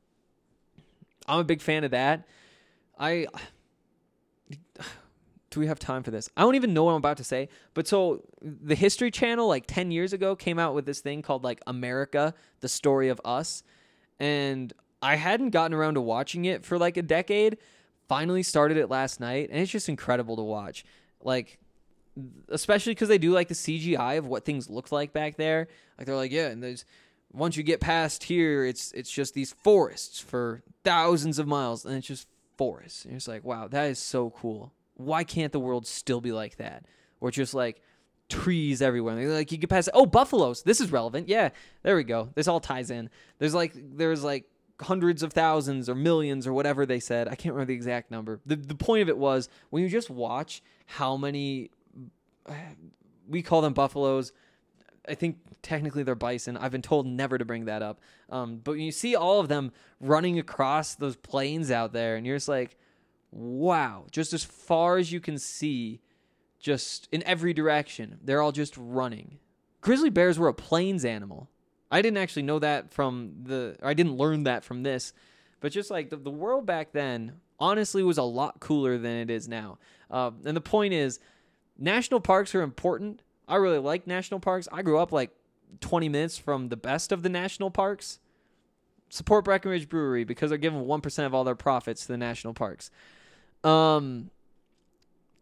I'm 1.27 1.39
a 1.39 1.43
big 1.43 1.61
fan 1.61 1.83
of 1.83 1.91
that. 1.91 2.27
I 2.99 3.27
do 5.57 5.61
we 5.61 5.67
have 5.67 5.79
time 5.79 6.03
for 6.03 6.11
this? 6.11 6.29
I 6.37 6.41
don't 6.41 6.53
even 6.53 6.75
know 6.75 6.83
what 6.83 6.91
I'm 6.91 6.97
about 6.97 7.17
to 7.17 7.23
say. 7.23 7.49
But 7.73 7.87
so 7.87 8.23
the 8.41 8.75
History 8.75 9.09
Channel, 9.09 9.47
like 9.47 9.65
10 9.65 9.89
years 9.89 10.13
ago, 10.13 10.35
came 10.35 10.59
out 10.59 10.75
with 10.75 10.85
this 10.85 10.99
thing 10.99 11.23
called 11.23 11.43
like 11.43 11.61
America, 11.65 12.35
the 12.59 12.69
story 12.69 13.09
of 13.09 13.19
us. 13.25 13.63
And 14.19 14.71
I 15.01 15.15
hadn't 15.15 15.49
gotten 15.49 15.73
around 15.73 15.95
to 15.95 16.01
watching 16.01 16.45
it 16.45 16.63
for 16.63 16.77
like 16.77 16.95
a 16.95 17.01
decade. 17.01 17.57
Finally 18.07 18.43
started 18.43 18.77
it 18.77 18.87
last 18.89 19.19
night, 19.19 19.49
and 19.49 19.59
it's 19.59 19.71
just 19.71 19.89
incredible 19.89 20.35
to 20.35 20.43
watch. 20.43 20.85
Like, 21.23 21.57
especially 22.49 22.91
because 22.91 23.09
they 23.09 23.17
do 23.17 23.31
like 23.31 23.47
the 23.47 23.55
CGI 23.55 24.19
of 24.19 24.27
what 24.27 24.45
things 24.45 24.69
looked 24.69 24.91
like 24.91 25.11
back 25.11 25.37
there. 25.37 25.67
Like 25.97 26.05
they're 26.05 26.15
like, 26.15 26.31
yeah, 26.31 26.47
and 26.47 26.61
there's 26.61 26.85
once 27.33 27.57
you 27.57 27.63
get 27.63 27.81
past 27.81 28.23
here, 28.23 28.63
it's 28.63 28.91
it's 28.91 29.09
just 29.09 29.33
these 29.33 29.53
forests 29.53 30.19
for 30.19 30.61
thousands 30.83 31.39
of 31.39 31.47
miles, 31.47 31.83
and 31.83 31.95
it's 31.95 32.07
just 32.07 32.27
forests. 32.57 33.05
And 33.05 33.15
it's 33.15 33.27
like, 33.27 33.43
wow, 33.43 33.67
that 33.67 33.89
is 33.89 33.97
so 33.97 34.29
cool 34.29 34.71
why 34.97 35.23
can't 35.23 35.51
the 35.51 35.59
world 35.59 35.87
still 35.87 36.21
be 36.21 36.31
like 36.31 36.57
that? 36.57 36.85
Or 37.21 37.31
just 37.31 37.53
like 37.53 37.81
trees 38.29 38.81
everywhere. 38.81 39.29
Like 39.29 39.51
you 39.51 39.57
could 39.57 39.69
pass. 39.69 39.87
oh 39.93 40.05
buffaloes. 40.05 40.63
This 40.63 40.81
is 40.81 40.91
relevant. 40.91 41.29
Yeah, 41.29 41.49
there 41.83 41.95
we 41.95 42.03
go. 42.03 42.29
This 42.35 42.47
all 42.47 42.59
ties 42.59 42.91
in. 42.91 43.09
There's 43.39 43.53
like 43.53 43.73
there's 43.75 44.23
like 44.23 44.45
hundreds 44.81 45.23
of 45.23 45.33
thousands 45.33 45.89
or 45.89 45.95
millions 45.95 46.45
or 46.45 46.53
whatever 46.53 46.85
they 46.85 46.99
said. 46.99 47.27
I 47.27 47.35
can't 47.35 47.53
remember 47.53 47.69
the 47.69 47.75
exact 47.75 48.11
number. 48.11 48.39
The 48.45 48.55
the 48.55 48.75
point 48.75 49.03
of 49.03 49.09
it 49.09 49.17
was 49.17 49.49
when 49.69 49.83
you 49.83 49.89
just 49.89 50.09
watch 50.09 50.61
how 50.85 51.17
many 51.17 51.71
we 53.27 53.41
call 53.41 53.61
them 53.61 53.73
buffaloes. 53.73 54.33
I 55.09 55.15
think 55.15 55.37
technically 55.61 56.03
they're 56.03 56.15
bison. 56.15 56.57
I've 56.57 56.71
been 56.71 56.81
told 56.81 57.07
never 57.07 57.37
to 57.37 57.45
bring 57.45 57.65
that 57.65 57.81
up. 57.81 58.01
Um, 58.29 58.59
but 58.61 58.71
when 58.71 58.81
you 58.81 58.91
see 58.91 59.15
all 59.15 59.39
of 59.39 59.47
them 59.47 59.71
running 60.01 60.37
across 60.37 60.95
those 60.95 61.15
plains 61.15 61.71
out 61.71 61.93
there, 61.93 62.17
and 62.17 62.25
you're 62.25 62.35
just 62.35 62.49
like, 62.49 62.77
wow, 63.31 64.05
just 64.11 64.33
as 64.33 64.43
far 64.43 64.97
as 64.97 65.11
you 65.11 65.19
can 65.19 65.37
see, 65.37 66.01
just 66.59 67.07
in 67.11 67.23
every 67.23 67.53
direction, 67.53 68.19
they're 68.23 68.41
all 68.41 68.51
just 68.51 68.75
running. 68.77 69.39
Grizzly 69.81 70.09
bears 70.09 70.39
were 70.39 70.47
a 70.47 70.53
plains 70.53 71.05
animal. 71.05 71.49
I 71.89 72.01
didn't 72.01 72.17
actually 72.17 72.43
know 72.43 72.59
that 72.59 72.93
from 72.93 73.33
the, 73.43 73.77
I 73.81 73.93
didn't 73.93 74.17
learn 74.17 74.43
that 74.43 74.63
from 74.63 74.83
this, 74.83 75.13
but 75.59 75.71
just 75.71 75.89
like 75.89 76.09
the, 76.09 76.17
the 76.17 76.31
world 76.31 76.65
back 76.65 76.91
then, 76.91 77.33
honestly, 77.59 78.03
was 78.03 78.17
a 78.17 78.23
lot 78.23 78.59
cooler 78.59 78.97
than 78.97 79.17
it 79.17 79.29
is 79.29 79.47
now. 79.47 79.77
Uh, 80.11 80.31
and 80.45 80.55
the 80.55 80.61
point 80.61 80.93
is, 80.93 81.19
national 81.77 82.19
parks 82.19 82.53
are 82.55 82.61
important. 82.61 83.21
I 83.47 83.55
really 83.55 83.79
like 83.79 84.07
national 84.07 84.39
parks. 84.39 84.67
I 84.71 84.81
grew 84.81 84.99
up 84.99 85.11
like 85.11 85.31
20 85.79 86.09
minutes 86.09 86.37
from 86.37 86.69
the 86.69 86.77
best 86.77 87.11
of 87.11 87.23
the 87.23 87.29
national 87.29 87.71
parks. 87.71 88.19
Support 89.09 89.45
Breckenridge 89.45 89.87
Brewery 89.87 90.25
because 90.25 90.49
they're 90.49 90.57
giving 90.57 90.83
1% 90.83 91.25
of 91.25 91.33
all 91.33 91.45
their 91.45 91.55
profits 91.55 92.01
to 92.01 92.07
the 92.09 92.17
national 92.17 92.53
parks. 92.53 92.91
Um, 93.67 94.29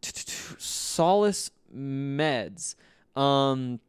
Solace 0.01 1.51
Meds. 1.75 2.75
Um, 3.15 3.79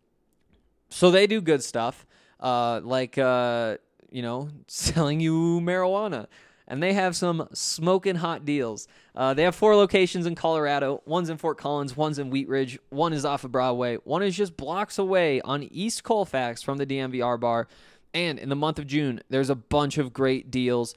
so 0.91 1.11
they 1.11 1.27
do 1.27 1.41
good 1.41 1.63
stuff. 1.63 2.07
Uh, 2.39 2.81
like 2.83 3.17
uh, 3.19 3.77
you 4.11 4.23
know, 4.23 4.49
selling 4.67 5.21
you 5.21 5.61
marijuana. 5.61 6.27
And 6.69 6.83
they 6.83 6.95
have 6.95 7.15
some 7.15 7.49
smoking 7.53 8.17
hot 8.17 8.45
deals. 8.45 8.89
Uh, 9.15 9.35
they 9.35 9.45
have 9.45 9.55
four 9.55 9.77
locations 9.77 10.27
in 10.27 10.35
Colorado. 10.35 11.01
One's 11.07 11.31
in 11.31 11.37
Fort 11.37 11.59
Collins, 11.59 11.97
one's 11.97 12.19
in 12.19 12.29
Wheat 12.29 12.49
Ridge, 12.49 12.77
one 12.89 13.13
is 13.13 13.25
off 13.25 13.45
of 13.45 13.53
Broadway, 13.53 13.99
one 14.03 14.21
is 14.25 14.37
just 14.37 14.57
blocks 14.57 14.99
away 14.99 15.41
on 15.43 15.63
East 15.63 16.03
Colfax 16.03 16.63
from 16.63 16.79
the 16.79 16.85
DNVR 16.85 17.39
bar. 17.39 17.69
And 18.13 18.37
in 18.41 18.49
the 18.49 18.57
month 18.57 18.81
of 18.81 18.89
June, 18.89 19.23
there's 19.31 19.49
a 19.49 19.55
bunch 19.55 19.97
of 19.97 20.13
great 20.13 20.51
deals 20.51 20.97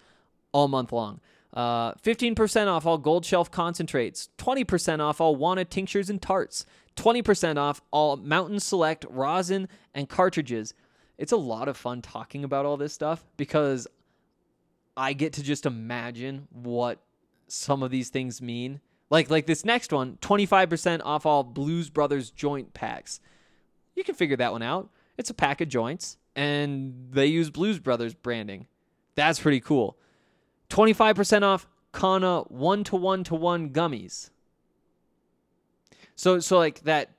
all 0.53 0.67
month 0.67 0.91
long. 0.91 1.19
Uh, 1.53 1.93
15% 1.95 2.67
off 2.67 2.85
all 2.85 2.97
Gold 2.97 3.25
Shelf 3.25 3.49
concentrates, 3.49 4.29
20% 4.37 4.99
off 4.99 5.19
all 5.19 5.35
Wana 5.35 5.67
tinctures 5.67 6.09
and 6.09 6.21
tarts, 6.21 6.65
20% 6.95 7.57
off 7.57 7.81
all 7.91 8.17
Mountain 8.17 8.59
Select 8.59 9.05
rosin 9.09 9.67
and 9.93 10.07
cartridges. 10.07 10.73
It's 11.17 11.31
a 11.31 11.37
lot 11.37 11.67
of 11.67 11.75
fun 11.75 12.01
talking 12.01 12.43
about 12.43 12.65
all 12.65 12.77
this 12.77 12.93
stuff 12.93 13.25
because 13.35 13.87
I 14.95 15.13
get 15.13 15.33
to 15.33 15.43
just 15.43 15.65
imagine 15.65 16.47
what 16.51 16.99
some 17.47 17.83
of 17.83 17.91
these 17.91 18.09
things 18.09 18.41
mean. 18.41 18.79
Like 19.09 19.29
like 19.29 19.47
this 19.47 19.65
next 19.65 19.91
one, 19.91 20.17
25% 20.21 21.01
off 21.03 21.25
all 21.25 21.43
Blues 21.43 21.89
Brothers 21.89 22.29
joint 22.29 22.73
packs. 22.73 23.19
You 23.95 24.03
can 24.03 24.15
figure 24.15 24.37
that 24.37 24.51
one 24.51 24.61
out. 24.61 24.89
It's 25.17 25.29
a 25.29 25.33
pack 25.33 25.61
of 25.61 25.67
joints 25.67 26.17
and 26.35 27.09
they 27.11 27.25
use 27.25 27.49
Blues 27.49 27.79
Brothers 27.79 28.13
branding. 28.13 28.67
That's 29.15 29.39
pretty 29.39 29.59
cool. 29.59 29.97
25% 30.69 31.43
off 31.43 31.67
Kana 31.91 32.41
1 32.41 32.83
to 32.85 32.95
1 32.95 33.23
to 33.25 33.35
1 33.35 33.69
gummies. 33.71 34.29
So 36.15 36.39
so 36.39 36.57
like 36.57 36.81
that 36.81 37.11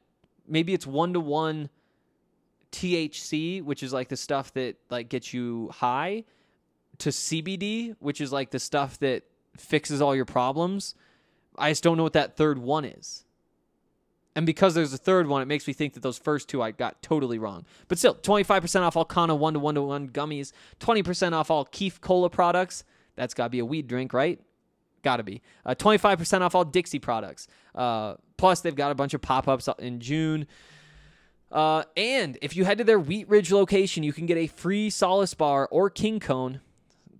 maybe 0.46 0.74
it's 0.74 0.86
1 0.86 1.14
to 1.14 1.20
1 1.20 1.68
THC, 2.72 3.62
which 3.62 3.82
is 3.82 3.92
like 3.92 4.08
the 4.08 4.16
stuff 4.16 4.52
that 4.54 4.76
like 4.90 5.08
gets 5.08 5.32
you 5.34 5.70
high, 5.72 6.24
to 6.98 7.10
CBD, 7.10 7.96
which 7.98 8.20
is 8.20 8.32
like 8.32 8.50
the 8.50 8.58
stuff 8.58 8.98
that 9.00 9.24
fixes 9.56 10.00
all 10.00 10.14
your 10.14 10.24
problems. 10.24 10.94
I 11.58 11.70
just 11.70 11.82
don't 11.82 11.96
know 11.96 12.02
what 12.02 12.12
that 12.12 12.36
third 12.36 12.58
one 12.58 12.84
is. 12.84 13.24
And 14.36 14.46
because 14.46 14.74
there's 14.74 14.92
a 14.92 14.98
third 14.98 15.26
one, 15.26 15.42
it 15.42 15.46
makes 15.46 15.66
me 15.66 15.72
think 15.72 15.94
that 15.94 16.02
those 16.02 16.16
first 16.16 16.48
two 16.48 16.62
I 16.62 16.70
got 16.70 17.02
totally 17.02 17.38
wrong. 17.38 17.64
But 17.88 17.98
still, 17.98 18.14
25% 18.14 18.82
off 18.82 18.96
all 18.96 19.04
Kana 19.04 19.34
1 19.34 19.54
to 19.54 19.58
1 19.58 19.74
to 19.74 19.82
1 19.82 20.08
gummies, 20.10 20.52
20% 20.78 21.32
off 21.32 21.50
all 21.50 21.64
Keef 21.64 22.00
Cola 22.00 22.30
products. 22.30 22.84
That's 23.20 23.34
got 23.34 23.44
to 23.44 23.50
be 23.50 23.58
a 23.58 23.66
weed 23.66 23.86
drink, 23.86 24.14
right? 24.14 24.40
Got 25.02 25.18
to 25.18 25.22
be. 25.22 25.42
Uh, 25.66 25.74
25% 25.74 26.40
off 26.40 26.54
all 26.54 26.64
Dixie 26.64 26.98
products. 26.98 27.48
Uh, 27.74 28.14
plus, 28.38 28.62
they've 28.62 28.74
got 28.74 28.90
a 28.90 28.94
bunch 28.94 29.12
of 29.12 29.20
pop 29.20 29.46
ups 29.46 29.68
in 29.78 30.00
June. 30.00 30.46
Uh, 31.52 31.82
and 31.98 32.38
if 32.40 32.56
you 32.56 32.64
head 32.64 32.78
to 32.78 32.84
their 32.84 32.98
Wheat 32.98 33.28
Ridge 33.28 33.52
location, 33.52 34.02
you 34.04 34.14
can 34.14 34.24
get 34.24 34.38
a 34.38 34.46
free 34.46 34.88
Solace 34.88 35.34
bar 35.34 35.68
or 35.70 35.90
King 35.90 36.18
Cone. 36.18 36.62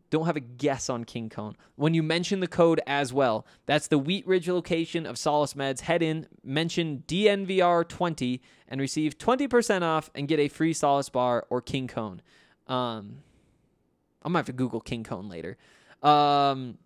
Don't 0.09 0.25
have 0.25 0.37
a 0.37 0.41
guess 0.41 0.89
on 0.89 1.05
King 1.05 1.29
Cone. 1.29 1.55
When 1.77 1.93
you 1.93 2.03
mention 2.03 2.41
the 2.41 2.49
code 2.49 2.81
as 2.87 3.13
well, 3.13 3.47
that's 3.67 3.89
the 3.89 3.99
Wheat 3.99 4.27
Ridge 4.27 4.49
location 4.49 5.05
of 5.05 5.19
Solace 5.19 5.53
Meds. 5.53 5.81
Head 5.81 6.03
in, 6.03 6.29
mention 6.43 7.05
DNVR20, 7.09 8.41
and 8.69 8.81
receive 8.81 9.19
20% 9.19 9.83
off 9.83 10.11
and 10.15 10.27
get 10.27 10.41
a 10.41 10.49
free 10.49 10.73
Solace 10.73 11.11
bar 11.11 11.47
or 11.51 11.61
King 11.61 11.89
Cone. 11.89 12.23
Um, 12.67 13.19
I 14.23 14.31
might 14.31 14.41
have 14.41 14.47
to 14.47 14.53
Google 14.53 14.81
King 14.81 15.05
Cone 15.05 15.29
later. 15.29 15.57
Um, 16.03 16.79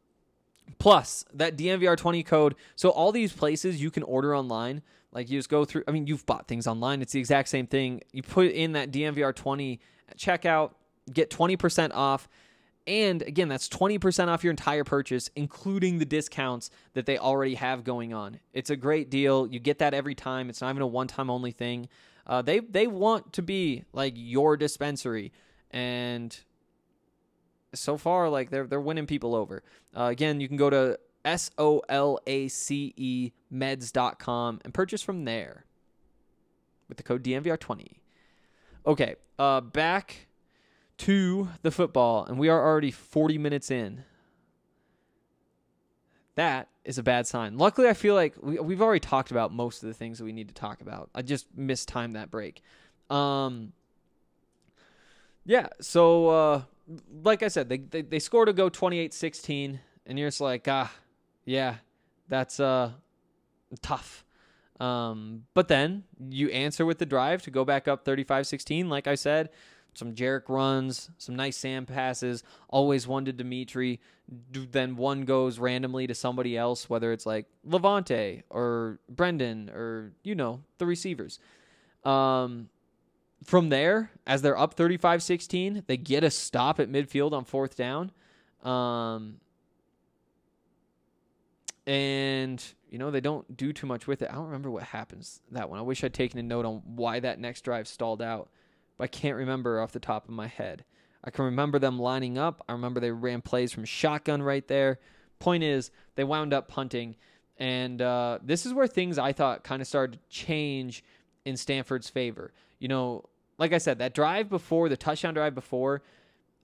plus 0.78 1.24
that 1.34 1.56
DNVR20 1.56 2.24
code. 2.26 2.54
So 2.76 2.90
all 2.90 3.12
these 3.12 3.32
places 3.32 3.80
you 3.80 3.90
can 3.90 4.02
order 4.02 4.34
online. 4.34 4.82
Like 5.12 5.30
you 5.30 5.38
just 5.38 5.48
go 5.48 5.64
through. 5.64 5.84
I 5.86 5.92
mean, 5.92 6.06
you've 6.06 6.26
bought 6.26 6.48
things 6.48 6.66
online. 6.66 7.00
It's 7.00 7.12
the 7.12 7.20
exact 7.20 7.48
same 7.48 7.66
thing. 7.66 8.02
You 8.12 8.22
put 8.22 8.48
in 8.48 8.72
that 8.72 8.90
DNVR20 8.90 9.78
at 10.08 10.18
checkout, 10.18 10.72
get 11.12 11.30
20% 11.30 11.92
off. 11.94 12.28
And 12.86 13.22
again, 13.22 13.48
that's 13.48 13.68
20% 13.68 14.28
off 14.28 14.44
your 14.44 14.50
entire 14.50 14.84
purchase, 14.84 15.30
including 15.36 15.98
the 15.98 16.04
discounts 16.04 16.70
that 16.92 17.06
they 17.06 17.16
already 17.16 17.54
have 17.54 17.82
going 17.82 18.12
on. 18.12 18.40
It's 18.52 18.68
a 18.68 18.76
great 18.76 19.08
deal. 19.08 19.46
You 19.46 19.58
get 19.58 19.78
that 19.78 19.94
every 19.94 20.14
time. 20.14 20.50
It's 20.50 20.60
not 20.60 20.70
even 20.70 20.82
a 20.82 20.86
one 20.86 21.06
time 21.06 21.30
only 21.30 21.52
thing. 21.52 21.88
Uh, 22.26 22.42
they, 22.42 22.58
they 22.58 22.86
want 22.86 23.32
to 23.34 23.42
be 23.42 23.84
like 23.92 24.14
your 24.16 24.56
dispensary. 24.56 25.32
And 25.70 26.36
so 27.78 27.96
far, 27.96 28.28
like 28.28 28.50
they're, 28.50 28.66
they're 28.66 28.80
winning 28.80 29.06
people 29.06 29.34
over. 29.34 29.62
Uh, 29.96 30.04
again, 30.04 30.40
you 30.40 30.48
can 30.48 30.56
go 30.56 30.70
to 30.70 30.98
S 31.24 31.50
O 31.58 31.82
L 31.88 32.18
A 32.26 32.48
C 32.48 32.92
E 32.96 33.32
meds.com 33.52 34.60
and 34.64 34.74
purchase 34.74 35.02
from 35.02 35.24
there 35.24 35.64
with 36.88 36.96
the 36.96 37.02
code 37.02 37.22
DNVR20. 37.22 37.98
Okay, 38.86 39.16
uh, 39.38 39.60
back 39.60 40.26
to 40.98 41.48
the 41.62 41.70
football, 41.70 42.24
and 42.24 42.38
we 42.38 42.48
are 42.48 42.62
already 42.62 42.90
40 42.90 43.38
minutes 43.38 43.70
in. 43.70 44.04
That 46.34 46.68
is 46.84 46.98
a 46.98 47.02
bad 47.02 47.26
sign. 47.26 47.56
Luckily, 47.56 47.88
I 47.88 47.94
feel 47.94 48.14
like 48.14 48.34
we, 48.42 48.58
we've 48.58 48.82
already 48.82 49.00
talked 49.00 49.30
about 49.30 49.52
most 49.52 49.82
of 49.82 49.88
the 49.88 49.94
things 49.94 50.18
that 50.18 50.24
we 50.24 50.32
need 50.32 50.48
to 50.48 50.54
talk 50.54 50.80
about. 50.80 51.08
I 51.14 51.22
just 51.22 51.46
mistimed 51.56 52.16
that 52.16 52.30
break. 52.30 52.60
Um, 53.08 53.72
yeah, 55.44 55.68
so 55.80 56.28
uh, 56.28 56.62
like 57.22 57.42
I 57.42 57.48
said, 57.48 57.68
they, 57.68 57.78
they, 57.78 58.02
they 58.02 58.18
scored 58.18 58.48
a 58.48 58.52
go 58.52 58.68
28 58.68 59.14
16, 59.14 59.80
and 60.06 60.18
you're 60.18 60.28
just 60.28 60.40
like, 60.40 60.66
ah, 60.68 60.92
yeah, 61.44 61.76
that's 62.28 62.60
uh, 62.60 62.92
tough. 63.82 64.24
Um, 64.80 65.44
but 65.54 65.68
then 65.68 66.04
you 66.28 66.48
answer 66.50 66.84
with 66.84 66.98
the 66.98 67.06
drive 67.06 67.42
to 67.42 67.50
go 67.50 67.64
back 67.64 67.86
up 67.86 68.04
35 68.04 68.46
16, 68.46 68.88
like 68.88 69.06
I 69.06 69.14
said 69.14 69.50
some 69.94 70.14
Jarek 70.14 70.48
runs, 70.48 71.10
some 71.18 71.36
nice 71.36 71.56
Sam 71.56 71.86
passes, 71.86 72.42
always 72.68 73.06
one 73.06 73.24
to 73.24 73.32
Dimitri. 73.32 74.00
Then 74.50 74.96
one 74.96 75.22
goes 75.24 75.58
randomly 75.58 76.06
to 76.06 76.14
somebody 76.14 76.56
else, 76.56 76.88
whether 76.90 77.12
it's 77.12 77.26
like 77.26 77.46
Levante 77.64 78.42
or 78.50 78.98
Brenden 79.12 79.70
or, 79.70 80.12
you 80.22 80.34
know, 80.34 80.62
the 80.78 80.86
receivers. 80.86 81.38
Um, 82.04 82.68
from 83.44 83.68
there, 83.68 84.10
as 84.26 84.42
they're 84.42 84.58
up 84.58 84.74
35 84.74 85.22
16, 85.22 85.84
they 85.86 85.96
get 85.96 86.24
a 86.24 86.30
stop 86.30 86.80
at 86.80 86.90
midfield 86.90 87.32
on 87.32 87.44
fourth 87.44 87.76
down. 87.76 88.10
Um, 88.62 89.36
and, 91.86 92.64
you 92.90 92.98
know, 92.98 93.10
they 93.10 93.20
don't 93.20 93.56
do 93.56 93.72
too 93.72 93.86
much 93.86 94.06
with 94.06 94.22
it. 94.22 94.30
I 94.30 94.34
don't 94.34 94.46
remember 94.46 94.70
what 94.70 94.84
happens 94.84 95.42
that 95.52 95.68
one. 95.68 95.78
I 95.78 95.82
wish 95.82 96.02
I'd 96.02 96.14
taken 96.14 96.38
a 96.38 96.42
note 96.42 96.64
on 96.64 96.82
why 96.84 97.20
that 97.20 97.38
next 97.38 97.62
drive 97.62 97.86
stalled 97.86 98.22
out 98.22 98.48
but 98.96 99.04
I 99.04 99.08
can't 99.08 99.36
remember 99.36 99.80
off 99.80 99.92
the 99.92 100.00
top 100.00 100.28
of 100.28 100.34
my 100.34 100.46
head. 100.46 100.84
I 101.22 101.30
can 101.30 101.44
remember 101.46 101.78
them 101.78 101.98
lining 101.98 102.38
up. 102.38 102.62
I 102.68 102.72
remember 102.72 103.00
they 103.00 103.10
ran 103.10 103.40
plays 103.40 103.72
from 103.72 103.84
shotgun 103.84 104.42
right 104.42 104.66
there. 104.68 104.98
Point 105.38 105.62
is, 105.62 105.90
they 106.16 106.24
wound 106.24 106.52
up 106.52 106.68
punting. 106.68 107.16
And 107.56 108.00
uh, 108.02 108.38
this 108.42 108.66
is 108.66 108.74
where 108.74 108.86
things 108.86 109.18
I 109.18 109.32
thought 109.32 109.64
kind 109.64 109.80
of 109.80 109.88
started 109.88 110.20
to 110.20 110.28
change 110.28 111.02
in 111.44 111.56
Stanford's 111.56 112.10
favor. 112.10 112.52
You 112.78 112.88
know, 112.88 113.24
like 113.58 113.72
I 113.72 113.78
said, 113.78 113.98
that 113.98 114.14
drive 114.14 114.48
before, 114.48 114.88
the 114.88 114.96
touchdown 114.96 115.34
drive 115.34 115.54
before, 115.54 116.02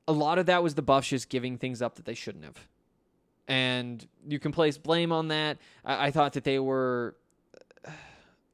a 0.08 0.12
lot 0.12 0.38
of 0.38 0.46
that 0.46 0.62
was 0.62 0.74
the 0.74 0.82
Buffs 0.82 1.08
just 1.08 1.28
giving 1.28 1.58
things 1.58 1.80
up 1.82 1.96
that 1.96 2.04
they 2.04 2.14
shouldn't 2.14 2.44
have. 2.44 2.68
And 3.46 4.06
you 4.26 4.38
can 4.38 4.52
place 4.52 4.78
blame 4.78 5.12
on 5.12 5.28
that. 5.28 5.58
I, 5.84 6.06
I 6.06 6.10
thought 6.10 6.34
that 6.34 6.44
they 6.44 6.58
were 6.58 7.16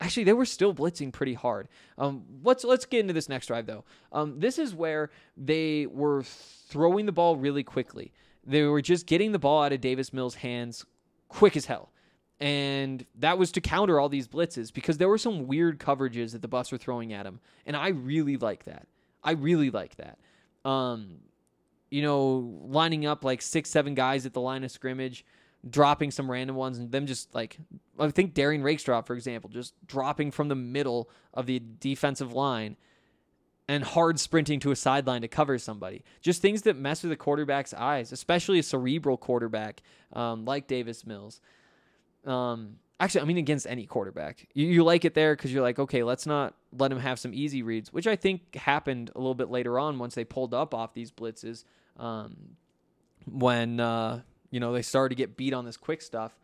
actually 0.01 0.25
they 0.25 0.33
were 0.33 0.45
still 0.45 0.75
blitzing 0.75 1.13
pretty 1.13 1.35
hard. 1.35 1.69
Um, 1.99 2.25
let's 2.43 2.65
let's 2.65 2.85
get 2.87 3.01
into 3.01 3.13
this 3.13 3.29
next 3.29 3.47
drive 3.47 3.67
though. 3.67 3.85
Um, 4.13 4.41
this 4.41 4.59
is 4.59 4.75
where 4.75 5.11
they 5.37 5.87
were 5.87 6.23
throwing 6.23 7.07
the 7.07 7.13
ball 7.13 7.37
really 7.37 7.63
quickly. 7.63 8.13
They 8.45 8.63
were 8.63 8.83
just 8.83 9.07
getting 9.07 9.33
the 9.33 9.39
ball 9.39 9.63
out 9.63 9.73
of 9.73 9.81
Davis 9.81 10.13
Mills' 10.13 10.37
hands 10.37 10.85
quick 11.29 11.57
as 11.57 11.67
hell. 11.67 11.91
And 12.39 13.07
that 13.19 13.39
was 13.39 13.51
to 13.53 13.61
counter 13.61 13.99
all 13.99 14.09
these 14.09 14.29
blitzes 14.29 14.73
because 14.73 14.99
there 14.99 15.09
were 15.09 15.19
some 15.19 15.47
weird 15.47 15.79
coverages 15.79 16.33
that 16.33 16.43
the 16.43 16.49
Buffs 16.49 16.71
were 16.71 16.79
throwing 16.79 17.13
at 17.13 17.25
him. 17.25 17.41
And 17.65 17.75
I 17.77 17.89
really 17.89 18.37
like 18.37 18.65
that. 18.65 18.87
I 19.25 19.33
really 19.33 19.71
like 19.71 19.97
that. 19.97 20.19
Um, 20.69 21.19
you 21.91 22.03
know, 22.03 22.61
lining 22.65 23.07
up 23.07 23.25
like 23.25 23.41
six, 23.41 23.71
seven 23.71 23.95
guys 23.95 24.27
at 24.27 24.35
the 24.35 24.41
line 24.41 24.65
of 24.65 24.71
scrimmage, 24.71 25.25
dropping 25.69 26.11
some 26.11 26.31
random 26.31 26.57
ones 26.57 26.79
and 26.79 26.93
them 26.93 27.07
just 27.07 27.35
like 27.35 27.59
I 27.99 28.11
think 28.11 28.35
Derrion 28.35 28.85
drop 28.85 29.07
for 29.07 29.15
example, 29.15 29.51
just 29.51 29.75
dropping 29.87 30.31
from 30.31 30.49
the 30.49 30.55
middle 30.55 31.09
of 31.33 31.47
the 31.47 31.61
defensive 31.81 32.33
line 32.33 32.77
and 33.69 33.83
hard 33.83 34.21
sprinting 34.21 34.61
to 34.61 34.71
a 34.71 34.77
sideline 34.77 35.23
to 35.23 35.29
cover 35.29 35.59
somebody. 35.59 36.05
Just 36.21 36.41
things 36.41 36.63
that 36.63 36.77
mess 36.77 37.03
with 37.03 37.11
the 37.11 37.17
quarterback's 37.17 37.75
eyes, 37.75 38.13
especially 38.13 38.59
a 38.59 38.63
cerebral 38.63 39.17
quarterback 39.17 39.83
um, 40.13 40.45
like 40.45 40.69
Davis 40.69 41.05
Mills. 41.05 41.41
Um, 42.27 42.77
actually, 42.99 43.23
I 43.23 43.25
mean 43.25 43.39
against 43.39 43.67
any 43.67 43.87
quarterback, 43.87 44.47
you, 44.53 44.67
you 44.67 44.85
like 44.85 45.05
it 45.05 45.15
there 45.15 45.35
because 45.35 45.53
you're 45.53 45.63
like, 45.63 45.79
okay, 45.79 46.03
let's 46.03 46.27
not 46.27 46.55
let 46.77 46.93
him 46.93 46.99
have 46.99 47.19
some 47.19 47.33
easy 47.33 47.63
reads, 47.63 47.93
which 47.93 48.07
I 48.07 48.17
think 48.17 48.55
happened 48.55 49.11
a 49.15 49.19
little 49.19 49.35
bit 49.35 49.51
later 49.51 49.79
on 49.79 49.99
once 49.99 50.15
they 50.15 50.25
pulled 50.25 50.53
up 50.53 50.75
off 50.75 50.95
these 50.95 51.11
blitzes. 51.11 51.65
Um, 51.99 52.57
when 53.31 53.81
uh, 53.81 54.21
you 54.51 54.61
know, 54.61 54.73
they 54.73 54.83
started 54.83 55.11
to 55.11 55.15
get 55.15 55.37
beat 55.37 55.53
on 55.53 55.65
this 55.65 55.77
quick 55.77 56.03
stuff, 56.03 56.39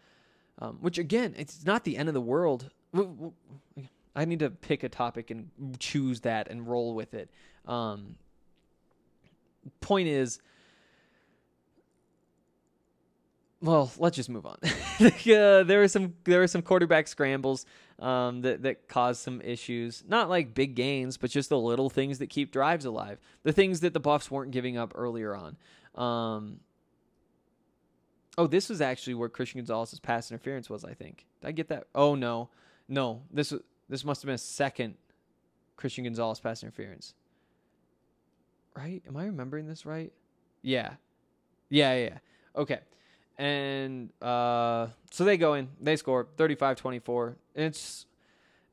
um, 0.59 0.79
which 0.81 0.99
again, 0.99 1.35
it's 1.37 1.65
not 1.65 1.85
the 1.85 1.97
end 1.97 2.09
of 2.09 2.15
the 2.15 2.21
world. 2.21 2.71
I 4.15 4.25
need 4.25 4.41
to 4.41 4.51
pick 4.51 4.83
a 4.83 4.89
topic 4.89 5.31
and 5.31 5.49
choose 5.79 6.21
that 6.21 6.49
and 6.49 6.67
roll 6.67 6.95
with 6.95 7.15
it. 7.15 7.31
Um, 7.67 8.17
Point 9.81 10.09
is, 10.09 10.41
well, 13.63 13.93
let's 13.97 14.17
just 14.17 14.29
move 14.29 14.45
on. 14.45 14.57
uh, 15.01 15.63
there 15.63 15.79
were 15.79 15.89
some 15.89 16.15
there 16.25 16.41
were 16.41 16.49
some 16.49 16.63
quarterback 16.63 17.07
scrambles 17.07 17.65
um, 18.01 18.43
that 18.43 18.63
that 18.65 18.89
caused 18.89 19.23
some 19.23 19.41
issues. 19.41 20.03
Not 20.07 20.29
like 20.29 20.53
big 20.53 20.75
gains, 20.75 21.17
but 21.17 21.31
just 21.31 21.49
the 21.49 21.59
little 21.59 21.89
things 21.89 22.19
that 22.19 22.29
keep 22.29 22.51
drives 22.53 22.85
alive. 22.85 23.21
The 23.45 23.53
things 23.53 23.81
that 23.81 23.95
the 23.95 24.01
Buffs 24.01 24.31
weren't 24.31 24.51
giving 24.51 24.77
up 24.77 24.93
earlier 24.97 25.37
on. 25.37 25.57
Um, 25.95 26.61
oh, 28.37 28.49
this 28.49 28.69
was 28.69 28.81
actually 28.81 29.15
where 29.15 29.29
Christian 29.29 29.61
Gonzalez's 29.61 30.01
pass 30.01 30.33
interference 30.33 30.69
was. 30.69 30.85
I 30.85 30.95
think. 30.95 31.25
Did 31.41 31.49
I 31.49 31.53
get 31.53 31.69
that? 31.69 31.87
Oh 31.95 32.17
no, 32.17 32.49
no. 32.89 33.23
This 33.33 33.55
this 33.89 34.05
must 34.05 34.23
have 34.23 34.27
been 34.27 34.35
a 34.35 34.39
second 34.39 34.97
Christian 35.77 36.03
Gonzalez 36.03 36.41
pass 36.41 36.65
interference. 36.65 37.15
Right? 38.75 39.03
Am 39.07 39.17
I 39.17 39.27
remembering 39.27 39.69
this 39.69 39.87
right? 39.87 40.13
Yeah, 40.63 40.95
yeah. 41.69 41.95
yeah. 41.95 42.19
Okay. 42.57 42.81
And 43.39 44.11
uh, 44.21 44.89
so 45.11 45.25
they 45.25 45.37
go 45.37 45.55
in, 45.55 45.69
they 45.81 45.97
score 45.97 46.29
35 46.37 46.77
24. 46.77 47.37
It's 47.55 48.07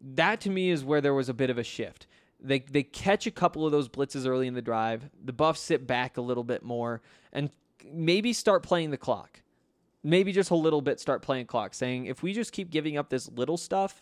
that 0.02 0.42
to 0.42 0.50
me 0.50 0.70
is 0.70 0.84
where 0.84 1.02
there 1.02 1.14
was 1.14 1.30
a 1.30 1.34
bit 1.34 1.50
of 1.50 1.58
a 1.58 1.64
shift. 1.64 2.08
They, 2.42 2.60
they 2.60 2.84
catch 2.84 3.28
a 3.28 3.32
couple 3.32 3.66
of 3.66 3.72
those 3.72 3.90
blitzes 3.90 4.26
early 4.26 4.48
in 4.48 4.54
the 4.54 4.62
drive. 4.62 5.10
The 5.24 5.34
Buffs 5.34 5.60
sit 5.60 5.86
back 5.86 6.18
a 6.18 6.22
little 6.22 6.44
bit 6.44 6.64
more 6.64 7.02
and 7.34 7.50
maybe 7.92 8.32
start 8.32 8.64
playing 8.64 8.92
the 8.92 8.98
clock. 8.98 9.42
Maybe 10.04 10.32
just 10.32 10.50
a 10.50 10.56
little 10.56 10.82
bit 10.82 11.02
start 11.02 11.22
playing 11.22 11.48
clock, 11.48 11.74
saying 11.74 12.06
if 12.06 12.24
we 12.24 12.32
just 12.32 12.54
keep 12.54 12.70
giving 12.70 12.98
up 12.98 13.10
this 13.10 13.30
little 13.30 13.58
stuff, 13.58 14.02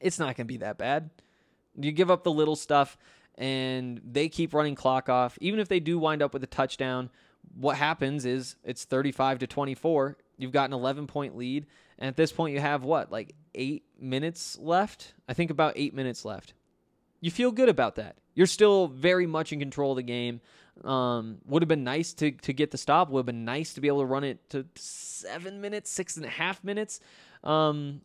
it's 0.00 0.18
not 0.18 0.36
going 0.36 0.36
to 0.36 0.44
be 0.44 0.56
that 0.58 0.78
bad. 0.78 1.10
You 1.78 1.92
give 1.92 2.10
up 2.10 2.24
the 2.24 2.32
little 2.32 2.56
stuff 2.56 2.96
and 3.36 4.00
they 4.04 4.28
keep 4.28 4.54
running 4.54 4.74
clock 4.74 5.10
off. 5.10 5.36
Even 5.40 5.60
if 5.60 5.68
they 5.68 5.80
do 5.80 5.98
wind 5.98 6.22
up 6.22 6.32
with 6.32 6.42
a 6.42 6.48
touchdown, 6.48 7.10
what 7.54 7.76
happens 7.76 8.24
is 8.24 8.56
it's 8.64 8.84
35 8.84 9.40
to 9.40 9.46
24. 9.46 10.16
You've 10.36 10.52
got 10.52 10.68
an 10.68 10.72
11 10.72 11.06
point 11.06 11.36
lead. 11.36 11.66
And 11.98 12.08
at 12.08 12.16
this 12.16 12.32
point, 12.32 12.54
you 12.54 12.60
have 12.60 12.84
what, 12.84 13.10
like 13.10 13.34
eight 13.54 13.84
minutes 14.00 14.58
left? 14.60 15.14
I 15.28 15.34
think 15.34 15.50
about 15.50 15.74
eight 15.76 15.94
minutes 15.94 16.24
left. 16.24 16.54
You 17.20 17.30
feel 17.30 17.50
good 17.50 17.68
about 17.68 17.96
that. 17.96 18.16
You're 18.34 18.46
still 18.46 18.86
very 18.86 19.26
much 19.26 19.52
in 19.52 19.58
control 19.58 19.92
of 19.92 19.96
the 19.96 20.02
game. 20.04 20.40
Um, 20.84 21.38
would 21.46 21.62
have 21.62 21.68
been 21.68 21.82
nice 21.82 22.12
to, 22.14 22.30
to 22.30 22.52
get 22.52 22.70
the 22.70 22.78
stop. 22.78 23.10
Would 23.10 23.20
have 23.20 23.26
been 23.26 23.44
nice 23.44 23.74
to 23.74 23.80
be 23.80 23.88
able 23.88 24.00
to 24.00 24.06
run 24.06 24.22
it 24.22 24.48
to 24.50 24.64
seven 24.76 25.60
minutes, 25.60 25.90
six 25.90 26.16
and 26.16 26.24
a 26.24 26.28
half 26.28 26.62
minutes. 26.62 27.00
Um, 27.42 28.02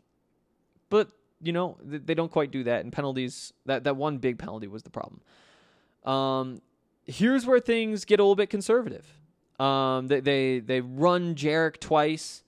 but 0.89 1.09
you 1.39 1.51
know, 1.51 1.77
they 1.83 2.15
don't 2.15 2.31
quite 2.31 2.51
do 2.51 2.63
that. 2.63 2.83
And 2.83 2.91
penalties, 2.91 3.53
that, 3.65 3.83
that 3.83 3.97
one 3.97 4.17
big 4.17 4.39
penalty 4.39 4.67
was 4.67 4.81
the 4.83 4.89
problem. 4.89 5.21
Um, 6.05 6.61
here's 7.05 7.45
where 7.45 7.59
things 7.59 8.05
get 8.05 8.19
a 8.19 8.23
little 8.23 8.35
bit 8.35 8.49
conservative. 8.49 9.05
Um, 9.59 10.07
they, 10.07 10.19
they, 10.19 10.59
they 10.59 10.81
run 10.81 11.35
Jarek 11.35 11.79
twice. 11.79 12.43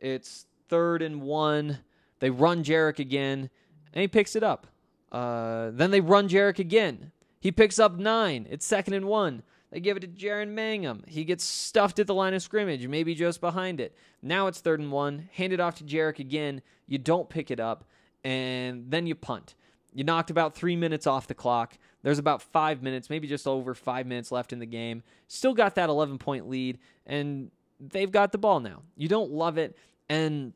It's 0.00 0.46
third 0.68 1.02
and 1.02 1.22
one. 1.22 1.78
They 2.20 2.30
run 2.30 2.64
Jarek 2.64 2.98
again, 2.98 3.50
and 3.92 4.00
he 4.00 4.08
picks 4.08 4.36
it 4.36 4.42
up. 4.42 4.66
Uh, 5.10 5.70
then 5.72 5.90
they 5.90 6.00
run 6.00 6.28
Jarek 6.28 6.58
again. 6.58 7.12
He 7.40 7.52
picks 7.52 7.78
up 7.78 7.98
nine. 7.98 8.46
It's 8.50 8.64
second 8.64 8.94
and 8.94 9.06
one. 9.06 9.42
They 9.70 9.80
give 9.80 9.96
it 9.96 10.00
to 10.00 10.06
Jaren 10.06 10.50
Mangum. 10.50 11.02
He 11.08 11.24
gets 11.24 11.44
stuffed 11.44 11.98
at 11.98 12.06
the 12.06 12.14
line 12.14 12.32
of 12.32 12.42
scrimmage, 12.42 12.86
maybe 12.86 13.14
just 13.14 13.40
behind 13.40 13.80
it. 13.80 13.96
Now 14.22 14.46
it's 14.46 14.60
third 14.60 14.78
and 14.78 14.92
one. 14.92 15.28
Hand 15.32 15.52
it 15.52 15.58
off 15.58 15.74
to 15.76 15.84
Jarek 15.84 16.20
again. 16.20 16.62
You 16.86 16.98
don't 16.98 17.28
pick 17.28 17.50
it 17.50 17.58
up 17.58 17.84
and 18.24 18.90
then 18.90 19.06
you 19.06 19.14
punt. 19.14 19.54
You 19.92 20.04
knocked 20.04 20.30
about 20.30 20.54
three 20.54 20.76
minutes 20.76 21.06
off 21.06 21.26
the 21.26 21.34
clock. 21.34 21.76
There's 22.04 22.18
about 22.18 22.42
five 22.42 22.82
minutes, 22.82 23.08
maybe 23.08 23.26
just 23.26 23.48
over 23.48 23.74
five 23.74 24.06
minutes 24.06 24.30
left 24.30 24.52
in 24.52 24.58
the 24.58 24.66
game. 24.66 25.02
Still 25.26 25.54
got 25.54 25.74
that 25.76 25.88
11 25.88 26.18
point 26.18 26.50
lead, 26.50 26.78
and 27.06 27.50
they've 27.80 28.12
got 28.12 28.30
the 28.30 28.36
ball 28.36 28.60
now. 28.60 28.82
You 28.94 29.08
don't 29.08 29.30
love 29.30 29.56
it. 29.56 29.74
And, 30.10 30.52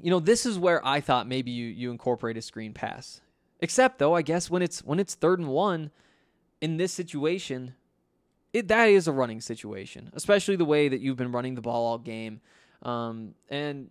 you 0.00 0.10
know, 0.10 0.20
this 0.20 0.46
is 0.46 0.58
where 0.58 0.84
I 0.84 1.02
thought 1.02 1.28
maybe 1.28 1.50
you, 1.50 1.66
you 1.66 1.90
incorporate 1.90 2.38
a 2.38 2.42
screen 2.42 2.72
pass. 2.72 3.20
Except, 3.60 3.98
though, 3.98 4.14
I 4.14 4.22
guess 4.22 4.48
when 4.48 4.62
it's 4.62 4.82
when 4.82 4.98
it's 4.98 5.14
third 5.14 5.38
and 5.38 5.48
one 5.48 5.90
in 6.62 6.78
this 6.78 6.94
situation, 6.94 7.74
it, 8.54 8.68
that 8.68 8.88
is 8.88 9.06
a 9.06 9.12
running 9.12 9.42
situation, 9.42 10.08
especially 10.14 10.56
the 10.56 10.64
way 10.64 10.88
that 10.88 11.00
you've 11.02 11.18
been 11.18 11.30
running 11.30 11.56
the 11.56 11.60
ball 11.60 11.88
all 11.88 11.98
game. 11.98 12.40
Um, 12.82 13.34
and 13.50 13.90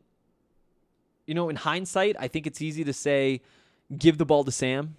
you 1.27 1.35
know, 1.35 1.49
in 1.49 1.55
hindsight, 1.55 2.15
I 2.19 2.27
think 2.27 2.47
it's 2.47 2.63
easy 2.63 2.83
to 2.83 2.93
say, 2.93 3.41
give 3.95 4.17
the 4.17 4.25
ball 4.25 4.43
to 4.43 4.51
Sam. 4.51 4.95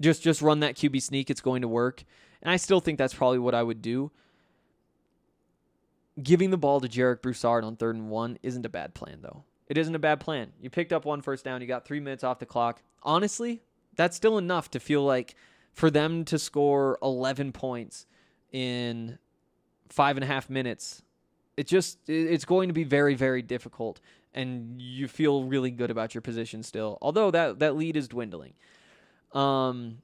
Just 0.00 0.22
just 0.22 0.42
run 0.42 0.60
that 0.60 0.76
QB 0.76 1.02
sneak. 1.02 1.30
It's 1.30 1.40
going 1.40 1.62
to 1.62 1.68
work. 1.68 2.04
And 2.42 2.50
I 2.50 2.56
still 2.56 2.80
think 2.80 2.98
that's 2.98 3.14
probably 3.14 3.38
what 3.38 3.54
I 3.54 3.62
would 3.62 3.82
do. 3.82 4.10
Giving 6.22 6.50
the 6.50 6.56
ball 6.56 6.80
to 6.80 6.88
Jarek 6.88 7.22
Broussard 7.22 7.64
on 7.64 7.76
third 7.76 7.96
and 7.96 8.08
one 8.08 8.38
isn't 8.42 8.64
a 8.64 8.68
bad 8.68 8.94
plan, 8.94 9.18
though. 9.22 9.44
It 9.68 9.76
isn't 9.76 9.94
a 9.94 9.98
bad 9.98 10.20
plan. 10.20 10.52
You 10.60 10.70
picked 10.70 10.92
up 10.92 11.04
one 11.04 11.22
first 11.22 11.44
down. 11.44 11.60
You 11.60 11.66
got 11.66 11.84
three 11.84 12.00
minutes 12.00 12.24
off 12.24 12.38
the 12.38 12.46
clock. 12.46 12.82
Honestly, 13.02 13.62
that's 13.96 14.16
still 14.16 14.38
enough 14.38 14.70
to 14.72 14.80
feel 14.80 15.02
like 15.02 15.34
for 15.72 15.90
them 15.90 16.24
to 16.26 16.38
score 16.38 16.98
11 17.02 17.52
points 17.52 18.06
in 18.52 19.18
five 19.88 20.16
and 20.16 20.24
a 20.24 20.26
half 20.26 20.48
minutes, 20.48 21.02
it 21.56 21.66
just 21.66 21.98
it's 22.08 22.44
going 22.44 22.68
to 22.68 22.74
be 22.74 22.84
very 22.84 23.14
very 23.14 23.42
difficult 23.42 24.00
and 24.34 24.80
you 24.80 25.08
feel 25.08 25.44
really 25.44 25.70
good 25.70 25.90
about 25.90 26.14
your 26.14 26.22
position 26.22 26.62
still. 26.62 26.98
Although 27.00 27.30
that 27.30 27.58
that 27.58 27.76
lead 27.76 27.96
is 27.96 28.06
dwindling. 28.08 28.54
Um 29.36 29.98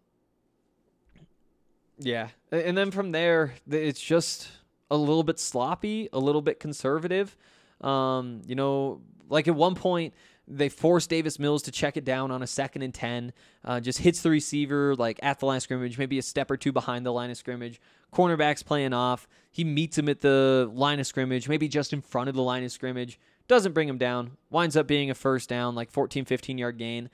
yeah. 1.98 2.28
And 2.50 2.76
then 2.76 2.90
from 2.90 3.12
there 3.12 3.54
it's 3.70 4.00
just 4.00 4.50
a 4.90 4.96
little 4.96 5.22
bit 5.22 5.38
sloppy, 5.38 6.08
a 6.12 6.18
little 6.18 6.42
bit 6.42 6.60
conservative. 6.60 7.36
Um, 7.80 8.42
you 8.46 8.54
know, 8.54 9.00
like 9.28 9.48
at 9.48 9.54
one 9.54 9.74
point 9.74 10.14
they 10.48 10.68
force 10.68 11.06
Davis 11.06 11.38
Mills 11.38 11.62
to 11.62 11.70
check 11.70 11.96
it 11.96 12.04
down 12.04 12.30
on 12.30 12.42
a 12.42 12.46
second 12.46 12.82
and 12.82 12.92
10. 12.92 13.32
Uh, 13.64 13.80
just 13.80 14.00
hits 14.00 14.22
the 14.22 14.30
receiver 14.30 14.94
like 14.96 15.18
at 15.22 15.40
the 15.40 15.46
line 15.46 15.56
of 15.56 15.62
scrimmage, 15.62 15.98
maybe 15.98 16.18
a 16.18 16.22
step 16.22 16.50
or 16.50 16.56
two 16.56 16.72
behind 16.72 17.06
the 17.06 17.12
line 17.12 17.30
of 17.30 17.36
scrimmage. 17.36 17.80
Cornerback's 18.12 18.62
playing 18.62 18.92
off. 18.92 19.26
He 19.50 19.64
meets 19.64 19.96
him 19.96 20.08
at 20.08 20.20
the 20.20 20.70
line 20.74 21.00
of 21.00 21.06
scrimmage, 21.06 21.48
maybe 21.48 21.68
just 21.68 21.92
in 21.92 22.02
front 22.02 22.28
of 22.28 22.34
the 22.34 22.42
line 22.42 22.64
of 22.64 22.72
scrimmage 22.72 23.18
doesn't 23.48 23.72
bring 23.72 23.88
him 23.88 23.98
down, 23.98 24.32
winds 24.50 24.76
up 24.76 24.86
being 24.86 25.10
a 25.10 25.14
first 25.14 25.48
down, 25.48 25.74
like 25.74 25.90
14, 25.90 26.24
15 26.24 26.58
yard 26.58 26.78
gain. 26.78 27.10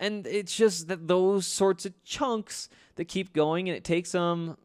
And 0.00 0.26
it's 0.26 0.56
just 0.56 0.88
that 0.88 1.08
those 1.08 1.46
sorts 1.46 1.84
of 1.84 1.92
chunks 2.04 2.68
that 2.96 3.06
keep 3.06 3.32
going, 3.32 3.68
and 3.68 3.76
it 3.76 3.84
takes 3.84 4.12
them 4.12 4.56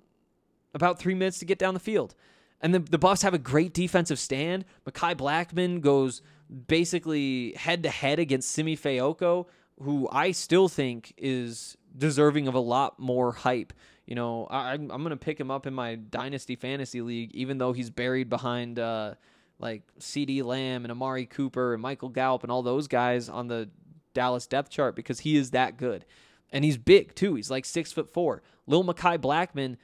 about 0.73 0.99
three 0.99 1.15
minutes 1.15 1.39
to 1.39 1.45
get 1.45 1.57
down 1.57 1.73
the 1.73 1.79
field. 1.79 2.15
And 2.61 2.73
the, 2.73 2.79
the 2.79 2.97
Buffs 2.97 3.23
have 3.23 3.33
a 3.33 3.39
great 3.39 3.73
defensive 3.73 4.19
stand. 4.19 4.65
Mekhi 4.87 5.15
Blackmon 5.15 5.81
goes 5.81 6.21
basically 6.67 7.53
head 7.53 7.83
to 7.83 7.89
head 7.89 8.19
against 8.19 8.51
Simi 8.51 8.77
Fehoko, 8.77 9.47
who 9.81 10.07
I 10.11 10.31
still 10.31 10.69
think 10.69 11.13
is 11.17 11.77
deserving 11.97 12.47
of 12.47 12.53
a 12.53 12.59
lot 12.59 12.99
more 12.99 13.33
hype. 13.33 13.73
You 14.05 14.15
know, 14.15 14.47
I, 14.49 14.73
am 14.73 14.87
going 14.87 15.09
to 15.09 15.17
pick 15.17 15.39
him 15.39 15.51
up 15.51 15.65
in 15.65 15.73
my 15.73 15.95
Dynasty 15.95 16.55
Fantasy 16.55 17.01
League, 17.01 17.31
even 17.33 17.57
though 17.57 17.73
he's 17.73 17.89
buried 17.89 18.29
behind 18.29 18.79
uh, 18.79 19.15
like 19.59 19.83
CeeDee 19.99 20.43
Lamb 20.43 20.85
and 20.85 20.91
Amari 20.91 21.25
Cooper 21.25 21.73
and 21.73 21.81
Michael 21.81 22.09
Gallup 22.09 22.43
and 22.43 22.51
all 22.51 22.63
those 22.63 22.87
guys 22.87 23.29
on 23.29 23.47
the 23.47 23.69
Dallas 24.13 24.47
depth 24.47 24.69
chart 24.69 24.95
because 24.95 25.21
he 25.21 25.35
is 25.35 25.51
that 25.51 25.77
good. 25.77 26.05
And 26.51 26.63
he's 26.63 26.77
big 26.77 27.15
too. 27.15 27.35
He's 27.35 27.51
like 27.51 27.65
six 27.65 27.91
foot 27.91 28.09
four. 28.11 28.41
Lil 28.67 28.83
Mekhi 28.83 29.17
Blackmon, 29.17 29.77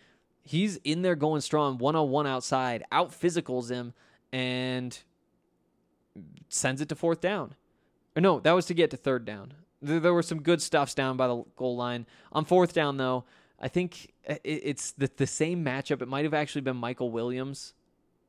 he's 0.44 0.78
in 0.84 1.02
there 1.02 1.16
going 1.16 1.42
strong, 1.42 1.78
one 1.78 1.96
on 1.96 2.10
one 2.10 2.28
outside, 2.28 2.84
out 2.92 3.12
physicals 3.12 3.70
him, 3.70 3.94
and 4.32 4.98
sends 6.50 6.82
it 6.82 6.90
to 6.90 6.96
fourth 6.96 7.22
down. 7.22 7.56
Or 8.16 8.22
no, 8.22 8.40
that 8.40 8.52
was 8.52 8.66
to 8.68 8.74
get 8.74 8.92
to 8.92 8.98
third 8.98 9.26
down. 9.26 9.54
There 9.82 10.14
were 10.14 10.24
some 10.24 10.42
good 10.42 10.62
stuffs 10.62 10.94
down 10.94 11.16
by 11.16 11.28
the 11.28 11.44
goal 11.56 11.78
line. 11.78 12.06
On 12.34 12.44
fourth 12.44 12.74
down, 12.74 12.98
though, 12.98 13.24
I 13.60 13.68
think 13.68 14.14
it's 14.44 14.92
the, 14.92 15.28
same 15.28 15.64
matchup. 15.64 16.02
It 16.02 16.08
might 16.08 16.26
have 16.26 16.34
actually 16.34 16.62
been 16.62 16.76
Michael 16.76 17.12
Williams 17.12 17.74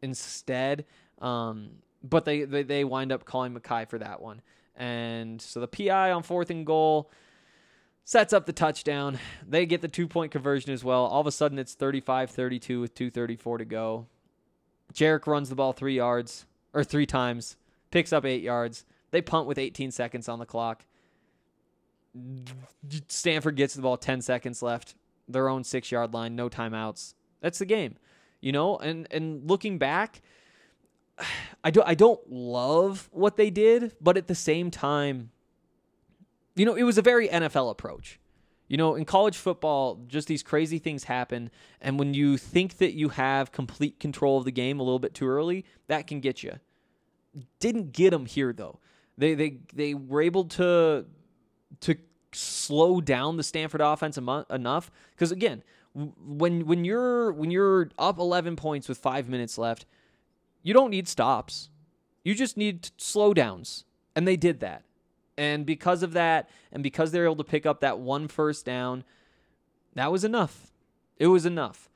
instead. 0.01 0.85
Um, 1.21 1.71
but 2.03 2.25
they, 2.25 2.45
they, 2.45 2.63
they 2.63 2.85
wind 2.85 3.13
up 3.13 3.25
calling 3.25 3.55
Mekhi 3.55 3.89
for 3.89 3.99
that 3.99 4.23
one. 4.23 4.43
And 4.77 5.41
so 5.41 5.61
the 5.61 5.69
PI 5.69 6.13
on 6.13 6.23
fourth 6.23 6.51
and 6.51 6.65
goal 6.65 7.11
sets 8.05 8.33
up 8.33 8.47
the 8.47 8.53
touchdown. 8.53 9.19
They 9.47 9.67
get 9.67 9.83
the 9.83 9.89
two 9.89 10.09
point 10.09 10.33
conversion 10.33 10.73
as 10.73 10.83
well. 10.83 11.05
All 11.05 11.21
of 11.21 11.27
a 11.27 11.33
sudden, 11.33 11.59
it's 11.59 11.75
35 11.75 12.31
32 12.31 12.81
with 12.81 12.95
2.34 12.95 13.59
to 13.59 13.65
go. 13.65 14.07
Jarek 14.93 15.27
runs 15.27 15.49
the 15.49 15.55
ball 15.55 15.73
three 15.73 15.95
yards, 15.95 16.47
or 16.73 16.83
three 16.83 17.07
times, 17.07 17.57
picks 17.91 18.13
up 18.13 18.25
eight 18.25 18.43
yards. 18.43 18.85
They 19.11 19.23
punt 19.23 19.47
with 19.47 19.59
18 19.59 19.91
seconds 19.91 20.29
on 20.29 20.39
the 20.39 20.47
clock. 20.47 20.85
Stanford 23.07 23.57
gets 23.57 23.75
the 23.75 23.83
ball 23.83 23.97
10 23.97 24.21
seconds 24.21 24.63
left, 24.63 24.95
their 25.29 25.49
own 25.49 25.63
six 25.63 25.93
yard 25.93 26.13
line, 26.13 26.35
no 26.35 26.49
timeouts. 26.49 27.15
That's 27.41 27.59
the 27.59 27.67
game, 27.67 27.97
you 28.41 28.53
know. 28.53 28.77
And 28.77 29.07
and 29.11 29.49
looking 29.49 29.79
back, 29.79 30.21
I 31.65 31.71
don't 31.71 31.87
I 31.87 31.95
don't 31.95 32.21
love 32.31 33.09
what 33.13 33.37
they 33.37 33.51
did, 33.51 33.95
but 34.01 34.17
at 34.17 34.27
the 34.29 34.35
same 34.35 34.71
time, 34.71 35.31
you 36.57 36.65
know, 36.65 36.75
it 36.75 36.85
was 36.85 36.99
a 36.99 37.03
very 37.03 37.29
NFL 37.29 37.71
approach. 37.71 38.19
You 38.69 38.77
know, 38.77 38.95
in 38.95 39.05
college 39.05 39.37
football, 39.37 39.99
just 40.07 40.29
these 40.29 40.45
crazy 40.45 40.79
things 40.79 41.05
happen. 41.05 41.51
And 41.81 41.99
when 41.99 42.15
you 42.15 42.39
think 42.39 42.79
that 42.79 42.93
you 42.93 43.09
have 43.09 43.51
complete 43.51 43.99
control 43.99 44.39
of 44.39 44.45
the 44.45 44.53
game 44.53 44.79
a 44.79 44.85
little 44.85 45.01
bit 45.01 45.13
too 45.13 45.27
early, 45.27 45.65
that 45.89 46.07
can 46.07 46.21
get 46.21 46.45
you. 46.45 46.61
Didn't 47.59 47.93
get 47.93 48.11
them 48.11 48.27
here, 48.27 48.53
though. 48.53 48.79
They, 49.19 49.35
they, 49.35 49.59
they 49.75 49.95
were 49.95 50.23
able 50.23 50.45
to, 50.45 51.05
to 51.81 51.97
slow 52.31 53.01
down 53.01 53.37
the 53.37 53.43
Stanford 53.43 53.81
offense 53.81 54.17
enough. 54.17 54.91
Because 55.17 55.33
again, 55.33 55.65
when, 55.93 56.65
when, 56.65 56.85
you're, 56.85 57.33
when 57.33 57.51
you're 57.51 57.91
up 57.99 58.21
11 58.21 58.55
points 58.55 58.89
with 58.89 58.99
five 58.99 59.29
minutes 59.29 59.59
left, 59.59 59.85
you 60.63 60.75
don't 60.75 60.91
need 60.91 61.09
stops. 61.09 61.71
You 62.25 62.35
just 62.35 62.57
need 62.57 62.83
slowdowns. 62.99 63.85
And 64.15 64.27
they 64.27 64.37
did 64.37 64.61
that. 64.61 64.85
And 65.39 65.65
because 65.65 66.03
of 66.03 66.13
that, 66.13 66.51
and 66.71 66.83
because 66.83 67.13
they're 67.13 67.25
able 67.25 67.37
to 67.37 67.45
pick 67.45 67.65
up 67.65 67.81
that 67.81 67.99
one 67.99 68.29
first 68.29 68.67
down, 68.67 69.05
that 69.95 70.13
was 70.13 70.25
enough. 70.25 70.73
It 71.17 71.29
was 71.29 71.47
enough. 71.47 71.89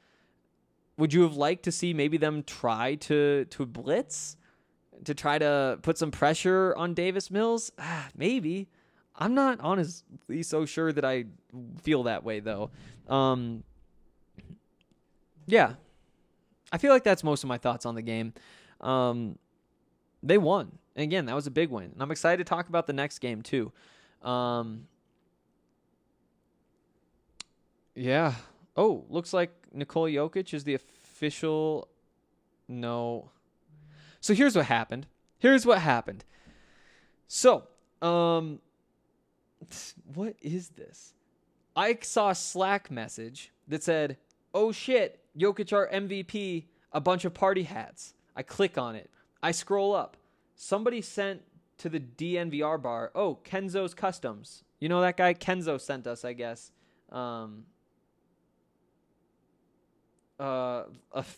Would 0.96 1.12
you 1.12 1.22
have 1.22 1.36
liked 1.36 1.64
to 1.64 1.72
see 1.72 1.92
maybe 1.92 2.16
them 2.16 2.42
try 2.44 2.94
to 2.96 3.44
to 3.46 3.66
blitz, 3.66 4.36
to 5.04 5.14
try 5.14 5.38
to 5.38 5.78
put 5.82 5.98
some 5.98 6.10
pressure 6.10 6.74
on 6.76 6.94
Davis 6.94 7.30
Mills? 7.30 7.72
Ah, 7.78 8.08
maybe. 8.16 8.68
I'm 9.16 9.34
not 9.34 9.60
honestly 9.60 10.42
so 10.42 10.64
sure 10.64 10.92
that 10.92 11.04
I 11.04 11.24
feel 11.82 12.04
that 12.04 12.24
way 12.24 12.40
though. 12.40 12.70
Um, 13.08 13.64
yeah, 15.46 15.74
I 16.74 16.76
feel 16.76 16.90
like 16.90 17.04
that's 17.04 17.22
most 17.22 17.44
of 17.44 17.48
my 17.48 17.56
thoughts 17.56 17.86
on 17.86 17.94
the 17.94 18.02
game. 18.02 18.34
Um, 18.80 19.38
they 20.24 20.38
won. 20.38 20.72
And 20.96 21.04
again, 21.04 21.26
that 21.26 21.34
was 21.36 21.46
a 21.46 21.50
big 21.52 21.70
win. 21.70 21.90
And 21.92 22.02
I'm 22.02 22.10
excited 22.10 22.44
to 22.44 22.48
talk 22.48 22.68
about 22.68 22.88
the 22.88 22.92
next 22.92 23.20
game 23.20 23.42
too. 23.42 23.70
Um, 24.22 24.88
yeah. 27.94 28.34
Oh, 28.76 29.04
looks 29.08 29.32
like 29.32 29.52
Nikola 29.72 30.10
Jokic 30.10 30.52
is 30.52 30.64
the 30.64 30.74
official. 30.74 31.86
No. 32.66 33.30
So 34.20 34.34
here's 34.34 34.56
what 34.56 34.66
happened. 34.66 35.06
Here's 35.38 35.64
what 35.64 35.78
happened. 35.78 36.24
So, 37.28 37.68
um, 38.02 38.58
what 40.12 40.34
is 40.42 40.70
this? 40.70 41.14
I 41.76 41.96
saw 42.02 42.30
a 42.30 42.34
Slack 42.34 42.90
message 42.90 43.52
that 43.68 43.84
said, 43.84 44.16
"Oh 44.54 44.72
shit, 44.72 45.20
Jokic 45.36 45.72
our 45.72 45.88
MVP, 45.88 46.64
a 46.92 47.00
bunch 47.00 47.24
of 47.24 47.34
party 47.34 47.64
hats." 47.64 48.14
I 48.36 48.42
click 48.42 48.78
on 48.78 48.96
it. 48.96 49.10
I 49.42 49.50
scroll 49.52 49.94
up 49.94 50.16
somebody 50.54 51.00
sent 51.00 51.42
to 51.78 51.88
the 51.88 52.00
DNVR 52.00 52.80
bar, 52.80 53.10
oh, 53.14 53.38
Kenzo's 53.44 53.94
Customs. 53.94 54.64
You 54.80 54.88
know 54.88 55.00
that 55.00 55.16
guy? 55.16 55.34
Kenzo 55.34 55.80
sent 55.80 56.06
us, 56.06 56.24
I 56.24 56.32
guess. 56.32 56.72
Um, 57.10 57.64
uh, 60.38 60.84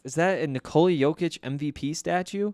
is 0.04 0.14
that 0.14 0.40
a 0.40 0.46
Nikola 0.46 0.90
Jokic 0.90 1.40
MVP 1.40 1.94
statue? 1.96 2.52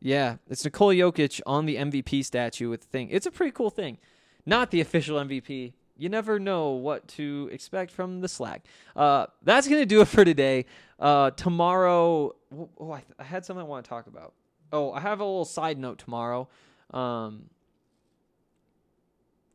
Yeah, 0.00 0.36
it's 0.48 0.64
Nikola 0.64 0.94
Jokic 0.94 1.40
on 1.46 1.66
the 1.66 1.76
MVP 1.76 2.24
statue 2.24 2.68
with 2.68 2.82
the 2.82 2.86
thing. 2.88 3.08
It's 3.10 3.26
a 3.26 3.30
pretty 3.30 3.52
cool 3.52 3.70
thing. 3.70 3.98
Not 4.44 4.70
the 4.70 4.80
official 4.80 5.18
MVP. 5.18 5.74
You 5.96 6.08
never 6.08 6.38
know 6.38 6.70
what 6.70 7.06
to 7.08 7.48
expect 7.52 7.90
from 7.90 8.20
the 8.20 8.28
Slack. 8.28 8.64
Uh, 8.96 9.26
that's 9.42 9.68
gonna 9.68 9.86
do 9.86 10.00
it 10.00 10.08
for 10.08 10.24
today. 10.24 10.66
Uh, 10.98 11.30
tomorrow, 11.30 12.34
oh, 12.78 12.92
I, 12.92 13.02
I 13.18 13.24
had 13.24 13.44
something 13.44 13.60
I 13.60 13.68
want 13.68 13.84
to 13.84 13.88
talk 13.88 14.06
about. 14.06 14.32
Oh, 14.72 14.92
I 14.92 15.00
have 15.00 15.20
a 15.20 15.24
little 15.24 15.44
side 15.44 15.78
note 15.78 15.98
tomorrow. 15.98 16.48
Um, 16.92 17.50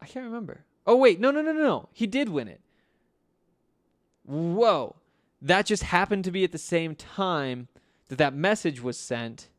I 0.01 0.05
can't 0.05 0.25
remember. 0.25 0.63
Oh 0.85 0.95
wait, 0.95 1.19
no, 1.19 1.31
no, 1.31 1.41
no, 1.41 1.51
no, 1.51 1.63
no. 1.63 1.89
He 1.91 2.07
did 2.07 2.29
win 2.29 2.47
it. 2.47 2.61
Whoa, 4.25 4.95
that 5.41 5.65
just 5.65 5.83
happened 5.83 6.23
to 6.25 6.31
be 6.31 6.43
at 6.43 6.51
the 6.51 6.57
same 6.57 6.95
time 6.95 7.67
that 8.09 8.17
that 8.17 8.33
message 8.33 8.81
was 8.81 8.97
sent. 8.97 9.49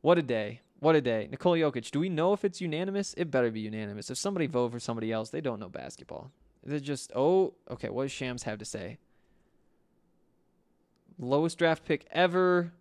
What 0.00 0.18
a 0.18 0.22
day! 0.22 0.60
What 0.84 0.96
a 0.96 1.00
day, 1.00 1.28
Nikola 1.30 1.56
Jokic. 1.56 1.90
Do 1.90 1.98
we 1.98 2.10
know 2.10 2.34
if 2.34 2.44
it's 2.44 2.60
unanimous? 2.60 3.14
It 3.16 3.30
better 3.30 3.50
be 3.50 3.60
unanimous. 3.60 4.10
If 4.10 4.18
somebody 4.18 4.46
vote 4.46 4.70
for 4.70 4.78
somebody 4.78 5.10
else, 5.12 5.30
they 5.30 5.40
don't 5.40 5.58
know 5.58 5.70
basketball. 5.70 6.30
They're 6.62 6.78
just 6.78 7.10
oh, 7.16 7.54
okay. 7.70 7.88
What 7.88 8.02
does 8.02 8.12
Shams 8.12 8.42
have 8.42 8.58
to 8.58 8.66
say? 8.66 8.98
Lowest 11.18 11.56
draft 11.56 11.86
pick 11.86 12.06
ever. 12.10 12.74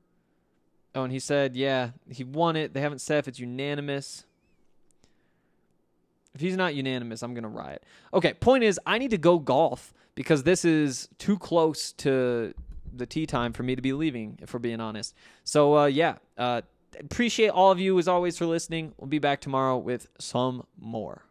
Oh, 0.94 1.04
and 1.04 1.14
he 1.14 1.20
said, 1.20 1.56
yeah, 1.56 1.92
he 2.10 2.26
won 2.26 2.58
it. 2.58 2.74
They 2.74 2.82
haven't 2.82 3.00
said 3.00 3.20
if 3.20 3.30
it's 3.30 3.40
unanimous. 3.40 4.26
If 6.36 6.42
he's 6.42 6.58
not 6.58 6.76
unanimous, 6.76 7.24
I'm 7.24 7.34
going 7.34 7.44
to 7.44 7.48
riot. 7.48 7.86
Okay, 8.14 8.34
point 8.34 8.66
is, 8.66 8.78
I 8.86 8.98
need 8.98 9.12
to 9.12 9.18
go 9.18 9.40
golf 9.40 9.94
because 10.14 10.44
this 10.44 10.66
is 10.66 11.08
too 11.20 11.38
close 11.38 11.94
to 11.94 12.54
the 12.94 13.06
tea 13.06 13.26
time 13.26 13.54
for 13.54 13.64
me 13.64 13.78
to 13.78 13.82
be 13.82 13.94
leaving, 13.94 14.40
if 14.42 14.54
we're 14.54 14.60
being 14.60 14.82
honest. 14.82 15.16
So, 15.46 15.78
uh, 15.78 15.86
yeah, 15.86 16.16
uh, 16.38 16.64
appreciate 17.00 17.50
all 17.50 17.72
of 17.72 17.80
you 17.80 17.98
as 18.00 18.08
always 18.08 18.38
for 18.38 18.46
listening. 18.46 18.94
We'll 18.98 19.08
be 19.08 19.20
back 19.20 19.42
tomorrow 19.42 19.78
with 19.78 20.08
some 20.20 20.66
more. 20.80 21.24